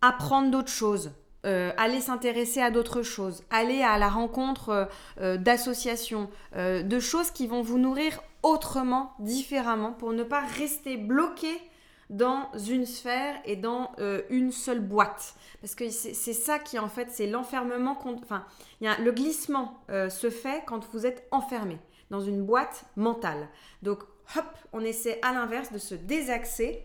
apprendre 0.00 0.50
d'autres 0.50 0.70
choses, 0.70 1.12
euh, 1.44 1.72
aller 1.76 2.00
s'intéresser 2.00 2.60
à 2.60 2.70
d'autres 2.70 3.02
choses, 3.02 3.42
aller 3.50 3.82
à 3.82 3.98
la 3.98 4.08
rencontre 4.08 4.88
euh, 5.20 5.36
d'associations, 5.38 6.30
de 6.54 7.00
choses 7.00 7.30
qui 7.32 7.48
vont 7.48 7.62
vous 7.62 7.78
nourrir 7.78 8.20
autrement, 8.42 9.12
différemment, 9.18 9.92
pour 9.92 10.12
ne 10.12 10.22
pas 10.22 10.44
rester 10.58 10.96
bloqué 10.96 11.60
dans 12.10 12.50
une 12.68 12.86
sphère 12.86 13.36
et 13.44 13.56
dans 13.56 13.92
euh, 13.98 14.22
une 14.30 14.52
seule 14.52 14.80
boîte. 14.80 15.34
Parce 15.60 15.74
que 15.74 15.90
c'est 15.90 16.32
ça 16.32 16.58
qui, 16.58 16.78
en 16.78 16.88
fait, 16.88 17.08
c'est 17.10 17.26
l'enfermement. 17.26 17.98
Enfin, 18.22 18.44
le 18.80 19.10
glissement 19.10 19.82
euh, 19.90 20.08
se 20.08 20.30
fait 20.30 20.62
quand 20.66 20.86
vous 20.92 21.06
êtes 21.06 21.26
enfermé 21.30 21.78
dans 22.10 22.20
une 22.20 22.44
boîte 22.44 22.84
mentale. 22.96 23.48
Donc, 23.82 24.02
hop, 24.36 24.46
on 24.72 24.80
essaie 24.80 25.18
à 25.22 25.32
l'inverse 25.32 25.72
de 25.72 25.78
se 25.78 25.94
désaxer 25.94 26.84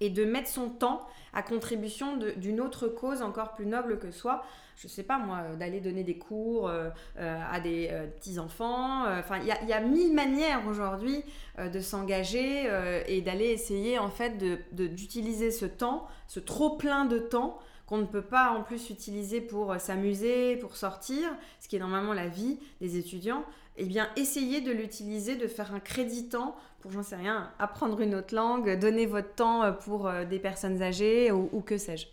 et 0.00 0.10
de 0.10 0.24
mettre 0.24 0.48
son 0.48 0.70
temps 0.70 1.06
à 1.32 1.42
contribution 1.42 2.16
d'une 2.16 2.60
autre 2.60 2.88
cause 2.88 3.22
encore 3.22 3.52
plus 3.52 3.66
noble 3.66 3.98
que 3.98 4.10
soi. 4.10 4.44
Je 4.76 4.88
sais 4.88 5.02
pas 5.02 5.18
moi, 5.18 5.38
euh, 5.44 5.56
d'aller 5.56 5.80
donner 5.80 6.02
des 6.02 6.18
cours 6.18 6.68
euh, 6.68 6.88
euh, 7.18 7.40
à 7.50 7.60
des 7.60 7.90
petits-enfants. 8.18 9.04
Enfin, 9.18 9.38
il 9.38 9.68
y, 9.68 9.72
a 9.72 9.80
mille 9.80 10.14
manières 10.14 10.66
aujourd'hui 10.66 11.22
de 11.58 11.80
s'engager 11.80 12.68
et 13.06 13.20
d'aller 13.20 13.46
essayer 13.46 13.98
en 13.98 14.08
fait 14.08 14.38
d'utiliser 14.72 15.50
ce 15.50 15.66
temps, 15.66 16.06
ce 16.26 16.40
trop 16.40 16.76
plein 16.76 17.04
de 17.04 17.18
temps 17.18 17.58
qu'on 17.86 17.98
ne 17.98 18.06
peut 18.06 18.22
pas 18.22 18.50
en 18.50 18.62
plus 18.62 18.90
utiliser 18.90 19.40
pour 19.40 19.78
s'amuser, 19.78 20.56
pour 20.56 20.76
sortir, 20.76 21.28
ce 21.60 21.68
qui 21.68 21.76
est 21.76 21.80
normalement 21.80 22.14
la 22.14 22.28
vie 22.28 22.58
des 22.80 22.96
étudiants, 22.96 23.44
eh 23.76 23.84
bien, 23.84 24.08
essayez 24.16 24.60
de 24.60 24.72
l'utiliser, 24.72 25.36
de 25.36 25.46
faire 25.46 25.74
un 25.74 25.80
crédit 25.80 26.28
temps 26.28 26.56
pour, 26.80 26.90
j'en 26.90 27.02
sais 27.02 27.16
rien, 27.16 27.50
apprendre 27.58 28.00
une 28.00 28.14
autre 28.14 28.34
langue, 28.34 28.78
donner 28.78 29.06
votre 29.06 29.34
temps 29.34 29.72
pour 29.84 30.10
des 30.28 30.38
personnes 30.38 30.82
âgées 30.82 31.30
ou, 31.32 31.60
que 31.60 31.78
sais-je. 31.78 32.06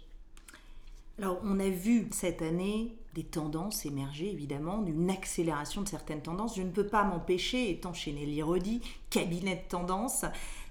Alors, 1.21 1.41
on 1.43 1.60
a 1.60 1.67
vu 1.67 2.08
cette 2.12 2.41
année 2.41 2.95
des 3.13 3.23
tendances 3.23 3.86
émerger, 3.86 4.32
évidemment, 4.32 4.82
d'une 4.82 5.10
accélération 5.10 5.82
de 5.82 5.88
certaines 5.89 6.21
tendances. 6.21 6.55
Je 6.55 6.62
ne 6.62 6.71
peux 6.71 6.88
pas 6.88 7.03
m'empêcher, 7.03 7.69
étant 7.69 7.93
chez 7.93 8.13
Nelly 8.13 8.41
Rodi, 8.41 8.79
cabinet 9.10 9.55
de 9.55 9.69
tendances, 9.69 10.23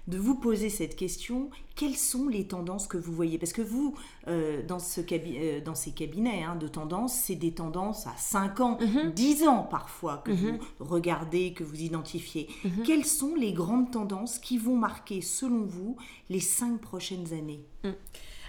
de 0.07 0.17
vous 0.17 0.33
poser 0.33 0.69
cette 0.69 0.95
question. 0.95 1.51
Quelles 1.75 1.97
sont 1.97 2.27
les 2.27 2.47
tendances 2.47 2.87
que 2.87 2.97
vous 2.97 3.13
voyez? 3.13 3.37
Parce 3.37 3.53
que 3.53 3.61
vous, 3.61 3.93
euh, 4.27 4.65
dans, 4.65 4.79
ce 4.79 5.01
euh, 5.11 5.61
dans 5.61 5.75
ces 5.75 5.91
cabinets 5.91 6.41
hein, 6.41 6.55
de 6.55 6.67
tendances, 6.67 7.13
c'est 7.13 7.35
des 7.35 7.51
tendances 7.51 8.07
à 8.07 8.15
5 8.17 8.59
ans, 8.61 8.79
10 9.13 9.43
mhm. 9.43 9.47
ans 9.47 9.63
parfois 9.69 10.17
que 10.17 10.31
mhm. 10.31 10.57
vous 10.79 10.85
regardez, 10.85 11.53
que 11.53 11.63
vous 11.63 11.79
identifiez. 11.79 12.47
Mhm. 12.63 12.83
Quelles 12.83 13.05
sont 13.05 13.35
les 13.35 13.53
grandes 13.53 13.91
tendances 13.91 14.39
qui 14.39 14.57
vont 14.57 14.77
marquer, 14.77 15.21
selon 15.21 15.63
vous, 15.63 15.95
les 16.31 16.39
5 16.39 16.81
prochaines 16.81 17.33
années? 17.33 17.63
Mm. 17.83 17.89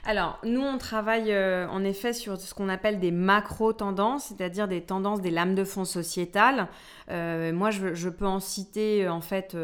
Alors, 0.05 0.39
nous, 0.45 0.63
on 0.63 0.79
travaille 0.79 1.33
euh, 1.33 1.69
en 1.69 1.85
effet 1.85 2.13
sur 2.13 2.41
ce 2.41 2.55
qu'on 2.55 2.69
appelle 2.69 3.01
des 3.01 3.11
macro-tendances, 3.11 4.25
c'est-à-dire 4.25 4.69
des 4.69 4.83
tendances 4.83 5.21
des 5.21 5.31
lames 5.31 5.55
de 5.55 5.65
fond 5.65 5.85
sociétales. 5.85 6.69
moi, 7.09 7.71
je, 7.71 8.09
peux 8.09 8.27
en 8.27 8.41
citer 8.41 9.09
en 9.09 9.21
fait 9.21 9.57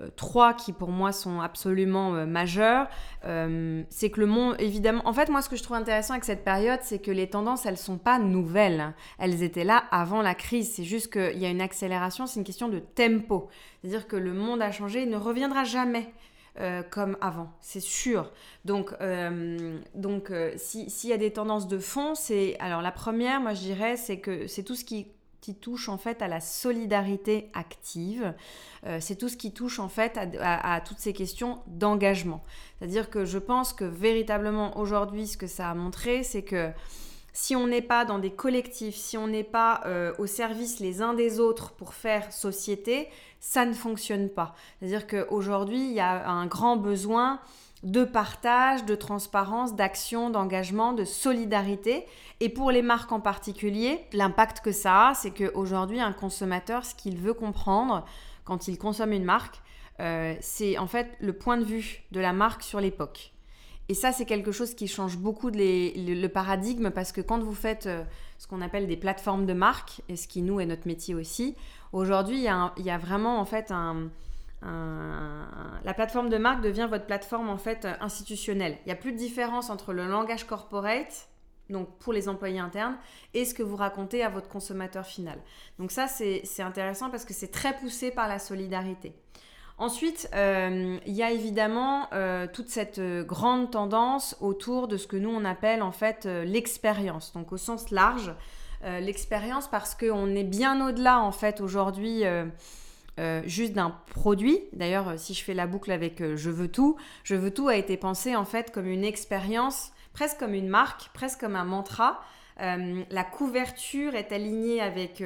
euh, 0.00 0.08
trois 0.16 0.54
qui 0.54 0.72
pour 0.72 0.88
moi 0.88 1.12
sont 1.12 1.40
absolument 1.40 2.14
euh, 2.14 2.26
majeurs. 2.26 2.88
Euh, 3.24 3.82
c'est 3.90 4.10
que 4.10 4.20
le 4.20 4.26
monde, 4.26 4.56
évidemment, 4.58 5.02
en 5.06 5.12
fait, 5.12 5.28
moi 5.28 5.42
ce 5.42 5.48
que 5.48 5.56
je 5.56 5.62
trouve 5.62 5.76
intéressant 5.76 6.14
avec 6.14 6.24
cette 6.24 6.44
période, 6.44 6.80
c'est 6.82 6.98
que 6.98 7.10
les 7.10 7.28
tendances, 7.28 7.66
elles 7.66 7.78
sont 7.78 7.98
pas 7.98 8.18
nouvelles. 8.18 8.94
Elles 9.18 9.42
étaient 9.42 9.64
là 9.64 9.84
avant 9.90 10.22
la 10.22 10.34
crise. 10.34 10.72
C'est 10.72 10.84
juste 10.84 11.12
qu'il 11.12 11.38
y 11.38 11.46
a 11.46 11.50
une 11.50 11.60
accélération, 11.60 12.26
c'est 12.26 12.40
une 12.40 12.46
question 12.46 12.68
de 12.68 12.78
tempo. 12.78 13.48
C'est-à-dire 13.80 14.06
que 14.06 14.16
le 14.16 14.32
monde 14.32 14.62
a 14.62 14.70
changé, 14.70 15.02
il 15.02 15.10
ne 15.10 15.16
reviendra 15.16 15.64
jamais. 15.64 16.12
Comme 16.90 17.16
avant, 17.20 17.50
c'est 17.60 17.80
sûr. 17.80 18.30
Donc, 18.64 18.94
donc 19.94 20.32
s'il 20.56 21.10
y 21.10 21.12
a 21.12 21.16
des 21.16 21.32
tendances 21.32 21.66
de 21.66 21.78
fond, 21.78 22.14
c'est 22.14 22.56
alors 22.60 22.82
la 22.82 22.92
première, 22.92 23.40
moi 23.40 23.54
je 23.54 23.60
dirais, 23.60 23.96
c'est 23.96 24.18
que 24.18 24.46
c'est 24.46 24.62
tout 24.62 24.74
ce 24.74 24.84
qui 24.84 25.06
touche 25.60 25.88
en 25.88 25.98
fait 25.98 26.22
à 26.22 26.28
la 26.28 26.40
solidarité 26.40 27.50
active. 27.52 28.32
Euh, 28.86 28.98
c'est 29.00 29.16
tout 29.16 29.28
ce 29.28 29.36
qui 29.36 29.52
touche 29.52 29.80
en 29.80 29.88
fait 29.88 30.18
à, 30.40 30.80
toutes 30.80 30.98
ces 30.98 31.12
questions 31.12 31.58
d'engagement. 31.66 32.42
C'est-à-dire 32.78 33.10
que 33.10 33.24
je 33.24 33.38
pense 33.38 33.72
que 33.72 33.84
véritablement 33.84 34.78
aujourd'hui, 34.78 35.26
ce 35.26 35.36
que 35.36 35.48
ça 35.48 35.70
a 35.70 35.74
montré, 35.74 36.22
c'est 36.22 36.42
que 36.42 36.70
si 37.32 37.56
on 37.56 37.66
n'est 37.66 37.82
pas 37.82 38.04
dans 38.04 38.18
des 38.18 38.30
collectifs, 38.30 38.96
si 38.96 39.16
on 39.16 39.26
n'est 39.26 39.44
pas 39.44 39.80
euh, 39.86 40.12
au 40.18 40.26
service 40.26 40.80
les 40.80 41.00
uns 41.02 41.14
des 41.14 41.40
autres 41.40 41.72
pour 41.72 41.94
faire 41.94 42.32
société, 42.32 43.08
ça 43.40 43.64
ne 43.64 43.72
fonctionne 43.72 44.28
pas. 44.28 44.54
C'est-à-dire 44.78 45.06
qu'aujourd'hui, 45.06 45.80
il 45.80 45.92
y 45.92 46.00
a 46.00 46.28
un 46.28 46.46
grand 46.46 46.76
besoin 46.76 47.40
de 47.82 48.04
partage, 48.04 48.84
de 48.84 48.94
transparence, 48.94 49.74
d'action, 49.74 50.30
d'engagement, 50.30 50.92
de 50.92 51.04
solidarité. 51.04 52.06
Et 52.40 52.48
pour 52.48 52.70
les 52.70 52.82
marques 52.82 53.10
en 53.10 53.20
particulier, 53.20 54.04
l'impact 54.12 54.60
que 54.60 54.70
ça 54.70 55.08
a, 55.08 55.14
c'est 55.14 55.32
qu'aujourd'hui, 55.32 56.00
un 56.00 56.12
consommateur, 56.12 56.84
ce 56.84 56.94
qu'il 56.94 57.16
veut 57.16 57.34
comprendre 57.34 58.04
quand 58.44 58.68
il 58.68 58.78
consomme 58.78 59.12
une 59.12 59.24
marque, 59.24 59.60
euh, 60.00 60.34
c'est 60.40 60.78
en 60.78 60.86
fait 60.86 61.08
le 61.20 61.32
point 61.32 61.56
de 61.56 61.64
vue 61.64 62.04
de 62.12 62.20
la 62.20 62.32
marque 62.32 62.62
sur 62.62 62.80
l'époque. 62.80 63.32
Et 63.88 63.94
ça, 63.94 64.12
c'est 64.12 64.24
quelque 64.24 64.52
chose 64.52 64.74
qui 64.74 64.88
change 64.88 65.18
beaucoup 65.18 65.50
le, 65.52 66.26
paradigme 66.28 66.90
parce 66.90 67.12
que 67.12 67.20
quand 67.20 67.40
vous 67.40 67.54
faites 67.54 67.86
euh, 67.86 68.04
ce 68.38 68.46
qu'on 68.46 68.60
appelle 68.60 68.86
des 68.86 68.96
plateformes 68.96 69.44
de 69.44 69.52
marque, 69.52 70.00
et 70.08 70.16
ce 70.16 70.28
qui 70.28 70.42
nous 70.42 70.60
est 70.60 70.66
notre 70.66 70.86
métier 70.86 71.14
aussi, 71.14 71.56
aujourd'hui, 71.92 72.38
il 72.38 72.84
y, 72.84 72.90
a 72.90 72.98
vraiment 72.98 73.38
en 73.38 73.44
fait 73.44 73.70
un, 73.70 74.08
la 74.62 75.94
plateforme 75.94 76.28
de 76.28 76.38
marque 76.38 76.62
devient 76.62 76.86
votre 76.88 77.06
plateforme 77.06 77.48
en 77.48 77.58
fait 77.58 77.86
institutionnelle. 78.00 78.78
Il 78.84 78.86
n'y 78.86 78.92
a 78.92 78.96
plus 78.96 79.12
de 79.12 79.18
différence 79.18 79.70
entre 79.70 79.92
le 79.92 80.06
langage 80.06 80.46
corporate, 80.46 81.28
donc 81.68 81.88
pour 81.98 82.12
les 82.12 82.28
employés 82.28 82.60
internes, 82.60 82.96
et 83.34 83.44
ce 83.44 83.54
que 83.54 83.62
vous 83.62 83.76
racontez 83.76 84.22
à 84.22 84.28
votre 84.28 84.48
consommateur 84.48 85.04
final. 85.04 85.38
Donc 85.78 85.90
ça, 85.90 86.06
c'est 86.06 86.62
intéressant 86.62 87.10
parce 87.10 87.24
que 87.24 87.34
c'est 87.34 87.50
très 87.50 87.76
poussé 87.76 88.10
par 88.10 88.28
la 88.28 88.38
solidarité. 88.38 89.14
Ensuite, 89.82 90.30
euh, 90.32 90.96
il 91.06 91.12
y 91.12 91.24
a 91.24 91.32
évidemment 91.32 92.06
euh, 92.12 92.46
toute 92.46 92.68
cette 92.68 93.00
euh, 93.00 93.24
grande 93.24 93.72
tendance 93.72 94.36
autour 94.40 94.86
de 94.86 94.96
ce 94.96 95.08
que 95.08 95.16
nous 95.16 95.28
on 95.28 95.44
appelle 95.44 95.82
en 95.82 95.90
fait 95.90 96.24
l'expérience, 96.24 97.32
donc 97.32 97.50
au 97.50 97.56
sens 97.56 97.90
large, 97.90 98.32
l'expérience 98.84 99.66
parce 99.66 99.96
qu'on 99.96 100.36
est 100.36 100.44
bien 100.44 100.86
au-delà 100.86 101.18
en 101.18 101.32
fait 101.32 101.60
aujourd'hui 101.60 102.22
juste 103.44 103.72
d'un 103.72 103.96
produit. 104.10 104.60
D'ailleurs, 104.72 105.18
si 105.18 105.34
je 105.34 105.42
fais 105.42 105.54
la 105.54 105.66
boucle 105.66 105.90
avec 105.90 106.22
Je 106.36 106.50
veux 106.50 106.68
tout, 106.68 106.96
Je 107.24 107.34
veux 107.34 107.52
tout 107.52 107.66
a 107.66 107.74
été 107.74 107.96
pensé 107.96 108.36
en 108.36 108.44
fait 108.44 108.72
comme 108.72 108.86
une 108.86 109.04
expérience, 109.04 109.92
presque 110.12 110.38
comme 110.38 110.54
une 110.54 110.68
marque, 110.68 111.10
presque 111.12 111.40
comme 111.40 111.56
un 111.56 111.64
mantra. 111.64 112.20
La 112.58 113.24
couverture 113.24 114.14
est 114.14 114.32
alignée 114.32 114.80
avec 114.80 115.22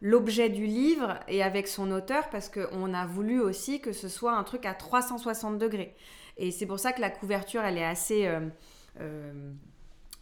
l'objet 0.00 0.48
du 0.48 0.66
livre 0.66 1.18
et 1.28 1.42
avec 1.42 1.68
son 1.68 1.90
auteur 1.90 2.28
parce 2.30 2.48
qu'on 2.48 2.94
a 2.94 3.06
voulu 3.06 3.40
aussi 3.40 3.80
que 3.80 3.92
ce 3.92 4.08
soit 4.08 4.32
un 4.32 4.44
truc 4.44 4.64
à 4.66 4.74
360 4.74 5.58
degrés. 5.58 5.94
Et 6.36 6.50
c'est 6.50 6.66
pour 6.66 6.78
ça 6.78 6.92
que 6.92 7.00
la 7.00 7.10
couverture, 7.10 7.62
elle 7.62 7.78
est 7.78 7.84
assez 7.84 8.30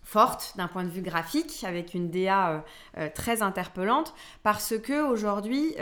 forte 0.02 0.54
d'un 0.56 0.68
point 0.68 0.84
de 0.84 0.88
vue 0.88 1.02
graphique, 1.02 1.64
avec 1.64 1.92
une 1.92 2.10
DA 2.10 2.64
très 3.14 3.42
interpellante, 3.42 4.14
parce 4.42 4.78
que 4.78 5.02
aujourd'hui, 5.02 5.74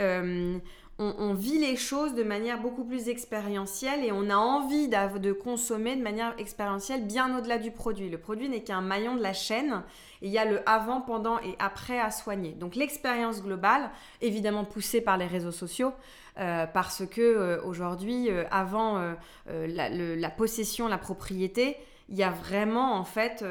on, 0.97 1.33
vit 1.33 1.59
les 1.59 1.75
choses 1.75 2.15
de 2.15 2.23
manière 2.23 2.61
beaucoup 2.61 2.85
plus 2.85 3.09
expérientielle 3.09 4.05
et 4.05 4.13
on 4.13 4.29
a 4.29 4.37
envie 4.37 4.87
de 4.87 5.33
consommer 5.33 5.95
de 5.95 6.01
manière 6.01 6.33
expérientielle 6.37 7.05
bien 7.05 7.37
au-delà 7.37 7.57
du 7.57 7.71
produit. 7.71 8.09
Le 8.09 8.17
produit 8.17 8.47
n'est 8.47 8.63
qu'un 8.63 8.79
maillon 8.79 9.15
de 9.15 9.21
la 9.21 9.33
chaîne 9.33 9.83
il 10.21 10.31
y 10.31 10.37
a 10.37 10.45
le 10.45 10.67
avant, 10.67 11.01
pendant 11.01 11.39
et 11.39 11.55
après 11.59 11.99
à 11.99 12.11
soigner. 12.11 12.51
Donc 12.51 12.75
l'expérience 12.75 13.43
globale, 13.43 13.89
évidemment 14.21 14.63
poussée 14.63 15.01
par 15.01 15.17
les 15.17 15.27
réseaux 15.27 15.51
sociaux, 15.51 15.91
euh, 16.39 16.65
parce 16.65 17.05
que 17.05 17.21
euh, 17.21 17.61
aujourd'hui, 17.63 18.29
euh, 18.29 18.43
avant 18.49 19.13
la, 19.47 19.89
la, 19.89 20.29
possession, 20.29 20.87
la 20.87 20.97
propriété, 20.97 21.77
il 22.09 22.15
y 22.15 22.23
a 22.23 22.31
vraiment 22.31 22.93
en 22.93 23.03
fait 23.03 23.43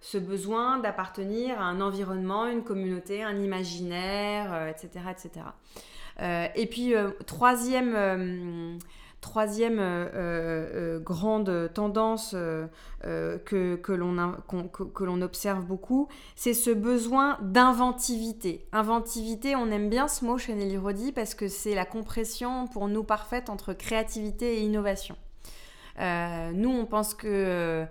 ce 0.00 0.18
besoin 0.18 0.78
d'appartenir 0.78 1.60
à 1.60 1.64
un 1.64 1.80
environnement, 1.80 2.46
une 2.46 2.62
communauté, 2.62 3.22
un 3.22 3.38
imaginaire, 3.38 4.68
etc., 4.68 5.04
etc. 5.10 5.46
Euh, 6.20 6.46
et 6.54 6.66
puis, 6.66 6.94
euh, 6.94 7.10
troisième 7.26 7.94
euh, 7.96 8.78
troisième 9.20 9.78
grande 11.04 11.70
tendance 11.74 12.34
que, 13.04 13.76
que 13.76 13.92
l'on 15.04 15.22
observe 15.22 15.64
beaucoup, 15.64 16.08
c'est 16.34 16.54
ce 16.54 16.70
besoin 16.70 17.38
d'inventivité. 17.40 18.66
Inventivité, 18.72 19.54
on 19.54 19.70
aime 19.70 19.88
bien 19.88 20.08
ce 20.08 20.24
mot 20.24 20.38
chez 20.38 20.54
Nelly 20.54 20.76
Rodi 20.76 21.12
parce 21.12 21.36
que 21.36 21.46
c'est 21.46 21.76
la 21.76 21.84
compression 21.84 22.66
pour 22.66 22.88
nous 22.88 23.04
parfaite 23.04 23.48
entre 23.48 23.74
créativité 23.74 24.56
et 24.56 24.62
innovation. 24.62 25.14
nous, 26.00 26.70
on 26.70 26.84
pense 26.84 27.14
que 27.14 27.86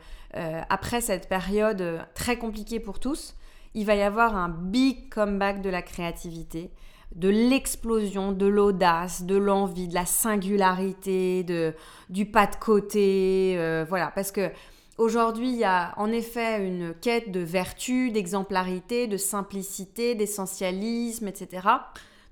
après 0.67 0.99
cette 0.99 1.29
période 1.29 2.01
très 2.13 2.37
compliquée 2.37 2.81
pour 2.81 2.99
tous, 2.99 3.35
il 3.73 3.85
va 3.85 3.95
y 3.95 4.01
avoir 4.01 4.35
un 4.35 4.49
big 4.49 5.07
comeback 5.07 5.61
de 5.61 5.69
la 5.69 5.81
créativité 5.81 6.71
de 7.15 7.29
l'explosion, 7.29 8.31
de 8.31 8.45
l'audace, 8.45 9.23
de 9.23 9.35
l'envie, 9.35 9.87
de 9.87 9.93
la 9.93 10.05
singularité, 10.05 11.43
de, 11.43 11.73
du 12.09 12.25
pas 12.25 12.47
de 12.47 12.55
côté. 12.55 13.55
Euh, 13.57 13.85
voilà, 13.87 14.11
parce 14.13 14.31
que 14.31 14.49
aujourd'hui, 14.97 15.49
il 15.49 15.57
y 15.57 15.63
a 15.63 15.93
en 15.97 16.11
effet 16.11 16.65
une 16.65 16.93
quête 16.93 17.31
de 17.31 17.41
vertu, 17.41 18.11
d'exemplarité, 18.11 19.07
de 19.07 19.17
simplicité, 19.17 20.15
d'essentialisme, 20.15 21.27
etc., 21.27 21.67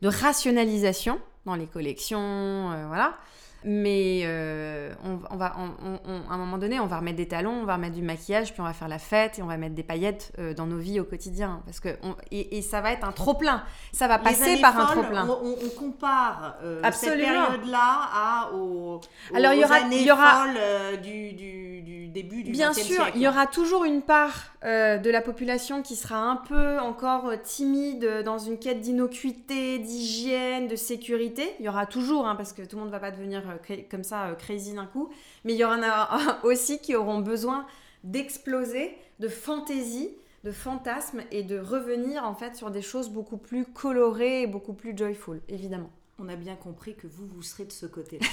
de 0.01 0.07
rationalisation 0.07 1.19
dans 1.45 1.55
les 1.55 1.67
collections, 1.67 2.71
euh, 2.71 2.85
voilà. 2.87 3.17
Mais 3.65 4.21
euh, 4.23 4.93
on, 5.03 5.35
va, 5.35 5.47
à 5.47 6.33
un 6.33 6.37
moment 6.37 6.57
donné, 6.57 6.79
on 6.79 6.85
va 6.85 6.99
remettre 6.99 7.17
des 7.17 7.27
talons, 7.27 7.61
on 7.61 7.65
va 7.65 7.75
remettre 7.75 7.95
du 7.95 8.01
maquillage, 8.01 8.53
puis 8.53 8.61
on 8.61 8.65
va 8.65 8.73
faire 8.73 8.87
la 8.87 8.99
fête 8.99 9.39
et 9.39 9.43
on 9.43 9.47
va 9.47 9.57
mettre 9.57 9.75
des 9.75 9.83
paillettes 9.83 10.31
euh, 10.39 10.53
dans 10.53 10.65
nos 10.65 10.77
vies 10.77 10.99
au 10.99 11.03
quotidien. 11.03 11.61
Parce 11.65 11.81
que 11.81 11.89
et, 12.31 12.61
ça 12.61 12.79
va 12.79 12.91
être 12.91 13.05
un 13.05 13.11
trop 13.11 13.33
plein. 13.33 13.63
Ça 13.91 14.07
va 14.07 14.17
passer 14.17 14.61
par 14.61 14.79
un 14.79 14.85
trop 14.85 15.03
plein. 15.03 15.27
On, 15.27 15.69
compare 15.77 16.57
euh, 16.63 16.81
cette 16.91 17.17
période-là 17.17 18.09
à 18.13 18.51
aux, 18.53 19.01
Alors 19.33 19.53
il 19.53 19.61
y 19.61 19.63
aura, 19.63 19.75
années 19.75 19.99
il 19.99 20.07
y 20.07 20.11
aura 20.11 20.45
folles 20.45 21.01
du, 21.01 21.33
du, 21.33 21.81
du, 21.81 22.07
début 22.07 22.43
du 22.43 22.51
Bien 22.51 22.73
sûr, 22.73 23.05
il 23.15 23.21
y 23.21 23.27
aura 23.27 23.45
toujours 23.45 23.83
une 23.83 24.01
part 24.01 24.53
de 24.63 25.09
la 25.09 25.21
population 25.21 25.81
qui 25.81 25.95
sera 25.95 26.17
un 26.17 26.35
peu 26.37 26.79
encore 26.79 27.31
timide 27.43 28.23
dans 28.23 28.37
une 28.37 28.57
quête 28.57 28.81
d'innocuité, 28.81 29.79
d'hygiène, 29.79 30.67
de 30.67 30.75
sécurité. 30.75 31.55
Il 31.59 31.65
y 31.65 31.69
aura 31.69 31.85
toujours, 31.85 32.27
hein, 32.27 32.35
parce 32.35 32.53
que 32.53 32.61
tout 32.61 32.75
le 32.75 32.81
monde 32.81 32.89
ne 32.89 32.93
va 32.93 32.99
pas 32.99 33.11
devenir 33.11 33.43
euh, 33.48 33.48
comme 33.89 34.03
ça 34.03 34.27
euh, 34.27 34.35
crazy 34.35 34.73
d'un 34.73 34.85
coup, 34.85 35.09
mais 35.43 35.53
il 35.53 35.59
y 35.59 35.65
en 35.65 35.81
a 35.83 36.39
aussi 36.43 36.79
qui 36.79 36.95
auront 36.95 37.19
besoin 37.19 37.65
d'exploser, 38.03 38.95
de 39.19 39.27
fantaisie, 39.27 40.09
de 40.43 40.51
fantasmes 40.51 41.21
et 41.31 41.43
de 41.43 41.59
revenir 41.59 42.23
en 42.23 42.33
fait 42.33 42.55
sur 42.55 42.71
des 42.71 42.81
choses 42.81 43.09
beaucoup 43.09 43.37
plus 43.37 43.65
colorées 43.65 44.43
et 44.43 44.47
beaucoup 44.47 44.73
plus 44.73 44.97
joyful, 44.97 45.41
évidemment. 45.49 45.91
On 46.17 46.27
a 46.27 46.35
bien 46.35 46.55
compris 46.55 46.95
que 46.95 47.07
vous, 47.07 47.27
vous 47.27 47.41
serez 47.41 47.65
de 47.65 47.71
ce 47.71 47.85
côté-là. 47.85 48.27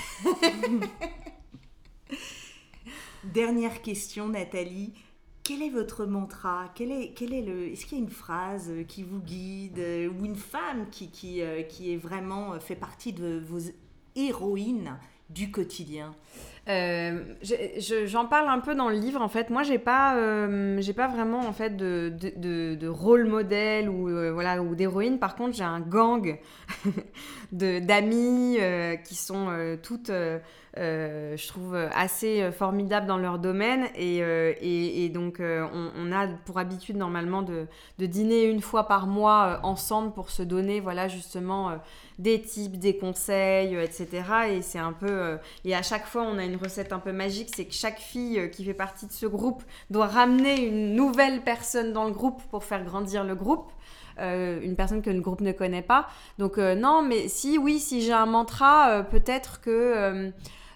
Dernière 3.25 3.83
question, 3.83 4.29
Nathalie. 4.29 4.93
Quel 5.43 5.63
est 5.63 5.71
votre 5.71 6.07
mantra? 6.07 6.73
Quel 6.75 6.91
est, 6.91 7.13
quel 7.15 7.33
est 7.33 7.43
le, 7.43 7.69
Est-ce 7.69 7.87
qu'il 7.87 7.99
y 7.99 8.01
a 8.01 8.05
une 8.05 8.11
phrase 8.11 8.73
qui 8.89 9.05
vous 9.05 9.21
guide 9.21 9.79
ou 9.79 10.25
une 10.25 10.35
femme 10.35 10.91
qui, 10.91 11.11
qui, 11.11 11.41
euh, 11.43 11.63
qui 11.63 11.93
est 11.93 11.97
vraiment 11.97 12.59
fait 12.59 12.75
partie 12.75 13.13
de 13.13 13.39
vos 13.39 13.61
héroïnes 14.17 14.97
du 15.31 15.51
quotidien 15.51 16.15
euh, 16.69 17.35
J'en 18.07 18.27
parle 18.27 18.49
un 18.49 18.59
peu 18.59 18.75
dans 18.75 18.89
le 18.89 18.97
livre 18.97 19.21
en 19.21 19.29
fait. 19.29 19.51
Moi, 19.51 19.63
j'ai 19.63 19.79
pas, 19.79 20.17
euh, 20.17 20.81
pas 20.97 21.09
vraiment 21.09 21.41
en 21.41 21.53
fait 21.53 21.77
de, 21.77 22.13
de, 22.13 22.89
rôle 22.89 23.27
modèle 23.27 23.89
ou 23.89 24.09
euh, 24.09 24.33
voilà 24.33 24.63
ou 24.63 24.75
d'héroïne. 24.75 25.19
Par 25.19 25.37
contre, 25.37 25.57
j'ai 25.57 25.65
un 25.65 25.81
gang 25.81 26.39
d'amis 27.53 28.59
qui 29.05 29.15
sont 29.15 29.77
toutes 29.83 30.11
je 30.77 31.49
trouve 31.49 31.75
assez 31.75 32.51
formidable 32.53 33.07
dans 33.07 33.19
leur 33.19 33.39
domaine. 33.39 33.87
Et, 33.95 34.19
et, 34.61 35.09
donc, 35.09 35.41
euh, 35.41 35.67
on, 35.73 36.13
a 36.13 36.27
pour 36.45 36.59
habitude 36.59 36.97
normalement 36.97 37.43
de, 37.43 37.67
dîner 37.99 38.45
une 38.45 38.61
fois 38.61 38.87
par 38.87 39.07
mois 39.07 39.61
ensemble 39.63 40.13
pour 40.13 40.31
se 40.31 40.43
donner, 40.43 40.81
voilà, 40.81 41.09
justement, 41.09 41.73
des 42.19 42.41
tips, 42.41 42.79
des 42.79 42.97
conseils, 42.97 43.77
etc. 43.77 44.23
Et 44.51 44.63
c'est 44.63 44.79
un 44.79 44.93
peu. 44.93 45.39
et 45.65 45.75
à 45.75 45.83
chaque 45.83 46.07
fois, 46.07 46.23
on 46.23 46.39
a 46.39 46.45
une 46.45 46.57
recette 46.57 46.93
un 46.93 46.99
peu 46.99 47.13
magique 47.13 47.51
c'est 47.55 47.65
que 47.65 47.75
chaque 47.75 47.99
fille 47.99 48.51
qui 48.51 48.65
fait 48.65 48.75
partie 48.75 49.07
de 49.07 49.13
ce 49.13 49.27
groupe 49.27 49.63
doit 49.91 50.07
ramener 50.07 50.67
une 50.67 50.95
nouvelle 50.95 51.43
personne 51.43 51.93
dans 51.93 52.05
le 52.05 52.13
groupe 52.13 52.43
pour 52.51 52.65
faire 52.65 52.85
grandir 52.85 53.25
le 53.25 53.35
groupe. 53.35 53.73
une 54.19 54.77
personne 54.77 55.03
que 55.03 55.11
le 55.11 55.21
groupe 55.21 55.41
ne 55.41 55.53
connaît 55.53 55.83
pas. 55.83 56.09
Donc 56.39 56.59
non, 56.59 57.03
mais 57.03 57.29
si, 57.29 57.59
oui, 57.59 57.79
si 57.79 58.03
j'ai 58.03 58.13
un 58.13 58.27
mantra, 58.27 59.05
peut-être 59.11 59.61
que 59.61 60.33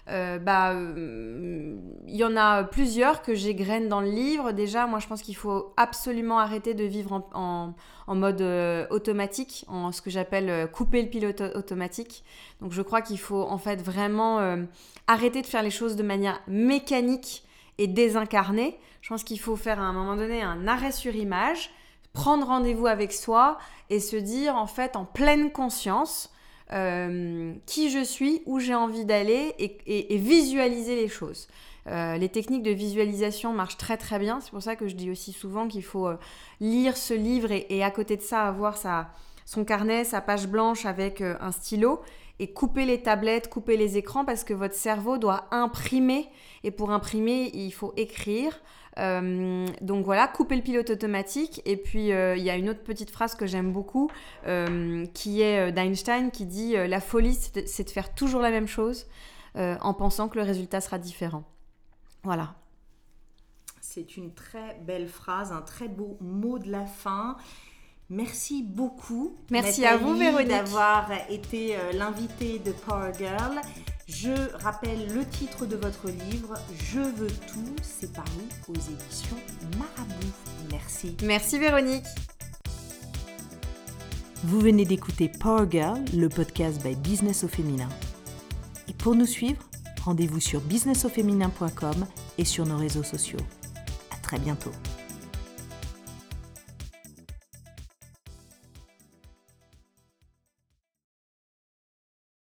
euh, 0.09 0.39
bah, 0.39 0.73
euh, 0.73 1.77
il 2.07 2.15
y 2.15 2.23
en 2.23 2.35
a 2.35 2.63
plusieurs 2.63 3.21
que 3.21 3.35
j'égrène 3.35 3.87
dans 3.87 4.01
le 4.01 4.09
livre. 4.09 4.51
Déjà, 4.51 4.87
moi, 4.87 4.99
je 4.99 5.07
pense 5.07 5.21
qu'il 5.21 5.35
faut 5.35 5.73
absolument 5.77 6.39
arrêter 6.39 6.73
de 6.73 6.83
vivre 6.83 7.23
en, 7.33 7.75
en, 8.07 8.15
mode 8.15 8.41
euh, 8.41 8.87
automatique, 8.89 9.65
en 9.67 9.91
ce 9.91 10.01
que 10.01 10.09
j'appelle 10.09 10.69
couper 10.71 11.01
le 11.01 11.09
pilote 11.09 11.41
automatique. 11.55 12.23
Donc, 12.61 12.71
je 12.71 12.81
crois 12.81 13.01
qu'il 13.01 13.19
faut 13.19 13.43
en 13.43 13.57
fait 13.57 13.81
vraiment 13.81 14.39
arrêter 15.07 15.41
de 15.41 15.47
faire 15.47 15.63
les 15.63 15.71
choses 15.71 15.95
de 15.95 16.03
manière 16.03 16.41
mécanique 16.47 17.43
et 17.77 17.87
désincarnée. 17.87 18.79
Je 19.01 19.09
pense 19.09 19.23
qu'il 19.23 19.39
faut 19.39 19.55
faire 19.55 19.79
à 19.79 19.83
un 19.83 19.93
moment 19.93 20.15
donné 20.15 20.41
un 20.41 20.67
arrêt 20.67 20.91
sur 20.91 21.15
image, 21.15 21.71
prendre 22.13 22.47
rendez-vous 22.47 22.87
avec 22.87 23.13
soi 23.13 23.57
et 23.89 23.99
se 23.99 24.15
dire 24.15 24.55
en 24.55 24.67
fait 24.67 24.95
en 24.95 25.05
pleine 25.05 25.51
conscience 25.51 26.30
euh, 26.73 27.53
qui 27.65 27.89
je 27.89 28.03
suis, 28.03 28.41
où 28.45 28.59
j'ai 28.59 28.75
envie 28.75 29.03
d'aller 29.05 29.53
et, 29.59 30.17
visualiser 30.17 30.95
les 30.95 31.07
choses. 31.07 31.47
Euh, 31.87 32.15
les 32.17 32.29
techniques 32.29 32.63
de 32.63 32.71
visualisation 32.71 33.51
marchent 33.53 33.77
très 33.77 33.97
très 33.97 34.19
bien. 34.19 34.39
C'est 34.39 34.51
pour 34.51 34.61
ça 34.61 34.75
que 34.75 34.87
je 34.87 34.95
dis 34.95 35.11
aussi 35.11 35.33
souvent 35.33 35.67
qu'il 35.67 35.83
faut 35.83 36.07
euh, 36.07 36.17
lire 36.59 36.95
ce 36.95 37.13
livre 37.13 37.49
et, 37.51 37.83
à 37.83 37.91
côté 37.91 38.15
de 38.15 38.21
ça 38.21 38.43
avoir 38.43 38.77
sa, 38.77 39.09
son 39.45 39.65
carnet, 39.65 40.03
sa 40.03 40.21
page 40.21 40.47
blanche 40.47 40.85
avec 40.85 41.21
un 41.21 41.51
stylo 41.51 42.01
et 42.39 42.53
couper 42.53 42.85
les 42.85 43.01
tablettes, 43.01 43.49
couper 43.49 43.75
les 43.75 43.97
écrans 43.97 44.23
parce 44.23 44.43
que 44.43 44.53
votre 44.53 44.75
cerveau 44.75 45.17
doit 45.17 45.47
imprimer 45.51 46.29
et 46.63 46.71
pour 46.71 46.91
imprimer 46.91 47.51
il 47.53 47.71
faut 47.71 47.93
écrire. 47.97 48.61
Euh, 48.99 49.67
donc 49.81 50.05
voilà, 50.05 50.27
couper 50.27 50.55
le 50.55 50.61
pilote 50.61 50.89
automatique. 50.89 51.61
Et 51.65 51.77
puis 51.77 52.11
euh, 52.11 52.35
il 52.35 52.43
y 52.43 52.49
a 52.49 52.55
une 52.55 52.69
autre 52.69 52.83
petite 52.83 53.11
phrase 53.11 53.35
que 53.35 53.45
j'aime 53.45 53.71
beaucoup 53.71 54.09
euh, 54.47 55.05
qui 55.13 55.41
est 55.41 55.71
d'Einstein 55.71 56.31
qui 56.31 56.45
dit 56.45 56.73
La 56.73 56.99
folie, 56.99 57.35
c'est 57.35 57.83
de 57.83 57.89
faire 57.89 58.13
toujours 58.13 58.41
la 58.41 58.51
même 58.51 58.67
chose 58.67 59.05
en 59.55 59.93
pensant 59.93 60.29
que 60.29 60.37
le 60.37 60.45
résultat 60.45 60.79
sera 60.79 60.97
différent. 60.97 61.43
Voilà. 62.23 62.55
C'est 63.81 64.15
une 64.15 64.33
très 64.33 64.79
belle 64.85 65.09
phrase, 65.09 65.51
un 65.51 65.61
très 65.61 65.89
beau 65.89 66.17
mot 66.21 66.57
de 66.57 66.71
la 66.71 66.85
fin. 66.85 67.35
Merci 68.09 68.63
beaucoup. 68.63 69.35
Merci 69.49 69.85
à 69.85 69.97
vous, 69.97 70.15
Véronique. 70.15 70.47
d'avoir 70.47 71.09
été 71.29 71.75
l'invité 71.93 72.59
de 72.59 72.71
Power 72.71 73.11
Girl. 73.17 73.59
Je 74.13 74.53
rappelle 74.61 75.07
le 75.13 75.25
titre 75.25 75.65
de 75.65 75.77
votre 75.77 76.09
livre, 76.09 76.55
Je 76.91 76.99
veux 76.99 77.31
tout, 77.47 77.75
c'est 77.81 78.11
paru 78.11 78.27
aux 78.67 78.73
éditions 78.73 79.37
Marabout. 79.79 80.33
Merci. 80.69 81.15
Merci 81.23 81.57
Véronique. 81.57 82.05
Vous 84.43 84.59
venez 84.59 84.83
d'écouter 84.83 85.29
Power 85.29 85.65
Girl, 85.69 86.03
le 86.13 86.27
podcast 86.27 86.83
by 86.83 86.95
Business 86.95 87.45
au 87.45 87.47
féminin. 87.47 87.87
Et 88.89 88.93
pour 88.93 89.15
nous 89.15 89.25
suivre, 89.25 89.63
rendez-vous 90.03 90.41
sur 90.41 90.59
businessauféminin.com 90.59 92.05
et 92.37 92.45
sur 92.45 92.65
nos 92.65 92.77
réseaux 92.77 93.03
sociaux. 93.03 93.39
À 94.11 94.17
très 94.17 94.39
bientôt. 94.39 94.71